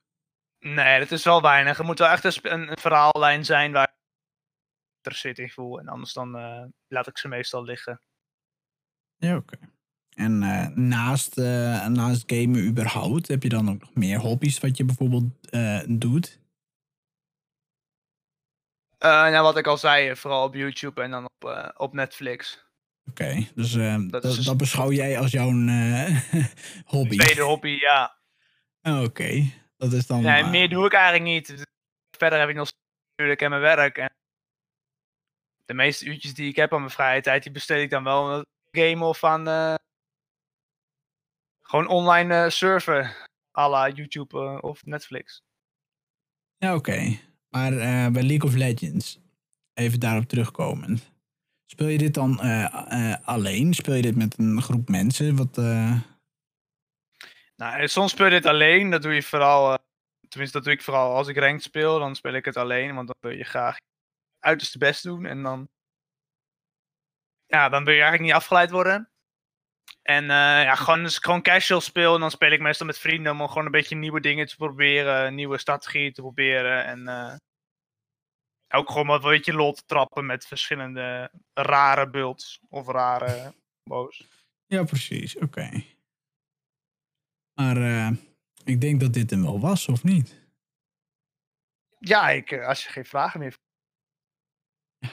Nee, 0.58 0.98
dat 0.98 1.10
is 1.10 1.24
wel 1.24 1.42
weinig. 1.42 1.78
Er 1.78 1.84
moet 1.84 1.98
wel 1.98 2.08
echt 2.08 2.24
een, 2.24 2.70
een 2.70 2.78
verhaallijn 2.78 3.44
zijn 3.44 3.72
waar 3.72 3.94
ik 5.07 5.18
geïnteresseerd 5.18 5.38
in 5.38 5.50
voel. 5.50 5.78
En 5.78 5.88
anders 5.88 6.12
dan 6.12 6.36
eh, 6.36 6.64
laat 6.88 7.07
ik 7.07 7.18
ze 7.18 7.28
meestal 7.28 7.64
liggen. 7.64 8.00
Ja, 9.16 9.36
oké. 9.36 9.59
En 10.11 10.42
eh, 10.42 10.66
naast, 10.68 11.38
eh, 11.38 11.86
naast 11.86 12.22
gamen 12.26 12.66
überhaupt, 12.66 13.28
heb 13.28 13.42
je 13.42 13.48
dan 13.48 13.70
ook 13.70 13.80
nog 13.80 13.94
meer 13.94 14.18
hobby's 14.18 14.61
wat 14.61 14.76
je 14.76 14.84
bijvoorbeeld 14.84 15.32
doet? 16.00 16.40
Nou, 18.98 19.42
wat 19.42 19.57
ik 19.57 19.66
al 19.66 19.78
zei, 19.78 20.16
vooral 20.16 20.44
op 20.44 20.55
YouTube 20.55 21.03
en 21.03 21.11
dan 21.11 21.24
op, 21.24 21.72
op 21.76 21.92
Netflix. 21.92 22.64
Oké, 23.11 23.46
dus 23.55 23.72
dat, 24.11 24.22
dus- 24.22 24.36
dat 24.36 24.57
beschouw 24.57 24.92
jij 24.92 25.18
als 25.18 25.30
jouw 25.30 25.50
hobby? 26.94 27.16
Tweede 27.16 27.42
hobby, 27.42 27.68
ja. 27.68 28.16
Oh, 28.82 29.03
Oké, 29.09 29.50
dat 29.76 29.92
is 29.92 30.07
dan... 30.07 30.22
Nee, 30.22 30.44
meer 30.44 30.68
doe 30.68 30.86
ik 30.86 30.92
eigenlijk 30.92 31.24
niet. 31.24 31.64
Verder 32.16 32.38
heb 32.38 32.48
ik 32.48 32.55
nog 32.55 32.70
natuurlijk 33.11 33.42
en 33.42 33.50
mijn 33.50 33.62
werk. 33.62 33.98
En 33.98 34.12
de 35.72 35.78
meeste 35.78 36.04
uurtjes 36.04 36.34
die 36.34 36.48
ik 36.48 36.56
heb 36.56 36.72
aan 36.72 36.78
mijn 36.78 36.90
vrije 36.90 37.20
tijd, 37.20 37.42
die 37.42 37.52
besteed 37.52 37.82
ik 37.82 37.90
dan 37.90 38.04
wel 38.04 38.30
aan 38.30 38.38
het 38.38 38.46
gamen 38.70 39.08
of 39.08 39.24
aan 39.24 39.48
eh, 39.48 39.74
gewoon 41.60 41.88
online 41.88 42.34
eh, 42.34 42.50
surfen. 42.50 43.14
à 43.58 43.68
la 43.68 43.88
YouTube 43.88 44.38
eh, 44.38 44.58
of 44.60 44.84
Netflix. 44.84 45.42
Ja, 46.56 46.74
oké. 46.74 47.18
Maar 47.48 47.72
bij 48.12 48.22
League 48.22 48.50
of 48.50 48.54
Legends, 48.54 49.20
even 49.74 50.00
daarop 50.00 50.24
terugkomen. 50.24 50.98
Speel 51.66 51.86
je 51.86 51.98
dit 51.98 52.14
dan 52.14 52.38
alleen? 53.24 53.74
Speel 53.74 53.94
je 53.94 54.02
dit 54.02 54.16
met 54.16 54.38
een 54.38 54.62
groep 54.62 54.88
mensen? 54.88 55.36
Wat, 55.36 55.56
Nou, 57.56 57.88
soms 57.88 58.10
speel 58.10 58.26
je 58.26 58.32
dit 58.32 58.46
alleen. 58.46 58.90
Dat 58.90 59.02
doe 59.02 59.14
je 59.14 59.22
vooral. 59.22 59.78
tenminste, 60.28 60.56
dat 60.56 60.66
doe 60.66 60.74
ik 60.76 60.82
vooral 60.82 61.16
als 61.16 61.28
ik 61.28 61.36
ranked 61.36 61.62
speel. 61.62 61.98
Dan 61.98 62.14
speel 62.14 62.34
ik 62.34 62.44
het 62.44 62.56
alleen. 62.56 62.94
Want 62.94 63.06
dan 63.06 63.16
wil 63.20 63.38
je 63.38 63.44
graag 63.44 63.76
uiterste 64.43 64.78
best 64.78 65.03
doen. 65.03 65.26
En 65.26 65.43
dan. 65.43 65.68
Ja, 67.47 67.68
dan 67.68 67.84
wil 67.84 67.95
je 67.95 68.01
eigenlijk 68.01 68.32
niet 68.32 68.40
afgeleid 68.43 68.70
worden. 68.70 69.11
En 70.03 70.22
eh, 70.22 70.62
ja, 70.62 70.74
gewoon, 70.74 71.03
als 71.03 71.16
ik 71.16 71.24
gewoon 71.24 71.43
casual 71.43 71.80
speel. 71.80 72.18
Dan 72.18 72.30
speel 72.30 72.51
ik 72.51 72.61
meestal 72.61 72.86
met 72.86 72.99
vrienden. 72.99 73.40
Om 73.40 73.49
gewoon 73.49 73.64
een 73.64 73.70
beetje 73.70 73.97
nieuwe 73.97 74.20
dingen 74.20 74.47
te 74.47 74.57
proberen. 74.57 75.34
Nieuwe 75.34 75.59
strategieën 75.59 76.12
te 76.12 76.20
proberen. 76.20 76.84
En. 76.84 77.09
eh, 77.09 77.36
ook 78.74 78.90
gewoon 78.90 79.07
wat 79.07 79.24
een 79.24 79.30
beetje 79.30 79.53
lol 79.53 79.72
te 79.72 79.84
trappen 79.84 80.26
met 80.26 80.47
verschillende 80.47 81.30
rare 81.55 82.11
builds. 82.11 82.61
Of 82.68 82.86
rare 82.86 83.55
boos. 83.82 84.28
Ja, 84.66 84.84
precies. 84.84 85.36
Oké. 85.36 85.84
Maar 87.55 87.76
eh, 87.76 88.11
ik 88.64 88.80
denk 88.80 89.01
dat 89.01 89.12
dit 89.12 89.30
hem 89.30 89.43
wel 89.43 89.61
was, 89.61 89.88
of 89.88 90.05
niet? 90.05 90.40
Ja, 91.99 92.30
ik, 92.30 92.53
als 92.53 92.84
je 92.84 92.90
geen 92.90 93.05
vragen 93.05 93.40
meer 93.40 93.57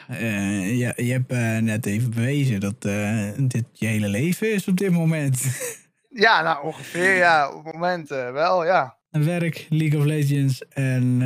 Eh, 0.08 0.80
je, 0.80 0.94
je 0.96 1.12
hebt 1.12 1.32
eh, 1.32 1.58
net 1.58 1.86
even 1.86 2.10
bewezen 2.10 2.60
dat 2.60 2.86
eh, 2.86 3.30
dit 3.38 3.66
je 3.72 3.86
hele 3.86 4.08
leven 4.08 4.54
is 4.54 4.68
op 4.68 4.78
dit 4.78 4.92
moment. 4.92 5.44
Ja, 6.12 6.42
nou 6.42 6.66
ongeveer 6.66 7.16
ja. 7.16 7.52
Op 7.52 7.66
het 7.66 7.74
moment 7.74 8.10
wel, 8.10 8.66
ja. 8.66 8.98
Werk, 9.10 9.66
League 9.70 10.00
of 10.00 10.06
Legends 10.06 10.68
en 10.68 11.20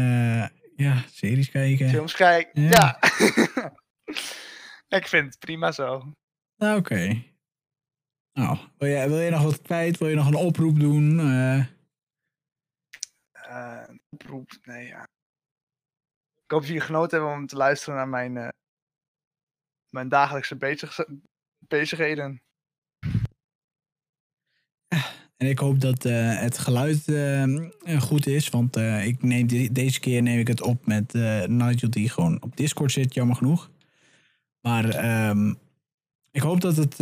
ja, 0.75 1.03
series 1.11 1.51
kijken. 1.51 1.89
Films 1.89 2.13
kijken. 2.13 2.61
Ja. 2.61 2.69
Ja. 2.69 3.73
ik 4.97 5.07
vind 5.07 5.25
het 5.25 5.39
prima 5.39 5.71
zo. 5.71 6.13
Nou, 6.57 6.77
Oké. 6.77 7.23
Nou, 8.33 8.57
wil 8.77 8.89
je, 8.89 9.09
wil 9.09 9.19
je 9.19 9.29
nog 9.29 9.43
wat 9.43 9.61
kwijt? 9.61 9.97
Wil 9.97 10.07
je 10.09 10.15
nog 10.15 10.27
een 10.27 10.35
oproep 10.35 10.79
doen? 10.79 11.19
Oproep, 14.09 14.57
nee 14.63 14.87
ja. 14.87 15.07
Hoop 16.53 16.61
dat 16.61 16.71
jullie 16.71 16.85
genoten 16.87 17.17
hebben 17.19 17.37
om 17.37 17.47
te 17.47 17.55
luisteren 17.55 17.95
naar 17.95 18.07
mijn, 18.07 18.37
eh, 18.37 18.47
mijn 19.89 20.09
dagelijkse 20.09 20.55
bezig, 20.55 20.99
bezigheden. 21.67 22.41
En 25.37 25.49
ik 25.49 25.59
hoop 25.59 25.79
dat 25.79 26.05
eh, 26.05 26.39
het 26.39 26.57
geluid 26.57 27.07
eh, 27.07 28.01
goed 28.01 28.27
is. 28.27 28.49
Want 28.49 28.75
ik 28.75 29.23
neem 29.23 29.47
de- 29.47 29.71
deze 29.71 29.99
keer 29.99 30.21
neem 30.21 30.39
ik 30.39 30.47
het 30.47 30.61
op 30.61 30.85
met 30.85 31.13
Nigel 31.47 31.89
die 31.89 32.09
gewoon 32.09 32.41
op 32.41 32.57
Discord 32.57 32.91
zit, 32.91 33.13
jammer 33.13 33.35
genoeg. 33.35 33.71
Maar 34.61 34.89
ehm, 34.89 35.53
ik 36.31 36.41
hoop 36.41 36.61
dat 36.61 36.75
het 36.75 36.95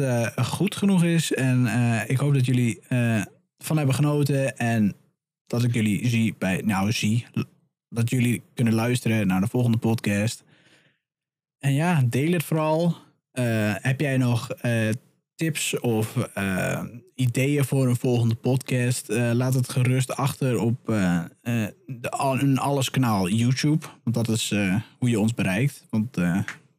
goed 0.47 0.76
genoeg 0.76 1.04
is. 1.04 1.34
En 1.34 1.66
ik 2.08 2.18
hoop 2.18 2.34
dat 2.34 2.45
jullie 2.45 2.82
van 3.58 3.78
hebben 3.78 3.95
genoten. 3.95 4.58
En 4.58 4.95
dat 5.45 5.64
ik 5.64 5.74
jullie 5.74 6.08
zie 6.08 6.36
bij, 6.38 6.62
nou 6.62 6.91
zie, 6.91 7.28
dat 7.92 8.10
jullie 8.10 8.42
kunnen 8.54 8.74
luisteren 8.74 9.28
naar 9.28 9.42
de 9.42 9.48
volgende 9.48 9.78
podcast. 9.78 10.44
En 11.60 11.74
ja, 11.74 12.02
deel 12.06 12.32
het 12.32 12.44
vooral. 12.44 12.96
Eh, 13.32 13.74
heb 13.76 14.00
jij 14.00 14.18
nog 14.18 14.52
eh, 14.52 14.89
tips 15.36 15.80
of 15.80 16.18
eh, 16.18 16.84
ideeën 17.16 17.66
voor 17.66 17.88
een 17.88 17.96
volgende 17.96 18.36
podcast? 18.36 19.08
Laat 19.10 19.54
het 19.54 19.70
gerust 19.70 20.16
achter 20.16 20.60
op 20.60 20.86
de, 20.86 21.74
een 22.39 22.58
alles 22.58 22.89
kanaal 22.89 23.30
YouTube. 23.30 23.86
Want 24.04 24.16
dat 24.16 24.30
is 24.30 24.54
hoe 25.00 25.10
je 25.10 25.20
ons 25.20 25.34
bereikt. 25.34 25.86
Want 25.89 26.18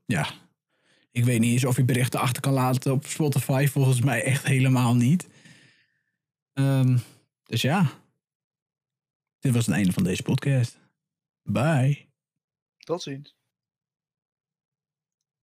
ja, 0.07 0.27
ik 1.11 1.25
weet 1.25 1.41
niet 1.41 1.53
eens 1.53 1.65
of 1.65 1.77
je 1.77 1.85
berichten 1.85 2.21
achter 2.21 2.43
kan 2.43 2.53
laten 2.53 2.93
op 2.93 3.07
Spotify. 3.07 3.67
Volgens 3.67 4.01
mij 4.01 4.25
echt 4.25 4.47
helemaal 4.47 4.95
niet. 4.95 5.29
Ehm, 6.53 6.99
dus 7.45 7.63
ja, 7.63 7.91
dit 9.39 9.53
was 9.53 9.67
het 9.67 9.75
einde 9.75 9.93
van 9.93 10.05
deze 10.05 10.23
podcast. 10.23 10.81
Bye. 11.47 12.09
Tot 12.85 13.03
ziens. 13.03 13.37